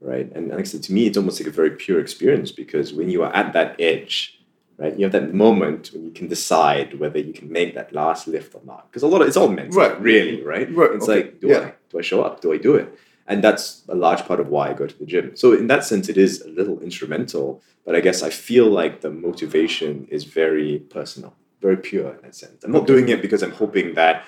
right? 0.00 0.30
And 0.34 0.50
like 0.50 0.60
I 0.60 0.62
said, 0.62 0.84
to 0.84 0.92
me, 0.92 1.06
it's 1.08 1.18
almost 1.18 1.40
like 1.40 1.48
a 1.48 1.56
very 1.60 1.70
pure 1.70 1.98
experience 1.98 2.52
because 2.52 2.92
when 2.94 3.08
you 3.10 3.24
are 3.24 3.32
at 3.34 3.52
that 3.54 3.74
edge, 3.80 4.38
right, 4.78 4.96
you 4.96 5.04
have 5.04 5.12
that 5.18 5.34
moment 5.34 5.90
when 5.92 6.04
you 6.04 6.12
can 6.12 6.28
decide 6.28 6.98
whether 7.00 7.18
you 7.18 7.32
can 7.32 7.50
make 7.50 7.74
that 7.74 7.92
last 7.92 8.28
lift 8.28 8.54
or 8.54 8.62
not. 8.64 8.88
Because 8.88 9.02
a 9.02 9.08
lot 9.08 9.20
of 9.20 9.26
it's 9.26 9.36
all 9.36 9.48
mental, 9.48 9.80
Right. 9.80 10.00
really, 10.00 10.42
right? 10.44 10.68
Right, 10.72 10.92
It's 10.92 11.08
okay, 11.08 11.14
like, 11.22 11.40
do 11.40 11.48
yeah. 11.48 11.58
I 11.58 11.72
do 11.90 11.98
I 11.98 12.02
show 12.02 12.22
up? 12.22 12.40
Do 12.40 12.52
I 12.52 12.58
do 12.58 12.76
it? 12.76 12.86
And 13.26 13.42
that's 13.42 13.82
a 13.88 13.94
large 13.94 14.24
part 14.26 14.40
of 14.40 14.48
why 14.48 14.70
I 14.70 14.74
go 14.74 14.86
to 14.86 14.98
the 14.98 15.06
gym. 15.06 15.34
So 15.34 15.52
in 15.52 15.66
that 15.68 15.84
sense, 15.84 16.08
it 16.08 16.18
is 16.18 16.42
a 16.42 16.48
little 16.48 16.78
instrumental, 16.80 17.62
but 17.84 17.94
I 17.94 18.00
guess 18.00 18.22
I 18.22 18.30
feel 18.30 18.66
like 18.68 19.00
the 19.00 19.10
motivation 19.10 20.06
is 20.10 20.24
very 20.24 20.80
personal, 20.90 21.34
very 21.62 21.76
pure 21.76 22.10
in 22.14 22.20
that 22.22 22.34
sense. 22.34 22.62
I'm 22.64 22.72
not 22.72 22.86
doing 22.86 23.08
it 23.08 23.22
because 23.22 23.42
I'm 23.42 23.52
hoping 23.52 23.94
that 23.94 24.24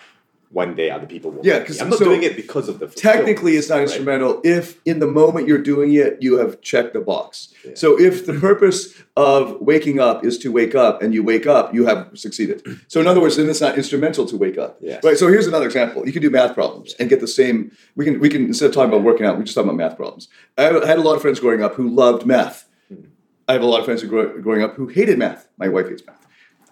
one 0.51 0.75
day 0.75 0.91
other 0.91 1.07
people 1.07 1.31
will. 1.33 1.45
Yeah, 1.45 1.59
because 1.59 1.81
I'm 1.81 1.91
not 1.91 1.99
so 1.99 2.05
doing 2.05 2.23
it 2.23 2.37
because 2.37 2.69
of 2.69 2.79
the 2.79 2.87
Technically, 2.87 3.57
it's 3.57 3.69
not 3.69 3.77
right? 3.77 3.83
instrumental 3.83 4.41
if 4.45 4.81
in 4.85 5.01
the 5.01 5.07
moment 5.07 5.49
you're 5.49 5.63
doing 5.63 5.93
it, 5.95 6.19
you 6.21 6.39
have 6.39 6.61
checked 6.61 6.93
the 6.93 7.01
box. 7.01 7.53
Yeah. 7.65 7.73
So 7.75 7.99
if 8.01 8.27
the 8.27 8.35
purpose 8.35 8.95
of 9.17 9.61
waking 9.61 9.99
up 9.99 10.25
is 10.25 10.39
to 10.39 10.53
wake 10.53 10.75
up 10.75 11.03
and 11.03 11.13
you 11.13 11.23
wake 11.23 11.47
up, 11.47 11.75
you 11.75 11.87
have 11.87 12.11
succeeded. 12.15 12.63
So 12.89 13.01
in 13.01 13.07
other 13.07 13.21
words, 13.21 13.37
then 13.37 13.49
it's 13.49 13.61
not 13.61 13.77
instrumental 13.77 14.27
to 14.27 14.37
wake 14.37 14.59
up. 14.59 14.79
Yes. 14.81 15.03
Right. 15.03 15.19
So 15.19 15.27
here's 15.29 15.47
another 15.47 15.67
example. 15.67 16.07
You 16.07 16.13
can 16.13 16.23
do 16.23 16.31
math 16.31 16.55
problems 16.55 16.95
and 17.01 17.09
get 17.09 17.21
the 17.21 17.29
same. 17.29 17.73
We 17.97 18.05
can 18.05 18.21
we 18.21 18.29
can 18.29 18.45
instead 18.47 18.67
of 18.67 18.75
talking 18.75 18.91
about 18.91 19.03
working 19.03 19.27
out, 19.27 19.37
we 19.37 19.45
just 19.45 19.55
talk 19.55 19.65
about 19.65 19.77
math 19.77 19.97
problems. 19.97 20.29
I 20.57 20.63
had 20.63 20.99
a 20.99 21.03
lot 21.03 21.17
of 21.17 21.23
friends 21.23 21.41
growing 21.41 21.63
up 21.63 21.75
who 21.75 21.89
loved 21.89 22.25
math. 22.25 22.69
Hmm. 22.89 23.07
I 23.49 23.55
have 23.55 23.63
a 23.63 23.67
lot 23.67 23.81
of 23.81 23.85
friends 23.85 24.03
who 24.03 24.09
grew, 24.09 24.41
growing 24.41 24.63
up 24.63 24.77
who 24.77 24.87
hated 24.87 25.19
math. 25.19 25.49
My 25.59 25.69
wife 25.69 25.89
hates 25.89 26.07
math. 26.07 26.26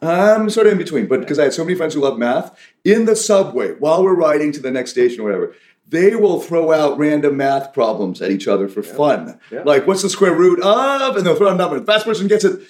I'm 0.06 0.50
sort 0.50 0.66
of 0.66 0.72
in 0.72 0.78
between, 0.78 1.06
but 1.06 1.20
because 1.20 1.38
I 1.38 1.44
had 1.44 1.54
so 1.54 1.64
many 1.64 1.76
friends 1.76 1.94
who 1.94 2.00
love 2.00 2.18
math, 2.18 2.58
in 2.84 3.04
the 3.04 3.16
subway 3.16 3.72
while 3.72 4.02
we're 4.02 4.14
riding 4.14 4.52
to 4.52 4.60
the 4.60 4.70
next 4.70 4.90
station 4.90 5.20
or 5.20 5.24
whatever, 5.24 5.54
they 5.86 6.14
will 6.16 6.40
throw 6.40 6.72
out 6.72 6.98
random 6.98 7.36
math 7.36 7.72
problems 7.72 8.22
at 8.22 8.30
each 8.30 8.48
other 8.48 8.68
for 8.68 8.82
fun. 8.82 9.38
Yeah. 9.50 9.62
Like, 9.64 9.86
what's 9.86 10.02
the 10.02 10.08
square 10.08 10.34
root 10.34 10.60
of? 10.60 11.16
And 11.16 11.26
they'll 11.26 11.36
throw 11.36 11.48
out 11.48 11.54
a 11.54 11.58
number. 11.58 11.78
The 11.78 11.86
fast 11.86 12.06
person 12.06 12.26
gets 12.26 12.44
it. 12.44 12.60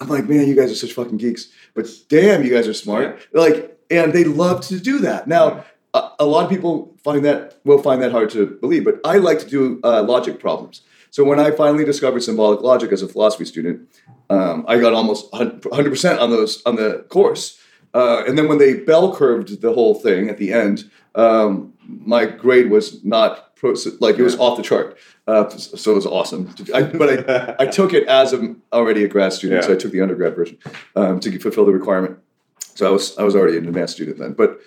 I'm 0.00 0.08
like, 0.08 0.28
man, 0.28 0.48
you 0.48 0.56
guys 0.56 0.72
are 0.72 0.74
such 0.74 0.92
fucking 0.92 1.18
geeks. 1.18 1.48
But 1.74 1.88
damn, 2.08 2.42
you 2.42 2.50
guys 2.50 2.66
are 2.66 2.74
smart. 2.74 3.20
Like, 3.32 3.78
and 3.90 4.12
they 4.12 4.24
love 4.24 4.62
to 4.68 4.80
do 4.80 4.98
that. 5.00 5.28
Now, 5.28 5.64
a, 5.92 6.10
a 6.20 6.26
lot 6.26 6.44
of 6.44 6.50
people 6.50 6.96
find 7.04 7.24
that 7.24 7.60
will 7.64 7.82
find 7.82 8.02
that 8.02 8.12
hard 8.12 8.30
to 8.30 8.46
believe, 8.46 8.84
but 8.84 9.00
I 9.04 9.18
like 9.18 9.38
to 9.40 9.46
do 9.46 9.80
uh, 9.84 10.02
logic 10.02 10.40
problems. 10.40 10.82
So 11.14 11.22
when 11.22 11.38
I 11.38 11.52
finally 11.52 11.84
discovered 11.84 12.24
symbolic 12.24 12.60
logic 12.60 12.90
as 12.90 13.00
a 13.00 13.06
philosophy 13.06 13.44
student, 13.44 13.88
um, 14.30 14.64
I 14.66 14.80
got 14.80 14.94
almost 14.94 15.30
100% 15.30 16.20
on 16.20 16.30
those 16.30 16.60
on 16.66 16.74
the 16.74 17.06
course. 17.08 17.56
Uh, 17.94 18.24
and 18.26 18.36
then 18.36 18.48
when 18.48 18.58
they 18.58 18.80
bell 18.80 19.14
curved 19.14 19.60
the 19.60 19.72
whole 19.72 19.94
thing 19.94 20.28
at 20.28 20.38
the 20.38 20.52
end, 20.52 20.90
um, 21.14 21.72
my 21.86 22.26
grade 22.26 22.68
was 22.68 23.04
not 23.04 23.54
pro- 23.54 23.76
like 24.00 24.18
it 24.18 24.24
was 24.24 24.36
off 24.40 24.56
the 24.56 24.64
chart. 24.64 24.98
Uh, 25.28 25.48
so 25.50 25.92
it 25.92 25.94
was 25.94 26.04
awesome. 26.04 26.52
I, 26.74 26.82
but 26.82 27.30
I, 27.30 27.54
I 27.60 27.66
took 27.66 27.94
it 27.94 28.08
as 28.08 28.32
I'm 28.32 28.60
already 28.72 29.04
a 29.04 29.08
grad 29.08 29.32
student, 29.32 29.62
so 29.62 29.72
I 29.72 29.76
took 29.76 29.92
the 29.92 30.00
undergrad 30.00 30.34
version 30.34 30.58
um, 30.96 31.20
to 31.20 31.38
fulfill 31.38 31.64
the 31.64 31.72
requirement. 31.72 32.18
So 32.58 32.88
I 32.88 32.90
was 32.90 33.16
I 33.18 33.22
was 33.22 33.36
already 33.36 33.56
an 33.56 33.68
advanced 33.68 33.94
student 33.94 34.18
then, 34.18 34.32
but 34.32 34.58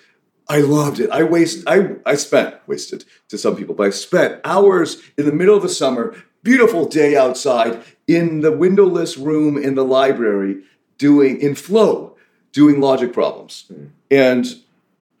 I 0.48 0.60
loved 0.60 0.98
it. 0.98 1.10
I 1.10 1.24
waste 1.24 1.64
I 1.66 1.96
I 2.06 2.14
spent 2.14 2.54
wasted 2.66 3.04
to 3.28 3.36
some 3.36 3.54
people, 3.54 3.74
but 3.74 3.88
I 3.88 3.90
spent 3.90 4.40
hours 4.46 5.02
in 5.18 5.26
the 5.26 5.32
middle 5.32 5.54
of 5.54 5.62
the 5.62 5.68
summer, 5.68 6.16
beautiful 6.48 6.86
day 6.86 7.14
outside, 7.14 7.82
in 8.06 8.40
the 8.40 8.50
windowless 8.50 9.18
room 9.18 9.58
in 9.58 9.74
the 9.74 9.84
library, 9.84 10.62
doing 10.96 11.38
in 11.42 11.54
flow, 11.54 12.16
doing 12.52 12.80
logic 12.80 13.12
problems. 13.12 13.66
Hmm. 13.68 13.84
And 14.10 14.46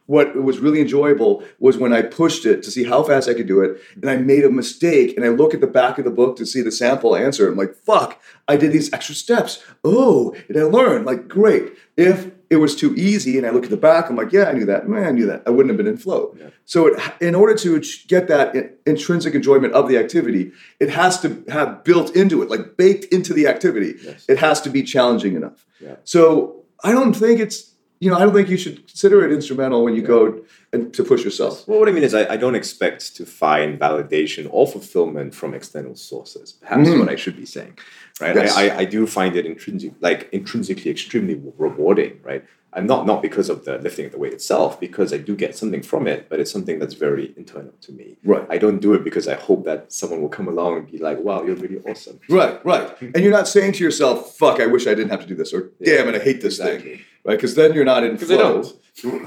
what 0.08 0.34
was 0.34 0.58
really 0.58 0.80
enjoyable 0.80 1.44
was 1.58 1.76
when 1.76 1.92
I 1.92 2.00
pushed 2.00 2.46
it 2.46 2.62
to 2.62 2.70
see 2.70 2.84
how 2.84 3.02
fast 3.02 3.28
I 3.28 3.34
could 3.34 3.46
do 3.46 3.60
it, 3.60 3.78
and 3.94 4.10
I 4.10 4.16
made 4.16 4.42
a 4.42 4.50
mistake, 4.50 5.14
and 5.16 5.24
I 5.24 5.28
look 5.28 5.52
at 5.52 5.60
the 5.60 5.66
back 5.66 5.98
of 5.98 6.04
the 6.06 6.10
book 6.10 6.36
to 6.38 6.46
see 6.46 6.62
the 6.62 6.72
sample 6.72 7.14
answer. 7.14 7.46
I'm 7.46 7.58
like, 7.58 7.74
"Fuck! 7.74 8.18
I 8.48 8.56
did 8.56 8.72
these 8.72 8.90
extra 8.92 9.14
steps. 9.14 9.62
Oh, 9.84 10.34
and 10.48 10.56
I 10.56 10.62
learned. 10.62 11.04
Like, 11.04 11.28
great. 11.28 11.74
If 11.98 12.30
it 12.48 12.56
was 12.56 12.74
too 12.74 12.94
easy, 12.94 13.36
and 13.36 13.46
I 13.46 13.50
look 13.50 13.64
at 13.64 13.70
the 13.70 13.76
back, 13.76 14.08
I'm 14.08 14.16
like, 14.16 14.32
yeah, 14.32 14.44
I 14.44 14.52
knew 14.52 14.64
that. 14.64 14.88
Man, 14.88 15.04
I 15.04 15.10
knew 15.10 15.26
that. 15.26 15.42
I 15.46 15.50
wouldn't 15.50 15.68
have 15.68 15.76
been 15.76 15.86
in 15.86 15.98
flow. 15.98 16.34
Yeah. 16.40 16.48
So, 16.64 16.86
it, 16.86 16.98
in 17.20 17.34
order 17.34 17.54
to 17.56 17.82
get 18.06 18.28
that 18.28 18.54
in- 18.54 18.72
intrinsic 18.86 19.34
enjoyment 19.34 19.74
of 19.74 19.88
the 19.88 19.98
activity, 19.98 20.52
it 20.80 20.88
has 20.88 21.20
to 21.20 21.44
have 21.48 21.84
built 21.84 22.16
into 22.16 22.42
it, 22.42 22.48
like 22.48 22.78
baked 22.78 23.04
into 23.12 23.34
the 23.34 23.46
activity. 23.46 23.96
Yes. 24.02 24.24
It 24.26 24.38
has 24.38 24.62
to 24.62 24.70
be 24.70 24.82
challenging 24.82 25.36
enough. 25.36 25.66
Yeah. 25.78 25.96
So, 26.04 26.64
I 26.82 26.92
don't 26.92 27.12
think 27.12 27.40
it's 27.40 27.74
you 28.00 28.10
know, 28.10 28.16
I 28.16 28.20
don't 28.20 28.32
think 28.34 28.48
you 28.48 28.56
should 28.56 28.86
consider 28.86 29.24
it 29.24 29.32
instrumental 29.32 29.82
when 29.84 29.94
you 29.94 30.02
go 30.02 30.40
and 30.72 30.92
to 30.94 31.02
push 31.02 31.24
yourself. 31.24 31.66
Well, 31.66 31.78
what 31.80 31.88
I 31.88 31.92
mean 31.92 32.04
is, 32.04 32.14
I, 32.14 32.34
I 32.34 32.36
don't 32.36 32.54
expect 32.54 33.16
to 33.16 33.26
find 33.26 33.78
validation 33.78 34.46
or 34.50 34.66
fulfillment 34.66 35.34
from 35.34 35.54
external 35.54 35.94
sources. 35.96 36.52
Perhaps 36.52 36.88
Mhm. 36.88 37.00
what 37.00 37.08
I 37.08 37.16
should 37.16 37.36
be 37.36 37.46
saying, 37.46 37.78
right? 38.20 38.34
Yes. 38.36 38.56
I, 38.56 38.68
I, 38.68 38.76
I 38.78 38.84
do 38.84 39.06
find 39.06 39.34
it 39.36 39.46
intrinsic, 39.46 39.92
like 40.00 40.28
intrinsically 40.32 40.90
extremely 40.90 41.40
rewarding, 41.58 42.20
right? 42.22 42.44
And 42.74 42.86
not 42.86 43.06
not 43.06 43.22
because 43.22 43.48
of 43.48 43.64
the 43.64 43.78
lifting 43.78 44.04
of 44.06 44.12
the 44.12 44.18
weight 44.18 44.34
itself, 44.34 44.78
because 44.78 45.12
I 45.14 45.16
do 45.16 45.34
get 45.34 45.56
something 45.56 45.82
from 45.82 46.06
it, 46.06 46.28
but 46.28 46.38
it's 46.38 46.50
something 46.52 46.78
that's 46.78 46.92
very 46.94 47.32
internal 47.36 47.72
to 47.80 47.92
me. 47.92 48.18
Right. 48.22 48.44
I 48.50 48.58
don't 48.58 48.78
do 48.78 48.92
it 48.92 49.02
because 49.04 49.26
I 49.26 49.34
hope 49.34 49.64
that 49.64 49.90
someone 49.90 50.20
will 50.20 50.28
come 50.28 50.48
along 50.48 50.76
and 50.76 50.90
be 50.92 50.98
like, 50.98 51.18
"Wow, 51.18 51.42
you're 51.44 51.56
really 51.56 51.80
awesome." 51.88 52.20
Right, 52.28 52.62
right. 52.66 52.86
And 53.14 53.24
you're 53.24 53.32
not 53.32 53.48
saying 53.48 53.72
to 53.72 53.82
yourself, 53.84 54.36
fuck, 54.36 54.60
I 54.60 54.66
wish 54.66 54.86
I 54.86 54.94
didn't 54.94 55.08
have 55.14 55.22
to 55.22 55.26
do 55.26 55.34
this, 55.34 55.54
or 55.54 55.70
Yeah, 55.80 55.96
damn 55.96 56.08
it, 56.10 56.16
I 56.20 56.22
hate 56.22 56.42
this 56.42 56.58
thing. 56.58 57.00
Right? 57.24 57.36
Because 57.36 57.54
then 57.54 57.74
you're 57.74 57.84
not 57.84 58.04
in 58.04 58.18
flow. 58.18 58.64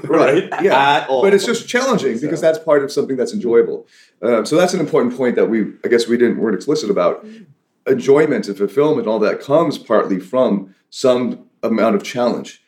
Right. 0.04 0.50
Yeah. 0.60 0.78
At 0.78 1.08
all. 1.08 1.22
But 1.22 1.32
it's 1.32 1.46
just 1.46 1.66
challenging 1.66 2.20
because 2.20 2.42
that's 2.42 2.58
part 2.58 2.84
of 2.84 2.92
something 2.92 3.16
that's 3.16 3.32
enjoyable. 3.32 3.86
Um, 4.20 4.44
so 4.44 4.54
that's 4.54 4.74
an 4.74 4.80
important 4.80 5.16
point 5.16 5.34
that 5.36 5.46
we, 5.46 5.72
I 5.82 5.88
guess, 5.88 6.06
we 6.06 6.18
didn't 6.18 6.38
weren't 6.38 6.54
explicit 6.54 6.90
about. 6.90 7.24
Enjoyment 7.86 8.46
and 8.48 8.56
fulfillment, 8.56 9.06
all 9.08 9.18
that 9.20 9.40
comes 9.40 9.78
partly 9.78 10.20
from 10.20 10.74
some 10.90 11.46
amount 11.62 11.96
of 11.96 12.02
challenge. 12.02 12.62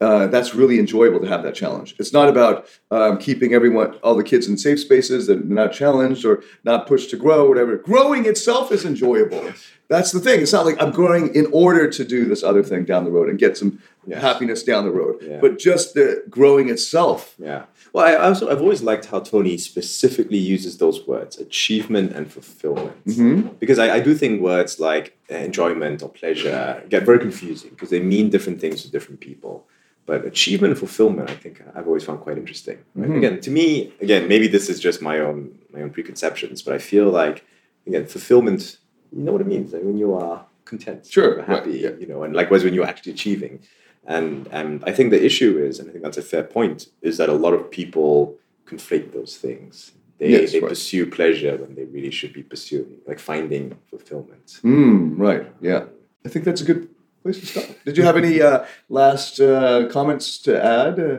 Uh, 0.00 0.28
that's 0.28 0.54
really 0.54 0.78
enjoyable 0.78 1.20
to 1.20 1.26
have 1.26 1.42
that 1.42 1.54
challenge. 1.54 1.94
It's 1.98 2.12
not 2.12 2.28
about 2.28 2.66
um, 2.90 3.18
keeping 3.18 3.52
everyone, 3.52 3.94
all 4.04 4.14
the 4.14 4.22
kids 4.22 4.46
in 4.46 4.56
safe 4.56 4.78
spaces 4.78 5.26
that 5.26 5.38
are 5.38 5.44
not 5.44 5.72
challenged 5.72 6.24
or 6.24 6.42
not 6.62 6.86
pushed 6.86 7.10
to 7.10 7.16
grow, 7.16 7.48
whatever. 7.48 7.76
Growing 7.76 8.24
itself 8.26 8.70
is 8.70 8.84
enjoyable. 8.84 9.52
That's 9.88 10.12
the 10.12 10.20
thing. 10.20 10.42
It's 10.42 10.52
not 10.52 10.66
like 10.66 10.80
I'm 10.82 10.90
growing 10.92 11.34
in 11.34 11.46
order 11.50 11.88
to 11.90 12.04
do 12.04 12.26
this 12.26 12.42
other 12.42 12.62
thing 12.62 12.84
down 12.84 13.04
the 13.04 13.10
road 13.10 13.28
and 13.30 13.38
get 13.38 13.56
some 13.56 13.80
Yes. 14.06 14.22
happiness 14.22 14.62
down 14.62 14.84
the 14.84 14.90
road, 14.90 15.16
Yeah. 15.22 15.38
but 15.40 15.58
just 15.58 15.92
the 15.94 16.22
growing 16.30 16.70
itself. 16.70 17.34
Yeah. 17.38 17.64
Well, 17.92 18.06
I 18.06 18.14
also 18.14 18.48
I've 18.50 18.62
always 18.62 18.82
liked 18.82 19.06
how 19.06 19.20
Tony 19.20 19.58
specifically 19.58 20.38
uses 20.38 20.78
those 20.78 21.06
words, 21.06 21.38
achievement 21.38 22.12
and 22.16 22.30
fulfillment, 22.32 22.96
Mhm. 23.06 23.58
because 23.58 23.78
I, 23.78 23.96
I 23.96 24.00
do 24.00 24.14
think 24.14 24.40
words 24.40 24.78
like 24.80 25.16
enjoyment 25.28 26.02
or 26.02 26.08
pleasure 26.10 26.82
get 26.88 27.04
very 27.04 27.18
confusing 27.18 27.70
because 27.70 27.90
they 27.90 28.00
mean 28.00 28.30
different 28.30 28.60
things 28.62 28.82
to 28.82 28.90
different 28.90 29.20
people. 29.20 29.66
But 30.06 30.24
achievement 30.24 30.70
and 30.72 30.78
fulfillment, 30.78 31.28
I 31.28 31.34
think 31.34 31.60
I've 31.74 31.86
always 31.86 32.04
found 32.04 32.20
quite 32.20 32.38
interesting. 32.38 32.78
right? 32.94 33.10
Mhm. 33.10 33.16
Again, 33.18 33.40
to 33.40 33.50
me, 33.50 33.92
again, 34.00 34.26
maybe 34.26 34.48
this 34.48 34.70
is 34.70 34.80
just 34.80 35.02
my 35.02 35.18
own 35.26 35.38
my 35.74 35.80
own 35.82 35.90
preconceptions, 35.90 36.62
but 36.64 36.72
I 36.74 36.78
feel 36.78 37.08
like 37.10 37.44
again, 37.86 38.06
fulfillment. 38.06 38.78
You 39.12 39.22
know 39.24 39.32
what 39.32 39.40
it 39.40 39.46
means 39.46 39.72
like 39.72 39.82
when 39.82 39.98
you 39.98 40.14
are 40.14 40.44
content, 40.64 41.06
Sure, 41.06 41.42
happy, 41.42 41.70
right, 41.70 41.80
yeah. 41.80 41.90
you 42.00 42.06
know, 42.06 42.22
and 42.24 42.34
likewise 42.34 42.62
when 42.64 42.74
you're 42.74 42.86
actually 42.86 43.12
achieving. 43.12 43.60
And 44.06 44.48
and 44.52 44.82
I 44.86 44.92
think 44.92 45.10
the 45.10 45.22
issue 45.24 45.58
is, 45.58 45.78
and 45.78 45.88
I 45.88 45.92
think 45.92 46.04
that's 46.04 46.18
a 46.18 46.22
fair 46.22 46.42
point, 46.44 46.88
is 47.02 47.16
that 47.18 47.28
a 47.28 47.34
lot 47.34 47.52
of 47.54 47.70
people 47.70 48.36
conflate 48.66 49.12
those 49.12 49.36
things. 49.36 49.92
They, 50.18 50.30
Yes, 50.30 50.52
they 50.52 50.60
right. 50.60 50.68
pursue 50.70 51.06
pleasure 51.06 51.56
when 51.56 51.74
they 51.76 51.84
really 51.84 52.10
should 52.10 52.32
be 52.32 52.42
pursuing, 52.42 52.98
like 53.06 53.18
finding 53.18 53.76
fulfillment. 53.90 54.46
Mm, 54.64 55.14
right. 55.16 55.46
Yeah. 55.60 55.84
I 56.26 56.28
think 56.28 56.44
that's 56.44 56.60
a 56.60 56.64
good 56.64 56.88
place 57.22 57.38
to 57.40 57.46
stop. 57.46 57.64
Did 57.84 57.96
you 57.96 58.02
have 58.02 58.16
any 58.16 58.42
uh, 58.42 58.64
last 58.88 59.40
uh, 59.40 59.86
comments 59.88 60.38
to 60.46 60.52
add? 60.62 60.98
Uh, 60.98 61.18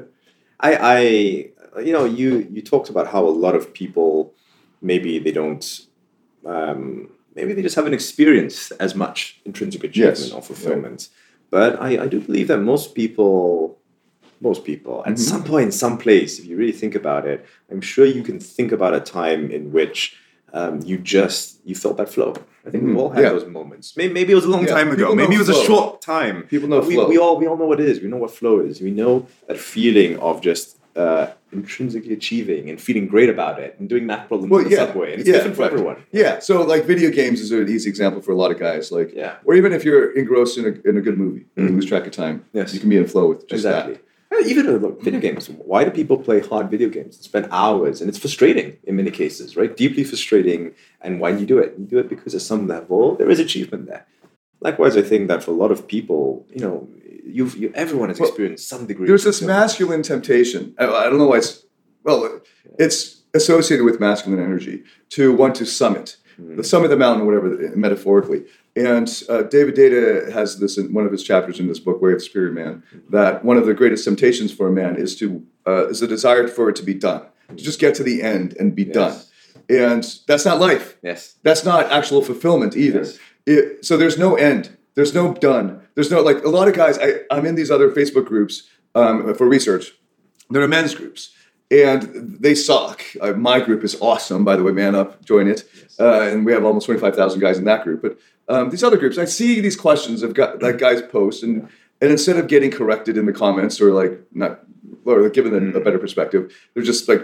I, 0.59 0.71
I, 0.97 0.99
you 1.87 1.93
know, 1.93 2.05
you 2.05 2.29
you 2.51 2.61
talked 2.61 2.89
about 2.89 3.07
how 3.07 3.25
a 3.25 3.35
lot 3.45 3.55
of 3.55 3.73
people 3.73 4.33
maybe 4.81 5.17
they 5.19 5.31
don't, 5.31 5.65
um, 6.45 7.09
maybe 7.39 7.53
they 7.53 7.61
just 7.61 7.75
haven't 7.75 7.93
experienced 7.93 8.71
as 8.79 8.95
much 8.95 9.39
intrinsic 9.45 9.83
achievement 9.83 10.19
Yes, 10.19 10.31
or 10.31 10.41
fulfillment. 10.41 11.09
But 11.51 11.81
I, 11.81 12.03
I 12.03 12.07
do 12.07 12.19
believe 12.19 12.47
that 12.49 12.59
most 12.59 12.93
people, 12.95 13.77
most 14.41 14.63
people, 14.63 15.03
at 15.05 15.13
Mhm. 15.13 15.19
some 15.31 15.43
point, 15.43 15.73
some 15.73 15.97
place, 15.97 16.31
if 16.39 16.45
you 16.45 16.55
really 16.57 16.77
think 16.83 16.95
about 16.95 17.23
it, 17.27 17.45
I'm 17.71 17.81
sure 17.81 18.05
you 18.05 18.23
can 18.23 18.39
think 18.39 18.71
about 18.71 18.93
a 18.93 18.99
time 18.99 19.49
in 19.51 19.71
which 19.71 20.15
um, 20.51 20.79
you 20.83 20.97
just 20.97 21.59
you 21.63 21.75
felt 21.75 21.97
that 21.97 22.09
flow. 22.09 22.33
I 22.65 22.71
think 22.71 22.83
Mhm, 22.83 22.87
we've 22.87 22.97
all 22.97 23.09
had 23.11 23.23
yeah. 23.23 23.29
those 23.35 23.45
moments. 23.45 23.95
Maybe, 23.95 24.11
maybe 24.17 24.31
it 24.31 24.35
was 24.41 24.45
a 24.45 24.49
long 24.55 24.65
Yeah, 24.65 24.73
time 24.77 24.87
ago. 24.89 25.03
people 25.05 25.15
Maybe 25.15 25.35
it 25.35 25.43
was 25.45 25.49
a 25.49 25.63
short 25.69 26.01
time. 26.01 26.43
people 26.53 26.67
know 26.67 26.79
we, 26.79 26.95
flow. 26.95 27.07
we 27.07 27.17
all 27.19 27.35
we 27.41 27.45
all 27.45 27.55
know 27.61 27.65
what 27.71 27.79
it 27.79 27.87
is. 27.87 28.01
We 28.01 28.09
know 28.13 28.17
what 28.25 28.31
flow 28.31 28.59
is. 28.59 28.81
We 28.81 28.89
know 29.01 29.27
that 29.47 29.57
feeling 29.59 30.17
of 30.17 30.41
just 30.41 30.78
uh, 30.95 31.27
intrinsically 31.51 32.13
achieving 32.13 32.69
and 32.69 32.79
feeling 32.81 33.07
great 33.07 33.29
about 33.29 33.59
it 33.59 33.75
and 33.79 33.87
doing 33.89 34.05
math 34.05 34.27
problems 34.27 34.51
Well, 34.51 34.61
in 34.61 34.65
the 34.69 34.75
yeah, 34.75 34.85
subway. 34.85 35.11
And 35.13 35.19
it's 35.21 35.27
yeah, 35.29 35.35
different 35.35 35.55
for 35.55 35.61
right. 35.63 35.71
everyone. 35.73 36.03
yeah. 36.11 36.39
So 36.39 36.63
like 36.63 36.85
video 36.85 37.09
games 37.09 37.39
is 37.41 37.51
an 37.51 37.67
easy 37.69 37.89
example 37.89 38.21
for 38.21 38.31
a 38.31 38.35
lot 38.35 38.51
of 38.51 38.59
guys. 38.59 38.91
Like, 38.91 39.13
Yeah. 39.15 39.35
or 39.45 39.55
even 39.55 39.73
if 39.73 39.83
you're 39.85 40.11
engrossed 40.11 40.57
in 40.57 40.65
a, 40.65 40.89
in 40.89 40.97
a 40.97 41.01
good 41.01 41.17
movie 41.17 41.45
and 41.55 41.69
you 41.69 41.75
lose 41.75 41.85
track 41.85 42.05
of 42.05 42.11
time, 42.11 42.45
Yes. 42.53 42.73
you 42.73 42.79
can 42.79 42.89
be 42.89 42.97
in 42.97 43.07
flow 43.07 43.29
with 43.29 43.41
just 43.47 43.65
exactly. 43.65 43.93
that. 43.95 44.03
Even 44.45 44.67
uh, 44.67 44.73
look, 44.73 45.01
video 45.03 45.19
games. 45.19 45.49
Why 45.49 45.83
do 45.83 45.89
people 45.91 46.17
play 46.17 46.39
hard 46.39 46.69
video 46.69 46.87
games 46.87 47.15
and 47.17 47.23
spend 47.25 47.47
hours? 47.51 47.99
And 47.99 48.07
it's 48.09 48.19
frustrating 48.19 48.77
in 48.83 48.95
many 48.95 49.09
cases, 49.11 49.57
right? 49.57 49.75
Deeply 49.75 50.03
frustrating. 50.03 50.73
And 51.01 51.19
why 51.19 51.31
do 51.33 51.39
you 51.39 51.47
do 51.47 51.57
it? 51.57 51.73
You 51.79 51.85
do 51.85 51.97
it 51.97 52.09
because 52.09 52.35
at 52.35 52.41
some 52.41 52.67
level 52.67 53.15
there 53.15 53.29
is 53.29 53.39
achievement 53.39 53.87
there. 53.87 54.05
Likewise, 54.61 54.95
I 54.97 55.01
think 55.01 55.29
that 55.29 55.43
for 55.43 55.51
a 55.51 55.55
lot 55.55 55.71
of 55.71 55.87
people, 55.87 56.45
you 56.53 56.61
know, 56.61 56.87
you've 57.25 57.55
you, 57.57 57.71
everyone 57.75 58.09
has 58.09 58.19
Well, 58.19 58.29
experienced 58.29 58.67
some 58.67 58.85
degree. 58.85 59.07
There's 59.07 59.23
this 59.23 59.41
masculine 59.41 60.01
temptation. 60.03 60.75
I, 60.77 60.85
I 60.87 61.03
don't 61.09 61.17
know 61.17 61.27
why 61.27 61.37
it's 61.37 61.63
well. 62.03 62.41
It's 62.77 63.21
associated 63.33 63.83
with 63.85 63.99
masculine 63.99 64.39
energy 64.43 64.83
to 65.09 65.33
want 65.33 65.55
to 65.55 65.65
summit, 65.65 66.17
Hmm. 66.37 66.55
the 66.55 66.63
summit 66.63 66.85
of 66.85 66.91
the 66.91 66.97
mountain, 66.97 67.25
whatever, 67.25 67.71
metaphorically. 67.75 68.45
And 68.75 69.07
uh, 69.27 69.41
David 69.43 69.75
Deida 69.75 70.31
has 70.31 70.59
this 70.59 70.77
in 70.77 70.93
one 70.93 71.05
of 71.05 71.11
his 71.11 71.21
chapters 71.23 71.59
in 71.59 71.67
this 71.67 71.79
book, 71.79 72.01
Way 72.01 72.13
of 72.13 72.19
the 72.19 72.23
Superior 72.23 72.51
Man, 72.53 72.81
that 73.09 73.43
one 73.43 73.57
of 73.57 73.65
the 73.65 73.73
greatest 73.73 74.05
temptations 74.05 74.53
for 74.53 74.67
a 74.67 74.71
man 74.71 74.95
is 74.95 75.17
to 75.17 75.43
uh, 75.67 75.87
is 75.89 75.99
the 75.99 76.07
desire 76.07 76.47
for 76.47 76.69
it 76.69 76.75
to 76.77 76.83
be 76.83 76.93
done, 76.93 77.23
to 77.49 77.55
just 77.55 77.79
get 77.79 77.93
to 77.95 78.03
the 78.03 78.21
end 78.23 78.55
and 78.59 78.73
be 78.75 78.83
Yes. 78.83 78.93
done. 78.93 79.15
And 79.69 80.03
that's 80.27 80.45
not 80.45 80.59
life. 80.59 80.97
Yes. 81.03 81.35
That's 81.43 81.63
not 81.65 81.91
actual 81.91 82.21
fulfillment 82.23 82.75
either. 82.75 82.99
Yes. 82.99 83.19
It, 83.45 83.85
so 83.85 83.97
there's 83.97 84.17
no 84.17 84.35
end. 84.35 84.69
There's 84.99 85.13
no 85.13 85.33
done. 85.33 85.79
There's 85.95 86.11
no 86.11 86.19
like 86.19 86.43
a 86.43 86.49
lot 86.49 86.67
of 86.67 86.73
guys. 86.73 86.99
I, 86.99 87.21
I'm 87.31 87.45
in 87.45 87.55
these 87.55 87.71
other 87.71 87.89
Facebook 87.89 88.25
groups 88.25 88.63
um, 88.95 89.33
for 89.33 89.47
research. 89.47 89.93
There 90.49 90.61
are 90.61 90.67
men's 90.67 90.93
groups, 90.93 91.33
and 91.71 92.37
they 92.37 92.53
suck. 92.53 93.01
Uh, 93.21 93.31
my 93.31 93.61
group 93.61 93.85
is 93.85 93.95
awesome, 94.01 94.43
by 94.43 94.57
the 94.57 94.63
way. 94.63 94.73
Man 94.73 94.95
up, 94.95 95.23
join 95.23 95.47
it. 95.47 95.63
Yes. 95.73 95.97
Uh, 96.01 96.23
and 96.23 96.45
we 96.45 96.51
have 96.51 96.65
almost 96.65 96.85
25,000 96.85 97.39
guys 97.39 97.57
in 97.57 97.63
that 97.63 97.85
group. 97.85 98.01
But 98.01 98.19
um, 98.49 98.71
these 98.71 98.83
other 98.83 98.97
groups, 98.97 99.17
I 99.17 99.23
see 99.23 99.61
these 99.61 99.77
questions 99.77 100.21
of 100.21 100.33
got, 100.33 100.59
that 100.59 100.79
guys 100.79 101.01
post, 101.01 101.43
and 101.43 101.69
and 102.01 102.11
instead 102.11 102.35
of 102.35 102.49
getting 102.49 102.69
corrected 102.69 103.17
in 103.17 103.25
the 103.25 103.31
comments 103.31 103.79
or 103.79 103.93
like 103.93 104.19
not 104.33 104.65
or 105.05 105.21
like 105.21 105.33
given 105.33 105.53
a, 105.53 105.77
a 105.77 105.81
better 105.81 105.97
perspective, 105.97 106.53
they're 106.73 106.83
just 106.83 107.07
like 107.07 107.21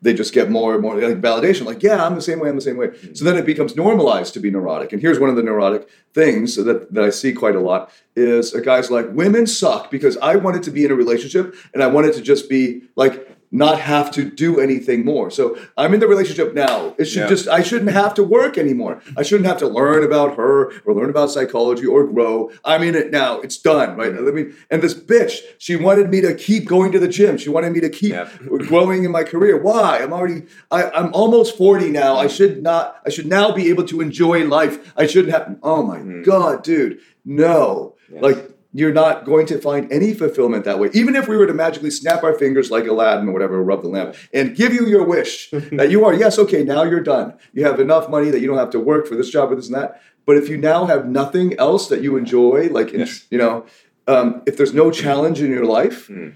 they 0.00 0.14
just 0.14 0.32
get 0.32 0.50
more 0.50 0.74
and 0.74 0.82
more 0.82 0.94
like 0.94 1.20
validation. 1.20 1.66
Like, 1.66 1.82
yeah, 1.82 2.04
I'm 2.04 2.14
the 2.14 2.22
same 2.22 2.38
way. 2.38 2.48
I'm 2.48 2.54
the 2.54 2.62
same 2.62 2.76
way. 2.76 2.88
Mm-hmm. 2.88 3.14
So 3.14 3.24
then 3.24 3.36
it 3.36 3.44
becomes 3.44 3.74
normalized 3.74 4.32
to 4.34 4.40
be 4.40 4.50
neurotic. 4.50 4.92
And 4.92 5.02
here's 5.02 5.18
one 5.18 5.28
of 5.28 5.36
the 5.36 5.42
neurotic 5.42 5.88
things 6.14 6.56
that, 6.56 6.92
that 6.92 7.04
I 7.04 7.10
see 7.10 7.32
quite 7.32 7.56
a 7.56 7.60
lot 7.60 7.90
is 8.14 8.54
a 8.54 8.60
guy's 8.60 8.90
like, 8.90 9.06
women 9.12 9.46
suck 9.46 9.90
because 9.90 10.16
I 10.18 10.36
wanted 10.36 10.62
to 10.64 10.70
be 10.70 10.84
in 10.84 10.90
a 10.90 10.94
relationship 10.94 11.54
and 11.74 11.82
I 11.82 11.88
wanted 11.88 12.14
to 12.14 12.22
just 12.22 12.48
be 12.48 12.82
like 12.94 13.27
not 13.50 13.80
have 13.80 14.10
to 14.12 14.24
do 14.24 14.60
anything 14.60 15.04
more. 15.04 15.30
So 15.30 15.58
I'm 15.76 15.94
in 15.94 16.00
the 16.00 16.06
relationship 16.06 16.54
now. 16.54 16.94
It 16.98 17.06
should 17.06 17.22
Yeah. 17.22 17.28
just 17.28 17.48
I 17.48 17.62
shouldn't 17.62 17.92
have 17.92 18.14
to 18.14 18.22
work 18.22 18.58
anymore. 18.58 19.00
I 19.16 19.22
shouldn't 19.22 19.46
have 19.46 19.58
to 19.58 19.66
learn 19.66 20.04
about 20.04 20.36
her 20.36 20.70
or 20.84 20.94
learn 20.94 21.08
about 21.10 21.30
psychology 21.30 21.86
or 21.86 22.04
grow. 22.06 22.50
I'm 22.64 22.82
in 22.82 22.94
it 22.94 23.10
now. 23.10 23.40
It's 23.40 23.56
done, 23.56 23.96
right? 23.96 24.12
I 24.12 24.20
mean, 24.20 24.54
and 24.70 24.82
this 24.82 24.94
bitch, 24.94 25.40
she 25.58 25.76
wanted 25.76 26.10
me 26.10 26.20
to 26.20 26.34
keep 26.34 26.66
going 26.66 26.92
to 26.92 26.98
the 26.98 27.08
gym. 27.08 27.38
She 27.38 27.48
wanted 27.48 27.72
me 27.72 27.80
to 27.80 27.88
keep 27.88 28.12
Yep. 28.12 28.30
growing 28.66 29.04
in 29.04 29.10
my 29.10 29.24
career. 29.24 29.56
Why? 29.56 30.00
I'm 30.02 30.12
already 30.12 30.42
I, 30.70 30.90
I'm 30.90 31.12
almost 31.14 31.56
40 31.56 31.90
now. 31.90 32.16
I 32.16 32.26
should 32.26 32.62
not 32.62 32.96
I 33.06 33.10
should 33.10 33.26
now 33.26 33.52
be 33.52 33.70
able 33.70 33.84
to 33.84 34.00
enjoy 34.00 34.44
life. 34.46 34.92
I 34.96 35.06
shouldn't 35.06 35.32
have 35.32 35.56
oh 35.62 35.82
my 35.82 35.98
mm. 35.98 36.24
god, 36.24 36.62
dude. 36.62 36.98
No. 37.24 37.94
Yes. 38.12 38.22
Like 38.22 38.57
you're 38.78 38.92
not 38.92 39.24
going 39.24 39.46
to 39.46 39.58
find 39.60 39.90
any 39.92 40.14
fulfillment 40.14 40.64
that 40.64 40.78
way. 40.78 40.88
Even 40.92 41.16
if 41.16 41.26
we 41.28 41.36
were 41.36 41.46
to 41.46 41.54
magically 41.54 41.90
snap 41.90 42.22
our 42.22 42.34
fingers 42.38 42.70
like 42.70 42.86
Aladdin 42.86 43.28
or 43.28 43.32
whatever, 43.32 43.62
rub 43.62 43.82
the 43.82 43.88
lamp, 43.88 44.14
and 44.32 44.54
give 44.56 44.72
you 44.72 44.86
your 44.86 45.04
wish 45.04 45.50
that 45.72 45.90
you 45.90 46.04
are, 46.04 46.14
yes, 46.14 46.38
okay, 46.38 46.62
now 46.64 46.82
you're 46.84 47.00
done. 47.00 47.34
You 47.52 47.64
have 47.64 47.80
enough 47.80 48.08
money 48.08 48.30
that 48.30 48.40
you 48.40 48.46
don't 48.46 48.58
have 48.58 48.70
to 48.70 48.80
work 48.80 49.06
for 49.06 49.16
this 49.16 49.30
job 49.30 49.50
or 49.50 49.56
this 49.56 49.66
and 49.66 49.74
that. 49.74 50.00
But 50.26 50.36
if 50.36 50.48
you 50.48 50.56
now 50.58 50.84
have 50.86 51.06
nothing 51.08 51.54
else 51.58 51.88
that 51.88 52.02
you 52.02 52.16
enjoy, 52.16 52.68
like, 52.70 52.92
Yes. 52.92 53.26
you 53.30 53.38
know, 53.38 53.64
um, 54.06 54.42
if 54.46 54.56
there's 54.56 54.74
no 54.74 54.90
challenge 54.90 55.40
in 55.40 55.50
your 55.50 55.64
life, 55.64 56.08
Mm. 56.08 56.32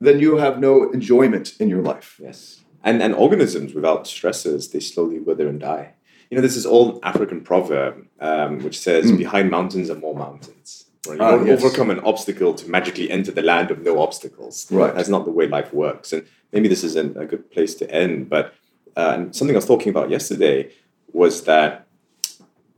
then 0.00 0.18
you 0.20 0.36
have 0.38 0.58
no 0.58 0.90
enjoyment 0.90 1.54
in 1.60 1.68
your 1.68 1.82
life. 1.82 2.18
Yes. 2.22 2.60
And 2.82 3.02
and 3.02 3.14
organisms 3.14 3.72
without 3.72 4.06
stresses, 4.06 4.68
they 4.72 4.80
slowly 4.80 5.18
wither 5.18 5.48
and 5.48 5.58
die. 5.60 5.94
You 6.30 6.36
know, 6.36 6.42
this 6.42 6.56
is 6.56 6.66
old 6.66 7.00
African 7.02 7.40
proverb 7.42 7.94
um, 8.20 8.58
which 8.64 8.78
says, 8.78 9.10
"Behind 9.12 9.50
mountains 9.50 9.88
are 9.90 9.94
more 10.06 10.14
mountains." 10.14 10.83
Right? 11.06 11.18
You. 11.18 11.24
Ah, 11.24 11.30
don't 11.32 11.46
yes. 11.46 11.62
overcome 11.62 11.90
an 11.90 12.00
obstacle 12.00 12.54
to 12.54 12.68
magically 12.68 13.10
enter 13.10 13.32
the 13.32 13.42
land 13.42 13.70
of 13.70 13.82
no 13.82 14.00
obstacles. 14.00 14.70
Right. 14.70 14.94
That's 14.94 15.08
not 15.08 15.24
the 15.24 15.30
way 15.30 15.46
life 15.46 15.72
works. 15.72 16.12
And 16.12 16.26
maybe 16.52 16.68
this 16.68 16.84
isn't 16.84 17.16
a 17.16 17.26
good 17.26 17.50
place 17.50 17.74
to 17.76 17.90
end. 17.90 18.28
But 18.28 18.54
uh, 18.96 19.12
and 19.14 19.36
something 19.36 19.54
I 19.54 19.58
was 19.58 19.66
talking 19.66 19.90
about 19.90 20.10
yesterday 20.10 20.70
was 21.12 21.44
that 21.44 21.86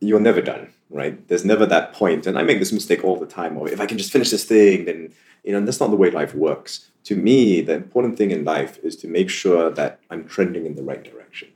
you're 0.00 0.20
never 0.20 0.40
done, 0.40 0.72
right? 0.90 1.26
There's 1.28 1.44
never 1.44 1.66
that 1.66 1.92
point. 1.92 1.96
point, 1.96 2.26
and 2.26 2.38
I 2.38 2.42
make 2.42 2.58
this 2.58 2.72
mistake 2.72 3.04
all 3.04 3.18
the 3.18 3.26
time. 3.26 3.56
Of 3.56 3.68
if 3.68 3.80
I 3.80 3.86
can 3.86 3.98
just 3.98 4.12
finish 4.12 4.30
this 4.30 4.44
thing, 4.44 4.84
then 4.84 5.12
you 5.44 5.52
know 5.52 5.60
that's 5.64 5.80
not 5.80 5.90
the 5.90 5.96
way 5.96 6.10
life 6.10 6.34
works. 6.34 6.90
To 7.04 7.16
me, 7.16 7.60
the 7.60 7.74
important 7.74 8.18
thing 8.18 8.30
in 8.30 8.44
life 8.44 8.78
is 8.82 8.96
to 8.96 9.08
make 9.08 9.30
sure 9.30 9.70
that 9.70 10.00
I'm 10.10 10.26
trending 10.26 10.66
in 10.66 10.74
the 10.74 10.82
right 10.82 11.02
direction. 11.02 11.48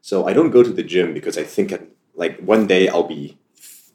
So 0.00 0.26
I 0.26 0.32
don't 0.32 0.50
go 0.50 0.62
to 0.62 0.72
the 0.72 0.82
gym 0.82 1.14
because 1.14 1.38
I 1.38 1.44
think 1.44 1.72
like 2.14 2.38
one 2.40 2.66
day 2.66 2.88
I'll 2.88 3.02
be 3.06 3.38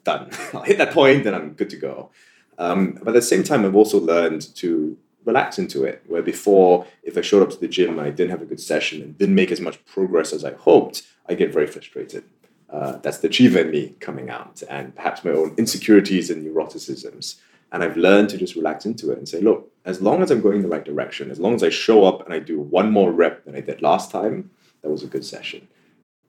done. 0.08 0.30
I'll 0.54 0.62
hit 0.62 0.78
that 0.78 0.92
point, 0.92 1.26
and 1.26 1.34
I'm 1.36 1.52
good 1.52 1.70
to 1.70 1.76
go. 1.76 2.10
Um, 2.58 2.98
but 3.02 3.08
at 3.08 3.14
the 3.14 3.22
same 3.22 3.44
time, 3.44 3.64
I've 3.64 3.76
also 3.82 3.98
learned 4.00 4.54
to 4.56 4.96
relax 5.24 5.58
into 5.58 5.84
it. 5.84 6.02
Where 6.06 6.22
before, 6.22 6.86
if 7.02 7.16
I 7.16 7.20
showed 7.20 7.42
up 7.42 7.50
to 7.50 7.60
the 7.60 7.68
gym 7.68 7.98
and 7.98 8.06
I 8.08 8.10
didn't 8.10 8.30
have 8.30 8.42
a 8.42 8.50
good 8.52 8.60
session 8.60 9.02
and 9.02 9.16
didn't 9.18 9.34
make 9.34 9.52
as 9.52 9.60
much 9.60 9.84
progress 9.84 10.32
as 10.32 10.44
I 10.44 10.54
hoped, 10.54 11.02
I 11.28 11.34
get 11.34 11.52
very 11.52 11.66
frustrated. 11.66 12.24
Uh, 12.70 12.96
that's 13.02 13.18
the 13.18 13.28
achiever 13.28 13.60
in 13.60 13.70
me 13.70 13.94
coming 14.00 14.28
out, 14.28 14.62
and 14.68 14.94
perhaps 14.94 15.24
my 15.24 15.30
own 15.30 15.54
insecurities 15.56 16.30
and 16.30 16.44
neuroticisms. 16.44 17.36
And 17.70 17.82
I've 17.84 17.98
learned 17.98 18.30
to 18.30 18.38
just 18.38 18.56
relax 18.56 18.86
into 18.86 19.10
it 19.12 19.18
and 19.18 19.28
say, 19.28 19.40
look, 19.40 19.70
as 19.84 20.00
long 20.00 20.22
as 20.22 20.30
I'm 20.30 20.40
going 20.40 20.56
in 20.56 20.62
the 20.62 20.68
right 20.68 20.84
direction, 20.84 21.30
as 21.30 21.38
long 21.38 21.54
as 21.54 21.62
I 21.62 21.68
show 21.68 22.04
up 22.04 22.24
and 22.24 22.32
I 22.32 22.38
do 22.38 22.58
one 22.60 22.90
more 22.90 23.12
rep 23.12 23.44
than 23.44 23.54
I 23.54 23.60
did 23.60 23.82
last 23.82 24.10
time, 24.10 24.50
that 24.82 24.90
was 24.90 25.02
a 25.02 25.06
good 25.06 25.24
session, 25.24 25.68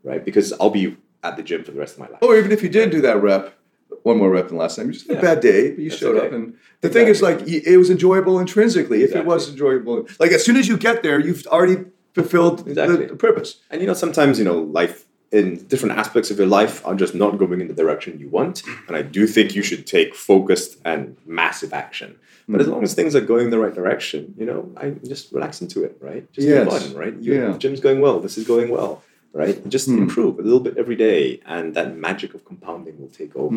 right? 0.04 0.24
Because 0.24 0.52
I'll 0.60 0.70
be 0.70 0.98
at 1.24 1.38
the 1.38 1.44
gym 1.44 1.64
for 1.64 1.72
the 1.72 1.80
rest 1.80 1.94
of 1.94 2.00
my 2.00 2.08
life. 2.08 2.22
Or 2.22 2.38
even 2.38 2.52
if 2.52 2.64
you 2.64 2.70
did 2.70 2.92
do 2.92 3.02
that 3.02 3.22
rep, 3.22 3.54
one 4.04 4.18
more 4.18 4.30
rep 4.30 4.48
than 4.50 4.58
last 4.58 4.76
time, 4.78 4.88
you 4.88 4.94
just 4.94 5.08
had 5.08 5.18
a 5.18 5.22
bad 5.22 5.40
day, 5.40 5.72
but 5.72 5.80
you 5.80 5.90
That's 5.90 6.00
showed 6.02 6.18
okay. 6.18 6.28
up. 6.28 6.34
And 6.34 6.56
the 6.82 6.90
thing 6.90 7.08
is, 7.08 7.22
like, 7.22 7.42
it 7.48 7.78
was 7.78 7.90
enjoyable 7.90 8.40
intrinsically. 8.40 9.04
If 9.04 9.16
it 9.16 9.26
was 9.26 9.50
enjoyable, 9.50 10.08
like 10.20 10.32
as 10.32 10.44
soon 10.44 10.58
as 10.58 10.68
you 10.68 10.78
get 10.78 11.04
there, 11.04 11.20
you've 11.20 11.46
already 11.48 11.86
fulfilled 12.14 12.60
the- 12.66 12.72
Exactly. 12.72 13.06
the, 13.06 13.16
purpose. 13.16 13.58
And 13.70 13.82
you 13.82 13.88
know, 13.88 13.94
sometimes 13.94 14.40
you 14.40 14.46
know, 14.46 14.60
life 14.60 15.06
in 15.32 15.58
different 15.68 15.96
aspects 15.98 16.32
of 16.32 16.38
your 16.40 16.48
life 16.48 16.86
are 16.88 16.96
just 16.96 17.14
not 17.14 17.38
going 17.38 17.62
in 17.62 17.68
the 17.68 17.74
direction 17.74 18.20
you 18.20 18.30
want. 18.30 18.64
And 18.88 18.96
I 18.98 19.04
do 19.04 19.28
think 19.28 19.54
you 19.54 19.62
should 19.62 19.86
take 19.86 20.16
focused 20.16 20.78
and 20.86 21.18
massive 21.26 21.72
action. 21.72 22.18
But 22.48 22.56
hmm. 22.56 22.62
as 22.62 22.68
long 22.68 22.84
as 22.84 22.96
things 22.96 23.16
are 23.16 23.22
going 23.22 23.46
in 23.46 23.52
the 23.52 23.60
right 23.60 23.76
direction, 23.76 24.34
you 24.38 24.46
know, 24.46 24.72
I 24.76 24.90
just 25.06 25.32
relax 25.32 25.62
into 25.62 25.84
it, 25.84 25.98
right? 26.00 26.32
Just 26.34 26.48
Yes. 26.48 26.66
move 26.66 26.96
on, 26.96 26.98
right? 27.00 27.16
You, 27.20 27.34
Yeah. 27.36 27.52
The 27.52 27.60
gym's 27.60 27.80
going 27.80 28.02
well. 28.02 28.20
This 28.20 28.40
is 28.40 28.48
going 28.48 28.70
well, 28.70 29.04
right? 29.34 29.68
Just 29.70 29.88
Hmm. 29.88 30.00
improve 30.00 30.40
a 30.40 30.42
little 30.42 30.60
bit 30.60 30.78
every 30.78 30.96
day, 30.96 31.40
and 31.46 31.74
that 31.76 31.96
magic 31.98 32.34
of 32.34 32.44
compounding 32.46 33.00
will 33.00 33.10
take 33.10 33.36
over. 33.36 33.56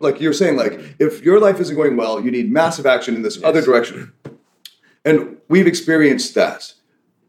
Like 0.00 0.20
you're 0.20 0.32
saying, 0.32 0.56
like 0.56 0.78
if 0.98 1.22
your 1.22 1.40
life 1.40 1.60
isn't 1.60 1.76
going 1.76 1.96
well, 1.96 2.20
you 2.24 2.30
need 2.30 2.50
massive 2.52 2.86
action 2.86 3.14
in 3.16 3.22
this 3.22 3.36
Yes. 3.36 3.44
other 3.44 3.62
direction. 3.62 4.12
And 5.04 5.38
we've 5.48 5.66
experienced 5.66 6.34
that. 6.36 6.74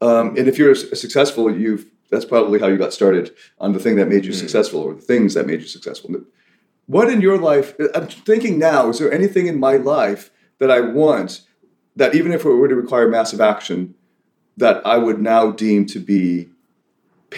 Um, 0.02 0.36
and 0.38 0.48
if 0.48 0.58
you're 0.60 0.76
successful, 0.76 1.52
you've 1.56 1.86
that's 2.12 2.26
probably 2.26 2.60
how 2.60 2.68
you 2.68 2.78
got 2.78 2.94
started 2.94 3.32
on 3.60 3.74
the 3.74 3.80
thing 3.80 3.96
that 3.96 4.08
made 4.08 4.24
you 4.24 4.34
successful, 4.34 4.82
or 4.82 4.94
the 4.94 5.02
things 5.02 5.34
that 5.34 5.48
made 5.48 5.62
you 5.62 5.68
successful. 5.68 6.14
What 6.86 7.10
in 7.10 7.22
your 7.22 7.40
life? 7.40 7.74
I'm 7.96 8.06
thinking 8.06 8.60
now. 8.60 8.90
Is 8.90 9.00
there 9.00 9.12
anything 9.12 9.48
in 9.48 9.60
my 9.60 9.78
life 9.78 10.30
that 10.60 10.70
I 10.70 10.80
want 10.82 11.42
that, 11.96 12.14
even 12.14 12.32
if 12.32 12.46
it 12.46 12.50
were 12.50 12.68
to 12.68 12.76
require 12.76 13.08
massive 13.08 13.42
action, 13.42 13.96
that 14.58 14.86
I 14.86 14.98
would 15.00 15.20
now 15.20 15.50
deem 15.50 15.88
to 15.88 16.00
be 16.00 16.50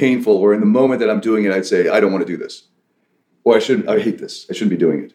painful, 0.03 0.35
or 0.43 0.53
in 0.53 0.59
the 0.59 0.65
moment 0.79 0.99
that 1.01 1.09
I'm 1.09 1.19
doing 1.29 1.45
it, 1.45 1.51
I'd 1.51 1.65
say, 1.65 1.79
I 1.89 1.99
don't 1.99 2.11
want 2.15 2.25
to 2.27 2.31
do 2.33 2.37
this, 2.37 2.53
or 3.45 3.55
I 3.55 3.59
shouldn't. 3.59 3.87
I 3.89 3.99
hate 3.99 4.17
this. 4.25 4.45
I 4.49 4.53
shouldn't 4.53 4.71
be 4.77 4.83
doing 4.85 4.99
it. 5.05 5.13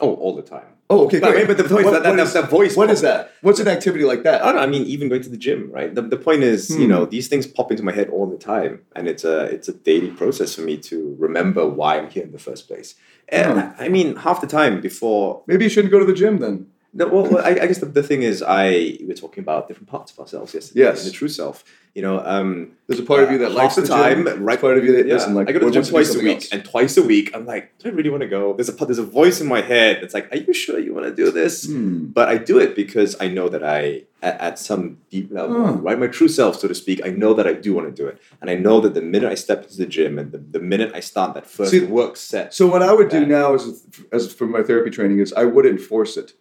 Oh, 0.00 0.14
all 0.14 0.34
the 0.34 0.42
time. 0.56 0.66
Oh, 0.92 1.04
okay. 1.06 1.20
But- 1.20 1.46
but 1.46 1.56
the 1.56 1.62
voice- 1.64 1.84
What- 1.84 1.92
that- 1.92 2.02
that- 2.02 2.10
what 2.16 2.26
is- 2.26 2.32
that 2.32 2.50
voice 2.50 2.74
What 2.76 2.90
is 2.90 3.00
pop- 3.00 3.08
that? 3.10 3.30
What's 3.42 3.60
an 3.60 3.68
activity 3.68 4.04
like 4.12 4.22
that? 4.24 4.42
I 4.42 4.46
don't 4.46 4.56
know. 4.56 4.62
I 4.62 4.66
mean, 4.66 4.84
even 4.94 5.08
going 5.08 5.22
to 5.22 5.32
the 5.36 5.36
gym, 5.46 5.70
right? 5.70 5.94
The, 5.94 6.02
the 6.02 6.16
point 6.16 6.42
is, 6.42 6.60
you 6.70 6.86
Hmm. 6.86 6.92
know, 6.92 7.02
these 7.14 7.28
things 7.28 7.46
pop 7.46 7.70
into 7.70 7.84
my 7.84 7.92
head 7.92 8.08
all 8.14 8.26
the 8.26 8.38
time, 8.52 8.72
and 8.96 9.06
it's 9.12 9.24
a 9.24 9.36
it's 9.56 9.68
a 9.68 9.72
daily 9.90 10.10
process 10.20 10.54
for 10.56 10.62
me 10.70 10.74
to 10.90 10.96
remember 11.26 11.62
why 11.78 11.90
I'm 11.98 12.08
here 12.16 12.24
in 12.28 12.32
the 12.32 12.44
first 12.48 12.62
place. 12.66 12.88
And 13.28 13.52
Oh. 13.60 13.72
I 13.84 13.88
mean, 13.96 14.08
half 14.26 14.38
the 14.40 14.48
time 14.60 14.74
before. 14.80 15.26
Maybe 15.46 15.62
you 15.66 15.70
shouldn't 15.70 15.92
go 15.92 16.00
to 16.04 16.04
the 16.12 16.18
gym 16.22 16.38
then. 16.38 16.56
No, 16.92 17.06
well, 17.06 17.38
I, 17.38 17.50
I 17.50 17.66
guess 17.66 17.78
the, 17.78 17.86
the 17.86 18.02
thing 18.02 18.22
is, 18.22 18.42
I 18.42 18.70
we 19.00 19.10
are 19.10 19.14
talking 19.14 19.42
about 19.42 19.68
different 19.68 19.88
parts 19.88 20.10
of 20.12 20.18
ourselves 20.18 20.52
yesterday. 20.54 20.80
Yes. 20.80 21.04
the 21.04 21.10
true 21.12 21.28
self. 21.28 21.64
You 21.94 22.02
know, 22.02 22.20
um, 22.24 22.72
There's 22.86 23.00
a 23.00 23.04
part 23.04 23.24
of 23.24 23.32
you 23.32 23.38
that 23.38 23.50
likes 23.50 23.74
the 23.74 23.80
the 23.82 23.88
time, 23.88 24.24
gym. 24.24 24.44
Right? 24.44 24.60
part 24.60 24.78
of 24.78 24.84
you 24.84 24.92
that 24.96 25.06
yeah, 25.06 25.14
doesn't 25.14 25.34
like. 25.34 25.48
I 25.48 25.52
go 25.52 25.58
to 25.58 25.66
the 25.66 25.72
gym 25.72 25.82
twice 25.84 26.14
a 26.14 26.20
week, 26.20 26.36
else. 26.36 26.48
and 26.52 26.64
twice 26.64 26.96
a 26.96 27.02
week, 27.02 27.30
I'm 27.34 27.46
like, 27.46 27.76
do 27.78 27.88
I 27.88 27.92
really 27.92 28.10
want 28.10 28.22
to 28.22 28.28
go? 28.28 28.54
There's 28.54 28.68
a 28.68 28.72
there's 28.84 28.98
a 28.98 29.04
voice 29.04 29.40
in 29.40 29.48
my 29.48 29.60
head 29.60 29.98
that's 30.00 30.14
like, 30.14 30.32
are 30.32 30.36
you 30.38 30.52
sure 30.52 30.78
you 30.78 30.94
want 30.94 31.06
to 31.06 31.14
do 31.14 31.30
this? 31.32 31.66
Hmm. 31.66 32.06
But 32.06 32.28
I 32.28 32.38
do 32.38 32.58
it 32.58 32.76
because 32.76 33.16
I 33.20 33.26
know 33.26 33.48
that 33.48 33.64
I, 33.64 34.04
at, 34.22 34.40
at 34.40 34.58
some 34.58 34.98
deep 35.10 35.32
level, 35.32 35.64
Huh. 35.66 35.72
right, 35.74 35.98
my 35.98 36.06
true 36.06 36.28
self, 36.28 36.60
so 36.60 36.68
to 36.68 36.74
speak, 36.76 37.00
I 37.04 37.10
know 37.10 37.34
that 37.34 37.46
I 37.46 37.54
do 37.54 37.74
want 37.74 37.88
to 37.88 38.02
do 38.02 38.06
it, 38.08 38.20
and 38.40 38.50
I 38.50 38.54
know 38.54 38.80
that 38.80 38.94
the 38.94 39.02
minute 39.02 39.30
I 39.30 39.34
step 39.34 39.64
into 39.64 39.76
the 39.76 39.86
gym 39.86 40.16
and 40.18 40.30
the, 40.30 40.38
the 40.38 40.60
minute 40.60 40.92
I 40.94 41.00
start 41.00 41.34
that 41.34 41.46
first 41.46 41.70
See, 41.72 41.80
work 41.84 42.16
set, 42.16 42.54
So 42.54 42.66
what 42.68 42.82
I 42.82 42.92
would 42.92 43.08
do 43.10 43.26
now, 43.26 43.54
as 43.54 43.84
as 44.12 44.32
for 44.32 44.46
my 44.46 44.62
therapy 44.62 44.90
training, 44.90 45.18
is 45.20 45.32
I 45.32 45.44
wouldn't 45.44 45.80
force 45.80 46.16
it. 46.16 46.34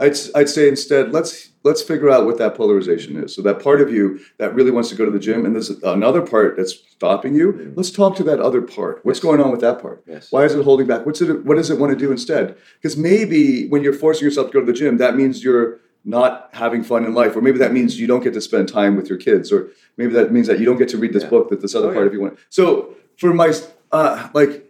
I'd, 0.00 0.16
I'd 0.34 0.48
say 0.48 0.68
instead, 0.68 1.12
let's 1.12 1.50
let's 1.64 1.82
figure 1.82 2.10
out 2.10 2.26
what 2.26 2.38
that 2.38 2.54
polarization 2.54 3.16
is. 3.22 3.34
So 3.34 3.42
that 3.42 3.60
part 3.62 3.80
of 3.80 3.92
you 3.92 4.20
that 4.38 4.54
really 4.54 4.70
wants 4.70 4.88
to 4.90 4.94
go 4.94 5.04
to 5.04 5.10
the 5.10 5.18
gym, 5.18 5.44
and 5.44 5.54
there's 5.54 5.70
another 5.82 6.22
part 6.22 6.56
that's 6.56 6.74
stopping 6.74 7.34
you. 7.34 7.52
Mm. 7.52 7.72
Let's 7.76 7.90
talk 7.90 8.14
to 8.16 8.22
that 8.24 8.38
other 8.40 8.62
part. 8.62 9.00
What's 9.04 9.20
going 9.20 9.40
on 9.40 9.50
with 9.50 9.60
that 9.62 9.80
part? 9.80 10.04
Yes. 10.06 10.30
Why 10.30 10.44
is 10.44 10.54
it 10.54 10.62
holding 10.64 10.86
back? 10.86 11.06
What's 11.06 11.20
it? 11.20 11.44
What 11.44 11.56
does 11.56 11.70
it 11.70 11.78
want 11.78 11.92
to 11.92 11.98
do 11.98 12.10
instead? 12.12 12.56
Because 12.80 12.96
maybe 12.96 13.68
when 13.68 13.82
you're 13.82 13.92
forcing 13.92 14.24
yourself 14.24 14.48
to 14.48 14.52
go 14.52 14.60
to 14.60 14.66
the 14.66 14.72
gym, 14.72 14.98
that 14.98 15.16
means 15.16 15.42
you're 15.42 15.80
not 16.04 16.50
having 16.52 16.84
fun 16.84 17.04
in 17.04 17.14
life, 17.14 17.34
or 17.34 17.40
maybe 17.40 17.58
that 17.58 17.72
means 17.72 17.98
you 17.98 18.06
don't 18.06 18.22
get 18.22 18.32
to 18.34 18.40
spend 18.40 18.68
time 18.68 18.94
with 18.96 19.08
your 19.08 19.18
kids, 19.18 19.50
or 19.50 19.70
maybe 19.96 20.12
that 20.12 20.30
means 20.32 20.46
that 20.46 20.60
you 20.60 20.64
don't 20.64 20.78
get 20.78 20.88
to 20.90 20.98
read 20.98 21.12
this 21.12 21.24
Yeah. 21.24 21.30
book 21.30 21.50
that 21.50 21.60
this 21.62 21.74
other 21.74 21.88
Oh, 21.90 21.92
part 21.92 22.04
yeah. 22.04 22.08
of 22.08 22.12
you 22.14 22.20
want. 22.20 22.38
So 22.48 22.94
for 23.16 23.34
my 23.34 23.52
uh, 23.92 24.28
like 24.32 24.65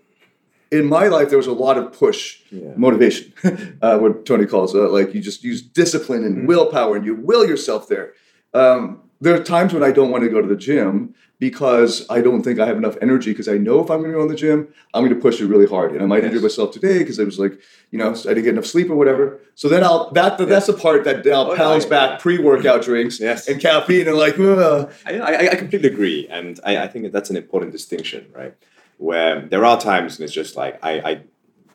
in 0.70 0.86
my 0.86 1.08
life, 1.08 1.28
there 1.28 1.38
was 1.38 1.46
a 1.46 1.52
lot 1.52 1.78
of 1.78 1.92
push 1.92 2.40
Yeah. 2.50 2.72
motivation, 2.76 3.32
uh, 3.82 3.98
what 3.98 4.24
Tony 4.26 4.46
calls 4.46 4.74
uh, 4.74 4.88
like 4.88 5.14
you 5.14 5.20
just 5.20 5.42
use 5.44 5.62
discipline 5.62 6.24
and 6.24 6.36
Mm-hmm. 6.36 6.46
willpower 6.46 6.96
and 6.96 7.04
you 7.06 7.14
will 7.14 7.46
yourself 7.46 7.88
there. 7.88 8.12
Um, 8.54 9.02
there 9.20 9.34
are 9.34 9.42
times 9.42 9.72
when 9.72 9.82
I 9.82 9.92
don't 9.92 10.10
want 10.10 10.24
to 10.24 10.30
go 10.30 10.40
to 10.42 10.48
the 10.48 10.56
gym 10.56 11.14
because 11.38 12.06
I 12.10 12.20
don't 12.20 12.42
think 12.42 12.58
I 12.58 12.66
have 12.66 12.76
enough 12.78 12.96
energy 13.02 13.30
because 13.30 13.48
I 13.48 13.58
know 13.58 13.80
if 13.84 13.90
I'm 13.90 14.00
going 14.00 14.12
to 14.12 14.16
go 14.18 14.22
in 14.22 14.28
the 14.28 14.34
gym, 14.34 14.68
I'm 14.94 15.02
going 15.04 15.14
to 15.14 15.20
push 15.20 15.40
it 15.40 15.46
really 15.46 15.66
hard 15.66 15.92
and 15.92 16.02
I 16.02 16.06
might 16.06 16.24
injure 16.24 16.40
myself 16.40 16.70
today 16.72 16.98
because 16.98 17.18
I 17.20 17.24
was 17.24 17.38
like, 17.38 17.54
you 17.90 17.98
know, 17.98 18.10
I 18.10 18.12
didn't 18.34 18.44
get 18.44 18.54
enough 18.54 18.66
sleep 18.66 18.88
or 18.90 18.96
whatever. 18.96 19.40
So 19.54 19.68
then 19.68 19.82
I'll 19.84 20.10
that 20.12 20.38
that's 20.38 20.66
the 20.66 20.72
part 20.74 21.04
that 21.04 21.24
now 21.24 21.50
Oh, 21.50 21.56
pounds 21.56 21.84
back 21.86 22.20
pre-workout 22.20 22.82
drinks 22.82 23.20
Yes. 23.20 23.48
and 23.48 23.60
caffeine 23.60 24.06
and 24.08 24.16
like, 24.16 24.38
"Ugh." 24.38 24.90
I, 25.06 25.18
I, 25.18 25.48
I 25.52 25.54
completely 25.56 25.88
agree, 25.90 26.26
and 26.28 26.58
I, 26.64 26.78
I 26.84 26.88
think 26.88 27.04
that 27.04 27.12
that's 27.12 27.30
an 27.30 27.36
important 27.36 27.72
distinction, 27.72 28.26
right? 28.34 28.54
Where 28.98 29.40
there 29.42 29.64
are 29.64 29.78
times 29.80 30.16
and 30.16 30.24
it's 30.24 30.32
just 30.32 30.56
like 30.56 30.78
I, 30.82 30.92
I 31.10 31.20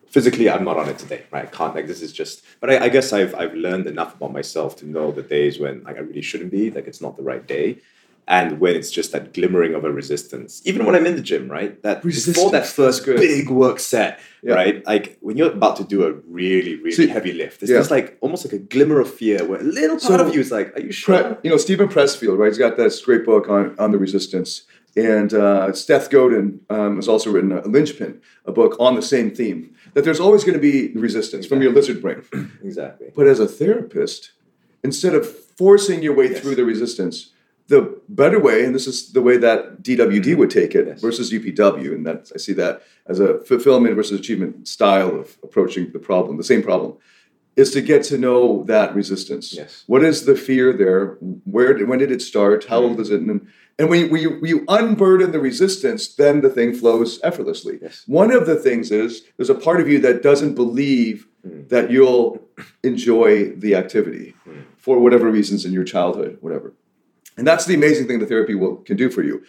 physically 0.09 0.49
I'm 0.49 0.63
not 0.63 0.77
on 0.77 0.89
it 0.89 0.97
today, 0.97 1.23
right? 1.31 1.45
I 1.45 1.49
can't 1.49 1.75
like 1.75 1.87
this 1.87 2.01
is 2.01 2.11
just. 2.11 2.43
But 2.59 2.69
I, 2.71 2.85
I 2.85 2.89
guess 2.89 3.13
I've 3.13 3.35
I've 3.35 3.53
learned 3.53 3.87
enough 3.87 4.15
about 4.15 4.33
myself 4.33 4.75
to 4.77 4.85
know 4.87 5.11
the 5.11 5.21
days 5.23 5.59
when 5.59 5.83
like 5.83 5.97
I 5.97 5.99
really 5.99 6.21
shouldn't 6.23 6.51
be, 6.51 6.71
like 6.71 6.87
it's 6.87 7.01
not 7.01 7.17
the 7.17 7.23
right 7.23 7.45
day, 7.45 7.77
and 8.27 8.59
when 8.59 8.75
it's 8.75 8.89
just 8.91 9.11
that 9.11 9.33
glimmering 9.33 9.75
of 9.75 9.83
a 9.85 9.91
resistance. 9.91 10.61
Even 10.65 10.85
when 10.85 10.95
I'm 10.95 11.05
in 11.05 11.15
the 11.15 11.21
gym, 11.21 11.47
right? 11.49 11.81
That 11.83 12.01
before 12.01 12.51
that 12.51 12.65
first 12.65 13.05
good. 13.05 13.17
big 13.17 13.49
work 13.49 13.79
set, 13.79 14.19
Yeah. 14.41 14.55
right? 14.55 14.85
Like 14.87 15.17
when 15.21 15.37
you're 15.37 15.51
about 15.51 15.77
to 15.77 15.83
do 15.83 16.05
a 16.05 16.11
really 16.39 16.75
really 16.77 16.91
See, 16.91 17.07
heavy 17.07 17.33
lift, 17.33 17.59
there's 17.59 17.69
yeah. 17.69 17.77
just 17.77 17.91
like 17.91 18.17
almost 18.21 18.45
like 18.45 18.53
a 18.53 18.59
glimmer 18.59 18.99
of 18.99 19.13
fear 19.13 19.45
where 19.45 19.59
a 19.59 19.63
little 19.63 19.97
part 19.99 20.19
So- 20.19 20.27
of 20.27 20.33
you 20.33 20.41
is 20.41 20.51
like, 20.51 20.75
are 20.75 20.81
you 20.81 20.91
sure? 20.91 21.23
Pre- 21.23 21.37
you 21.43 21.49
know, 21.51 21.57
Steven 21.57 21.87
Pressfield, 21.87 22.37
right? 22.39 22.47
He's 22.47 22.57
got 22.57 22.77
this 22.77 22.99
great 23.01 23.25
book 23.25 23.47
on, 23.47 23.75
on 23.77 23.91
the 23.91 23.99
resistance. 23.99 24.63
And 24.95 25.33
uh, 25.33 25.71
Seth 25.73 26.09
Godin 26.09 26.59
um, 26.69 26.97
has 26.97 27.07
also 27.07 27.31
written 27.31 27.51
a 27.53 27.65
Linchpin, 27.65 28.21
a 28.45 28.51
book 28.51 28.75
on 28.79 28.95
the 28.95 29.01
same 29.01 29.31
theme. 29.31 29.73
That 29.93 30.03
there's 30.03 30.19
always 30.19 30.43
going 30.43 30.55
to 30.55 30.59
be 30.59 30.91
resistance 30.99 31.45
from 31.45 31.61
your 31.61 31.71
lizard 31.71 32.01
brain. 32.01 32.23
exactly. 32.63 33.11
But 33.15 33.27
as 33.27 33.39
a 33.39 33.47
therapist, 33.47 34.31
instead 34.83 35.15
of 35.15 35.27
forcing 35.29 36.01
your 36.03 36.13
way 36.15 36.29
Yes. 36.31 36.39
through 36.41 36.55
the 36.55 36.65
resistance, 36.65 37.31
the 37.67 37.99
better 38.09 38.39
way, 38.39 38.65
and 38.65 38.75
this 38.75 38.85
is 38.87 39.13
the 39.13 39.21
way 39.21 39.37
that 39.37 39.81
DWD 39.81 40.35
would 40.35 40.49
take 40.49 40.75
it 40.75 40.87
Yes. 40.87 41.01
versus 41.01 41.31
UPW, 41.31 41.93
and 41.93 42.05
that 42.05 42.29
I 42.35 42.37
see 42.37 42.53
that 42.53 42.81
as 43.07 43.19
a 43.21 43.39
fulfillment 43.45 43.95
versus 43.95 44.19
achievement 44.19 44.67
style 44.67 45.17
of 45.19 45.37
approaching 45.43 45.91
the 45.93 45.99
problem, 45.99 46.35
the 46.37 46.43
same 46.43 46.63
problem, 46.63 46.95
is 47.55 47.71
to 47.71 47.81
get 47.81 48.03
to 48.03 48.17
know 48.17 48.63
that 48.63 48.93
resistance. 48.95 49.53
Yes. 49.53 49.83
What 49.87 50.03
is 50.03 50.25
the 50.25 50.35
fear 50.35 50.73
there? 50.73 51.17
Where 51.45 51.73
did, 51.73 51.87
when 51.87 51.99
did 51.99 52.11
it 52.11 52.21
start? 52.21 52.65
How 52.65 52.79
old 52.79 52.99
is 52.99 53.09
it? 53.09 53.21
And, 53.21 53.47
and 53.79 53.89
when, 53.89 53.99
you, 54.01 54.11
when, 54.11 54.21
you, 54.21 54.29
when 54.29 54.49
you 54.49 54.65
unburden 54.67 55.31
the 55.31 55.39
resistance, 55.39 56.15
then 56.15 56.41
the 56.41 56.49
thing 56.49 56.73
flows 56.73 57.19
effortlessly. 57.23 57.79
Yes. 57.81 58.03
One 58.05 58.31
of 58.31 58.45
the 58.45 58.55
things 58.55 58.91
is 58.91 59.23
there's 59.37 59.49
a 59.49 59.55
part 59.55 59.81
of 59.81 59.89
you 59.89 59.99
that 59.99 60.21
doesn't 60.21 60.55
believe 60.55 61.27
Mm. 61.47 61.69
that 61.69 61.89
you'll 61.89 62.39
enjoy 62.83 63.49
the 63.55 63.73
activity 63.73 64.35
for 64.77 64.99
whatever 64.99 65.27
reasons 65.31 65.65
in 65.65 65.73
your 65.73 65.83
childhood, 65.83 66.37
whatever. 66.39 66.75
And 67.35 67.47
that's 67.47 67.65
the 67.65 67.73
amazing 67.73 68.05
thing 68.05 68.19
that 68.19 68.29
therapy 68.29 68.53
will, 68.53 68.75
can 68.75 68.95
do 68.95 69.09
for 69.09 69.23
you. 69.23 69.43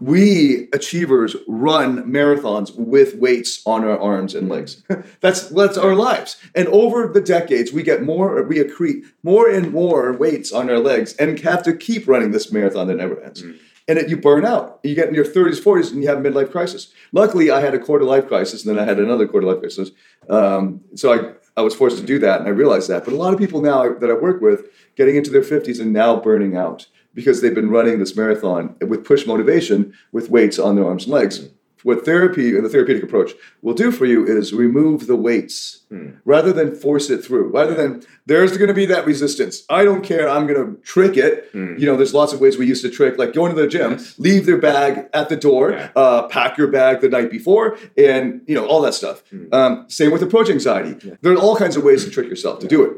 We 0.00 0.68
achievers 0.72 1.36
run 1.46 2.10
marathons 2.10 2.74
with 2.74 3.16
weights 3.16 3.62
on 3.66 3.84
our 3.84 3.98
arms 3.98 4.34
and 4.34 4.48
legs. 4.48 4.82
that's 5.20 5.48
that's 5.48 5.76
our 5.76 5.94
lives. 5.94 6.36
And 6.54 6.68
over 6.68 7.08
the 7.08 7.20
decades, 7.20 7.72
we 7.72 7.82
get 7.82 8.02
more, 8.02 8.42
we 8.42 8.56
accrete 8.56 9.04
more 9.22 9.48
and 9.48 9.72
more 9.72 10.12
weights 10.12 10.52
on 10.52 10.70
our 10.70 10.78
legs, 10.78 11.14
and 11.16 11.38
have 11.40 11.62
to 11.64 11.76
keep 11.76 12.08
running 12.08 12.30
this 12.30 12.52
marathon 12.52 12.86
that 12.88 12.96
never 12.96 13.22
ends. 13.22 13.44
And 13.88 13.98
it, 13.98 14.08
you 14.08 14.16
burn 14.16 14.44
out. 14.44 14.78
You 14.84 14.94
get 14.94 15.08
in 15.08 15.14
your 15.14 15.24
30s, 15.24 15.60
40s, 15.60 15.90
and 15.90 16.02
you 16.02 16.08
have 16.08 16.24
a 16.24 16.28
midlife 16.28 16.52
crisis. 16.52 16.92
Luckily, 17.12 17.50
I 17.50 17.60
had 17.60 17.74
a 17.74 17.78
quarter 17.78 18.04
life 18.04 18.28
crisis, 18.28 18.64
and 18.64 18.76
then 18.76 18.82
I 18.82 18.86
had 18.86 19.00
another 19.00 19.26
quarter 19.26 19.48
life 19.48 19.58
crisis. 19.58 19.90
Um, 20.28 20.80
so 20.94 21.12
I, 21.12 21.32
I 21.56 21.62
was 21.62 21.74
forced 21.74 21.98
to 21.98 22.04
do 22.04 22.18
that, 22.20 22.38
and 22.38 22.48
I 22.48 22.52
realized 22.52 22.88
that. 22.88 23.04
But 23.04 23.14
a 23.14 23.16
lot 23.16 23.32
of 23.32 23.38
people 23.40 23.60
now 23.60 23.92
that 23.92 24.08
I 24.08 24.14
work 24.14 24.40
with, 24.40 24.66
getting 24.96 25.16
into 25.16 25.30
their 25.30 25.42
50s 25.42 25.80
and 25.80 25.92
now 25.92 26.20
burning 26.20 26.56
out 26.56 26.86
because 27.14 27.40
they've 27.40 27.54
been 27.54 27.70
running 27.70 27.98
this 27.98 28.16
marathon 28.16 28.76
with 28.86 29.04
push 29.04 29.26
motivation 29.26 29.92
with 30.12 30.30
weights 30.30 30.58
on 30.58 30.76
their 30.76 30.84
arms 30.86 31.04
and 31.04 31.12
legs. 31.12 31.48
What 31.82 32.04
therapy 32.04 32.54
and 32.54 32.62
the 32.62 32.68
therapeutic 32.68 33.02
approach 33.02 33.32
will 33.62 33.72
do 33.72 33.90
for 33.90 34.04
you 34.04 34.26
is 34.26 34.52
remove 34.52 35.06
the 35.06 35.16
weights 35.16 35.78
rather 36.26 36.52
than 36.52 36.74
force 36.74 37.08
it 37.08 37.24
through. 37.24 37.48
Rather 37.48 37.72
than 37.74 38.02
there's 38.26 38.54
going 38.58 38.68
to 38.68 38.74
be 38.74 38.84
that 38.84 39.06
resistance. 39.06 39.64
I 39.70 39.84
don't 39.84 40.02
care. 40.04 40.28
I'm 40.28 40.46
going 40.46 40.62
to 40.76 40.82
trick 40.82 41.16
it. 41.16 41.48
You 41.54 41.86
know, 41.86 41.96
there's 41.96 42.12
lots 42.12 42.34
of 42.34 42.40
ways 42.42 42.58
we 42.58 42.66
used 42.66 42.82
to 42.82 42.90
trick, 42.90 43.16
like 43.16 43.32
going 43.32 43.54
to 43.54 43.58
the 43.60 43.66
gym, 43.66 43.98
leave 44.18 44.44
their 44.44 44.58
bag 44.58 45.06
at 45.14 45.30
the 45.30 45.36
door, 45.36 45.70
Yeah. 45.70 45.88
uh, 45.96 46.28
pack 46.28 46.58
your 46.58 46.68
bag 46.68 47.00
the 47.00 47.08
night 47.08 47.30
before, 47.30 47.78
and 47.96 48.42
you 48.46 48.54
know 48.54 48.66
all 48.66 48.82
that 48.82 48.92
stuff. 48.92 49.22
Um, 49.50 49.86
same 49.88 50.10
with 50.12 50.22
approach 50.22 50.50
anxiety. 50.50 51.16
There 51.22 51.32
are 51.32 51.36
all 51.38 51.56
kinds 51.56 51.76
of 51.78 51.82
ways 51.82 52.04
to 52.04 52.10
trick 52.10 52.28
yourself 52.28 52.58
to 52.58 52.68
do 52.68 52.84
it. 52.84 52.92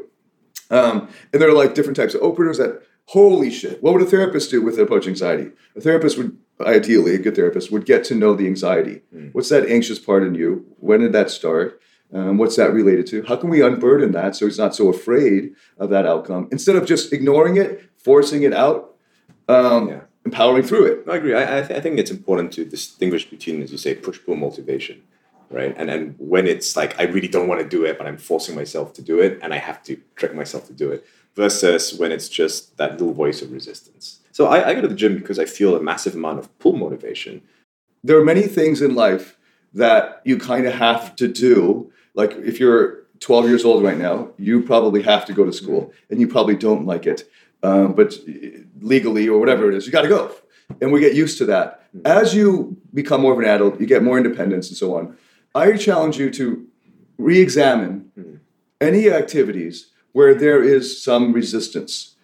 Um, 0.69 1.07
and 1.31 1.41
there 1.41 1.47
are 1.49 1.53
like 1.53 1.73
different 1.73 1.95
types 1.95 2.15
of 2.15 2.21
openers 2.21 2.57
that, 2.57 2.81
holy 3.07 3.51
shit, 3.51 3.81
what 3.83 3.93
would 3.93 4.01
a 4.01 4.05
therapist 4.05 4.51
do 4.51 4.61
with 4.61 4.79
approach 4.79 5.07
anxiety? 5.07 5.51
A 5.75 5.81
therapist 5.81 6.17
would, 6.17 6.37
ideally, 6.61 7.15
a 7.15 7.17
good 7.19 7.35
therapist 7.35 7.71
would 7.71 7.85
get 7.85 8.03
to 8.05 8.15
know 8.15 8.33
the 8.33 8.47
anxiety. 8.47 9.01
What's 9.33 9.49
that 9.49 9.65
anxious 9.67 9.99
part 9.99 10.23
in 10.23 10.35
you? 10.35 10.65
When 10.79 11.01
did 11.01 11.13
that 11.13 11.29
start? 11.29 11.79
Um, 12.13 12.37
what's 12.37 12.55
that 12.57 12.71
related 12.73 13.07
to? 13.07 13.23
How 13.23 13.35
can 13.35 13.49
we 13.49 13.61
unburden 13.61 14.11
that 14.11 14.35
so 14.35 14.45
he's 14.45 14.59
not 14.59 14.75
so 14.75 14.87
afraid 14.87 15.53
of 15.79 15.89
that 15.89 16.05
outcome 16.05 16.47
instead 16.51 16.75
of 16.75 16.85
just 16.85 17.11
ignoring 17.11 17.57
it, 17.57 17.83
forcing 17.97 18.43
it 18.43 18.53
out, 18.53 18.95
um, 19.49 19.89
Yeah. 19.89 20.01
empowering 20.23 20.61
through 20.63 20.85
it? 20.85 21.09
I 21.09 21.15
agree. 21.17 21.33
I, 21.33 21.57
I, 21.57 21.61
th- 21.63 21.77
I 21.77 21.81
think 21.81 21.97
it's 21.97 22.11
important 22.11 22.51
to 22.53 22.65
distinguish 22.65 23.27
between, 23.29 23.63
as 23.63 23.71
you 23.71 23.79
say, 23.79 23.95
push 23.95 24.19
pull 24.23 24.35
motivation, 24.35 25.01
right? 25.49 25.73
And 25.75 25.89
and 25.89 26.13
when 26.19 26.45
it's 26.45 26.75
like 26.77 26.99
I 26.99 27.03
really 27.05 27.27
don't 27.27 27.47
want 27.47 27.61
to 27.61 27.67
do 27.67 27.83
it, 27.83 27.97
but 27.97 28.05
I'm 28.05 28.17
forcing 28.19 28.55
myself 28.55 28.93
to 28.93 29.01
do 29.01 29.19
it, 29.19 29.39
and 29.41 29.51
I 29.51 29.57
have 29.57 29.81
to 29.85 29.97
trick 30.15 30.35
myself 30.35 30.67
to 30.67 30.73
do 30.73 30.91
it, 30.91 31.03
versus 31.35 31.93
when 31.93 32.11
it's 32.11 32.29
just 32.29 32.77
that 32.77 32.93
little 32.93 33.13
voice 33.13 33.41
of 33.41 33.51
resistance. 33.51 34.19
So 34.31 34.47
I, 34.47 34.69
I 34.69 34.73
go 34.73 34.81
to 34.81 34.87
the 34.87 34.95
gym 34.95 35.15
because 35.17 35.39
I 35.39 35.45
feel 35.45 35.75
a 35.75 35.81
massive 35.81 36.15
amount 36.15 36.39
of 36.39 36.59
pull 36.59 36.73
motivation. 36.73 37.41
there 38.03 38.17
are 38.17 38.25
many 38.25 38.43
things 38.43 38.81
in 38.81 38.95
life 38.95 39.37
that 39.73 40.21
you 40.25 40.37
kind 40.37 40.65
of 40.65 40.73
have 40.73 41.15
to 41.15 41.27
do. 41.27 41.91
Like 42.13 42.31
if 42.33 42.59
you're 42.59 43.03
12 43.19 43.47
years 43.47 43.65
old 43.65 43.83
right 43.83 43.97
now, 43.97 44.29
you 44.37 44.61
probably 44.61 45.01
have 45.03 45.25
to 45.25 45.33
go 45.33 45.45
to 45.45 45.53
school 45.53 45.93
and 46.09 46.19
you 46.19 46.27
probably 46.27 46.55
don't 46.55 46.85
like 46.85 47.05
it. 47.07 47.23
Um, 47.63 47.93
but 47.93 48.13
legally 48.81 49.29
or 49.29 49.39
whatever 49.39 49.69
it 49.69 49.75
is, 49.75 49.85
you 49.85 49.91
got 49.91 50.01
to 50.01 50.09
go. 50.09 50.31
And 50.81 50.91
we 50.91 50.99
get 50.99 51.13
used 51.13 51.37
to 51.37 51.45
that. 51.45 51.87
As 52.03 52.35
you 52.35 52.77
become 52.93 53.21
more 53.21 53.33
of 53.33 53.39
an 53.39 53.45
adult, 53.45 53.79
you 53.79 53.85
get 53.85 54.03
more 54.03 54.17
independence 54.17 54.67
and 54.67 54.77
so 54.77 54.97
on. 54.97 55.15
I 55.55 55.77
challenge 55.77 56.17
you 56.17 56.29
to 56.31 56.67
re 57.17 57.39
examine 57.39 58.41
any 58.81 59.09
activities 59.09 59.92
where 60.13 60.33
there 60.33 60.63
is 60.63 61.03
some 61.03 61.33
resistance. 61.33 62.15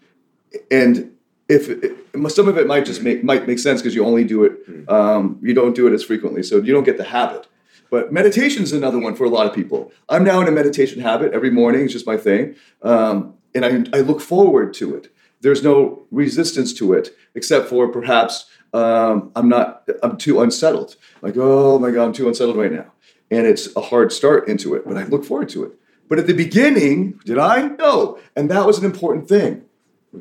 And 0.72 1.16
if 1.50 1.68
it, 1.70 1.98
some 2.30 2.48
of 2.48 2.58
it 2.58 2.68
might 2.68 2.86
just 2.86 3.02
make 3.02 3.24
might 3.24 3.48
make 3.48 3.60
sense 3.60 3.82
because 3.82 3.94
you 3.94 4.06
only 4.06 4.24
do 4.24 4.44
it, 4.44 4.90
um, 4.90 5.40
you 5.42 5.54
don't 5.54 5.76
do 5.76 5.88
it 5.88 5.94
as 5.94 6.04
frequently, 6.04 6.44
so 6.44 6.58
you 6.58 6.72
don't 6.72 6.84
get 6.84 6.98
the 6.98 7.04
habit. 7.04 7.48
But 7.92 8.14
meditation 8.14 8.62
is 8.64 8.72
another 8.72 9.00
one 9.00 9.16
for 9.16 9.26
a 9.26 9.30
lot 9.30 9.48
of 9.48 9.54
people. 9.54 9.92
I'm 10.10 10.24
now 10.24 10.40
in 10.42 10.48
a 10.48 10.52
meditation 10.52 11.02
habit 11.02 11.34
every 11.34 11.50
morning; 11.50 11.82
it's 11.82 11.94
just 11.94 12.06
my 12.06 12.18
thing, 12.18 12.56
um, 12.84 13.34
and 13.54 13.66
I, 13.66 13.98
I 13.98 14.02
look 14.02 14.22
forward 14.22 14.74
to 14.76 14.96
it. 14.96 15.12
There's 15.42 15.64
no 15.64 16.06
resistance 16.12 16.74
to 16.74 16.94
it, 16.94 17.10
except 17.34 17.68
for 17.68 17.88
perhaps 17.88 18.46
um, 18.74 19.32
I'm 19.36 19.50
not 19.50 19.90
I'm 20.04 20.18
too 20.18 20.42
unsettled. 20.42 20.96
Like 21.24 21.36
oh 21.38 21.80
my 21.80 21.90
god, 21.90 22.06
I'm 22.06 22.14
too 22.14 22.28
unsettled 22.28 22.58
right 22.58 22.72
now, 22.72 22.92
and 23.32 23.48
it's 23.48 23.76
a 23.76 23.82
hard 23.82 24.14
start 24.14 24.48
into 24.48 24.76
it. 24.76 24.84
But 24.86 24.98
I 24.98 25.06
look 25.06 25.26
forward 25.26 25.50
to 25.50 25.64
it. 25.64 25.80
But 26.10 26.20
at 26.20 26.28
the 26.28 26.34
beginning, 26.34 27.20
did 27.24 27.38
I? 27.38 27.70
No, 27.70 28.20
and 28.36 28.50
that 28.50 28.66
was 28.66 28.80
an 28.80 28.86
important 28.86 29.30
thing 29.30 29.64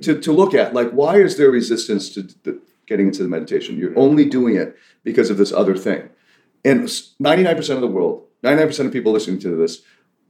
to, 0.03 0.20
to 0.20 0.32
look 0.32 0.55
at. 0.55 0.74
Like 0.74 0.91
why 0.91 1.16
is 1.16 1.36
there 1.36 1.51
resistance 1.51 2.11
to 2.11 2.22
the, 2.22 2.61
getting 2.86 3.09
into 3.09 3.22
the 3.22 3.28
meditation? 3.28 3.78
You're 3.78 3.99
only 3.99 4.26
doing 4.26 4.55
it 4.55 4.76
because 5.03 5.30
of 5.30 5.39
this 5.39 5.53
other 5.53 5.76
thing. 5.76 6.11
And 6.64 6.82
99% 6.82 7.70
of 7.70 7.80
the 7.80 7.86
world 7.86 8.28
99% 8.43 8.86
of 8.86 8.93
people 8.93 9.12
listening 9.12 9.41
to 9.41 9.57
this 9.57 9.82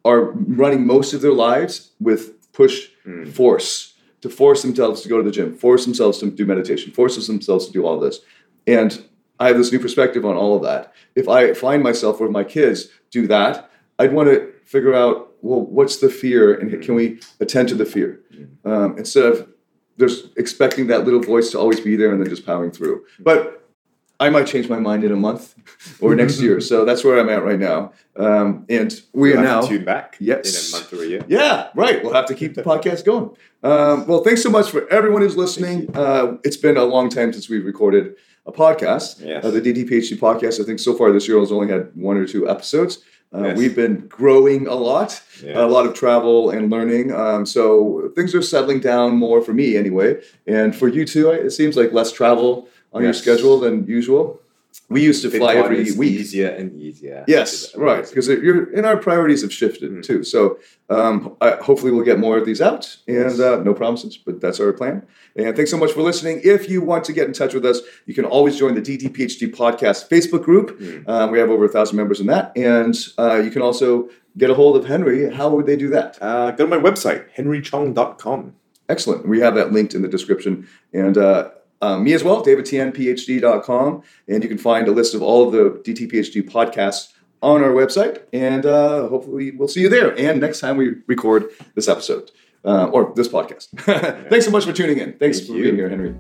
are 0.05 0.33
running 0.33 0.87
most 0.87 1.13
of 1.13 1.21
their 1.21 1.33
lives 1.33 1.93
with 2.01 2.53
push 2.53 2.89
hmm. 3.05 3.25
force 3.27 3.95
to 4.21 4.29
force 4.29 4.63
themselves 4.63 5.03
to 5.03 5.09
go 5.09 5.19
to 5.19 5.23
the 5.23 5.31
gym 5.31 5.55
force 5.55 5.85
themselves 5.85 6.19
to 6.19 6.31
do 6.31 6.47
meditation 6.47 6.93
force 6.93 7.27
themselves 7.27 7.67
to 7.67 7.73
do 7.73 7.85
all 7.85 7.99
this. 7.99 8.21
And 8.67 9.05
i 9.41 9.47
have 9.49 9.57
this 9.57 9.71
new 9.71 9.79
perspective 9.79 10.25
on 10.25 10.37
all 10.37 10.57
of 10.57 10.63
that. 10.63 10.93
If 11.15 11.29
i 11.29 11.53
find 11.53 11.83
myself 11.83 12.21
where 12.21 12.31
my 12.31 12.45
kids 12.45 12.89
do 13.11 13.27
that 13.27 13.71
i'd 13.99 14.13
want 14.13 14.29
to 14.29 14.53
figure 14.65 14.95
out 14.95 15.28
well 15.43 15.61
what's 15.63 15.97
the 15.99 16.09
fear 16.09 16.55
and 16.55 16.83
can 16.83 16.95
we 16.95 17.21
attend 17.41 17.69
to 17.69 17.75
the 17.75 17.87
fear 17.87 18.21
um, 18.65 18.97
instead 18.99 19.25
of 19.25 19.49
there's 19.97 20.29
expecting 20.37 20.87
that 20.89 21.05
little 21.05 21.21
voice 21.21 21.51
to 21.51 21.59
always 21.59 21.81
be 21.81 21.97
there 21.97 22.13
and 22.13 22.21
then 22.23 22.29
just 22.29 22.47
powering 22.47 22.71
through. 22.71 23.05
But 23.19 23.69
I 24.21 24.31
might 24.31 24.47
change 24.47 24.69
my 24.69 24.79
mind 24.79 25.03
in 25.03 25.11
a 25.11 25.17
month 25.17 25.55
or 26.01 26.15
next 26.15 26.41
year. 26.41 26.61
So 26.61 26.85
that's 26.85 27.03
where 27.03 27.19
I'm 27.19 27.29
at 27.29 27.43
right 27.45 27.59
now. 27.59 27.93
Um, 28.17 28.65
and 28.69 28.93
we 29.13 29.31
We'll 29.31 29.41
are 29.41 29.43
now. 29.43 29.61
tune 29.63 29.85
back 29.85 30.17
Yes. 30.21 30.73
in 30.73 30.79
a 30.79 30.81
month 30.81 30.93
or 30.93 31.03
a 31.03 31.07
year. 31.09 31.25
Yeah, 31.27 31.71
right. 31.75 32.03
We'll 32.03 32.13
have 32.15 32.27
to 32.27 32.35
keep 32.35 32.55
the 32.55 32.63
podcast 32.63 33.05
going. 33.05 33.31
Um, 33.65 34.07
well, 34.07 34.23
thanks 34.23 34.41
so 34.43 34.51
much 34.51 34.71
for 34.71 34.89
everyone 34.89 35.23
who's 35.23 35.37
listening. 35.37 35.89
Uh, 35.97 36.37
it's 36.45 36.57
been 36.57 36.77
a 36.77 36.85
long 36.85 37.09
time 37.11 37.33
since 37.33 37.49
we've 37.49 37.65
recorded 37.65 38.15
a 38.47 38.53
podcast. 38.53 39.25
Yes. 39.25 39.45
Uh, 39.45 39.51
the 39.51 39.61
DTPHD 39.61 40.17
podcast, 40.19 40.61
I 40.61 40.65
think 40.65 40.79
so 40.79 40.95
far 40.97 41.11
this 41.11 41.27
year 41.27 41.41
has 41.41 41.51
only 41.51 41.69
had 41.73 41.91
one 41.95 42.17
or 42.17 42.27
two 42.27 42.49
episodes. 42.49 42.99
Uh, 43.35 43.43
Yes. 43.49 43.59
We've 43.59 43.77
been 43.77 44.07
growing 44.09 44.67
a 44.67 44.75
lot, 44.75 45.21
Yes. 45.45 45.55
a 45.57 45.67
lot 45.67 45.85
of 45.87 45.93
travel 45.95 46.51
and 46.51 46.71
learning. 46.71 47.13
Um, 47.13 47.45
so 47.45 48.11
things 48.15 48.35
are 48.35 48.41
settling 48.43 48.81
down 48.81 49.17
more 49.17 49.43
for 49.43 49.53
me 49.53 49.77
anyway. 49.77 50.17
And 50.47 50.75
for 50.75 50.89
you 50.89 51.05
too, 51.05 51.31
it 51.31 51.51
seems 51.51 51.77
like 51.77 51.93
less 51.93 52.11
travel 52.11 52.69
on 52.93 53.03
your 53.03 53.13
schedule 53.13 53.61
than 53.61 53.87
usual. 53.87 54.41
We 54.91 55.03
used 55.03 55.21
to 55.23 55.31
fly 55.31 55.55
Bitcoin 55.57 55.65
every 55.65 55.93
week. 55.93 56.13
easier 56.13 56.49
and 56.49 56.75
easier. 56.81 57.23
Yes, 57.29 57.77
right. 57.77 58.09
Because 58.09 58.27
you're 58.29 58.73
and 58.73 58.87
our 58.87 58.97
priorities 58.97 59.43
have 59.43 59.53
shifted 59.53 59.91
Mm. 59.91 60.03
too. 60.03 60.25
So 60.25 60.59
um, 60.89 61.37
I, 61.43 61.51
hopefully 61.57 61.93
we'll 61.93 62.05
get 62.07 62.19
more 62.19 62.39
of 62.39 62.47
these 62.47 62.63
out. 62.63 62.97
And 63.07 63.39
uh, 63.39 63.63
no 63.63 63.75
promises, 63.75 64.17
but 64.17 64.41
that's 64.41 64.61
our 64.61 64.73
plan. 64.73 65.07
And 65.37 65.55
thanks 65.55 65.71
so 65.71 65.77
much 65.77 65.93
for 65.93 66.01
listening. 66.03 66.41
If 66.43 66.71
you 66.71 66.81
want 66.81 67.05
to 67.05 67.13
get 67.13 67.27
in 67.27 67.35
touch 67.35 67.53
with 67.53 67.67
us, 67.67 67.81
you 68.07 68.15
can 68.15 68.25
always 68.25 68.57
join 68.57 68.75
the 68.75 68.81
DTPHD 68.81 69.55
podcast 69.55 70.09
Facebook 70.09 70.43
group. 70.43 70.81
Mm. 70.81 71.07
Um, 71.07 71.31
we 71.33 71.39
have 71.39 71.51
over 71.51 71.67
a 71.67 71.69
thousand 71.69 71.97
members 71.99 72.19
in 72.21 72.27
that, 72.29 72.53
and 72.57 72.97
uh, 73.19 73.37
you 73.45 73.51
can 73.51 73.61
also 73.61 74.09
get 74.39 74.49
a 74.49 74.55
hold 74.55 74.75
of 74.77 74.87
Henry. 74.87 75.31
How 75.31 75.51
would 75.51 75.67
they 75.67 75.77
do 75.77 75.91
that? 75.91 76.17
Uh, 76.23 76.51
go 76.53 76.65
to 76.65 76.71
my 76.77 76.79
website, 76.91 77.27
henrychong.com. 77.37 78.55
Excellent. 78.89 79.29
We 79.29 79.41
have 79.41 79.55
that 79.57 79.73
linked 79.73 79.95
in 79.95 80.01
the 80.01 80.09
description. 80.09 80.67
And 80.95 81.19
uh, 81.19 81.51
uh, 81.81 81.99
me 81.99 82.13
as 82.13 82.25
well, 82.25 82.45
davidtianphd.com. 82.45 84.03
And 84.27 84.43
you 84.43 84.49
can 84.49 84.59
find 84.59 84.89
a 84.89 84.93
list 84.93 85.15
of 85.15 85.23
all 85.23 85.47
of 85.47 85.53
the 85.53 85.93
DTPHD 85.93 86.51
podcasts 86.51 87.13
on 87.43 87.63
our 87.63 87.71
website. 87.71 88.23
And 88.33 88.67
uh, 88.67 89.09
hopefully 89.09 89.53
we'll 89.53 89.69
see 89.69 89.81
you 89.81 89.89
there. 89.89 90.19
And 90.19 90.41
next 90.41 90.61
time 90.61 90.77
we 90.77 90.97
record 91.07 91.45
this 91.75 91.89
episode 91.89 92.31
uh, 92.65 92.87
or 92.87 93.13
this 93.15 93.29
podcast. 93.29 93.69
Thanks 94.29 94.45
so 94.45 94.51
much 94.51 94.65
for 94.65 94.73
tuning 94.73 94.99
in. 94.99 95.15
Thanks 95.15 95.39
Thank 95.39 95.51
for 95.51 95.57
you. 95.57 95.63
being 95.65 95.77
here, 95.77 95.89
Henry. 95.89 96.15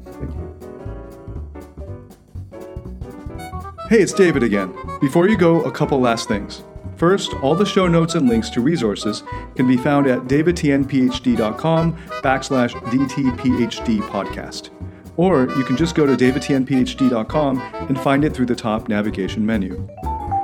Hey, 3.88 4.02
it's 4.02 4.12
David 4.12 4.42
again. 4.42 4.76
Before 5.00 5.28
you 5.28 5.36
go, 5.36 5.62
a 5.62 5.72
couple 5.72 5.98
last 5.98 6.28
things. 6.28 6.62
First, 6.96 7.32
all 7.42 7.54
the 7.54 7.64
show 7.64 7.86
notes 7.86 8.16
and 8.16 8.28
links 8.28 8.50
to 8.50 8.60
resources 8.60 9.22
can 9.54 9.66
be 9.66 9.76
found 9.76 10.06
at 10.08 10.22
davidtianphd.com 10.22 11.96
backslash 12.22 12.72
dtphd 12.72 14.00
podcast. 14.10 14.70
Or 15.18 15.50
you 15.58 15.64
can 15.64 15.76
just 15.76 15.94
go 15.94 16.06
to 16.06 16.16
davidtianphd.com 16.16 17.58
and 17.60 18.00
find 18.00 18.24
it 18.24 18.32
through 18.32 18.46
the 18.46 18.56
top 18.56 18.88
navigation 18.88 19.44
menu. 19.44 19.86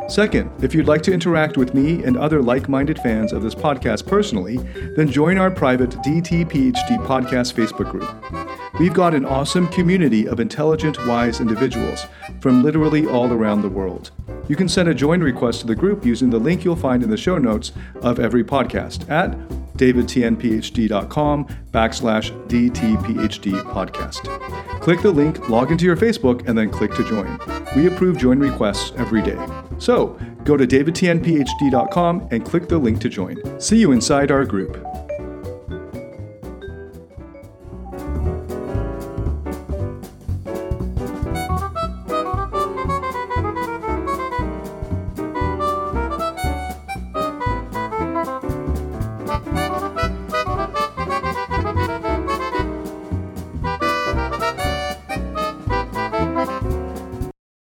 Second, 0.09 0.51
if 0.63 0.75
you'd 0.75 0.87
like 0.87 1.01
to 1.03 1.13
interact 1.13 1.57
with 1.57 1.73
me 1.73 2.05
and 2.05 2.19
other 2.19 2.43
like 2.43 2.69
minded 2.69 2.99
fans 2.99 3.33
of 3.33 3.43
this 3.43 3.55
podcast 3.55 4.07
personally, 4.07 4.59
then 4.97 5.11
join 5.11 5.39
our 5.39 5.51
private 5.51 5.91
DTPHD 5.91 7.07
podcast 7.07 7.55
Facebook 7.55 7.91
group. 7.91 8.64
We've 8.81 8.93
got 8.93 9.15
an 9.15 9.25
awesome 9.25 9.69
community 9.69 10.27
of 10.27 10.41
intelligent, 10.41 10.99
wise 11.07 11.41
individuals 11.41 12.07
from 12.41 12.65
literally 12.65 13.07
all 13.07 13.33
around 13.33 13.63
the 13.63 13.69
world. 13.69 14.11
You 14.49 14.57
can 14.57 14.69
send 14.69 14.89
a 14.89 14.95
join 14.95 15.21
request 15.21 15.61
to 15.61 15.67
the 15.67 15.77
group 15.77 16.05
using 16.05 16.31
the 16.31 16.39
link 16.39 16.65
you'll 16.65 16.75
find 16.75 17.03
in 17.03 17.09
the 17.09 17.17
show 17.17 17.39
notes 17.39 17.71
of 18.03 18.19
every 18.19 18.43
podcast 18.43 19.09
at 19.09 19.39
davidtianphd.com 19.77 21.47
backslash 21.73 22.49
DTPHD. 22.49 24.81
Click 24.81 25.03
the 25.03 25.11
link, 25.11 25.49
log 25.49 25.71
into 25.71 25.85
your 25.85 25.97
Facebook, 25.97 26.49
and 26.49 26.59
then 26.59 26.71
click 26.71 26.95
to 26.95 27.05
join. 27.05 27.39
We 27.77 27.87
approve 27.87 28.19
join 28.19 28.39
requests 28.39 28.93
every 28.97 29.23
day. 29.23 29.39
So 29.79 30.19
go 30.45 30.57
to 30.57 30.67
davidtianphd.com 30.67 32.29
and 32.31 32.45
click 32.45 32.69
the 32.69 32.79
link 32.79 33.01
to 33.01 33.09
join. 33.09 33.61
See 33.61 33.79
you 33.79 33.93
inside 33.93 34.31
our 34.31 34.45
group. 34.45 34.94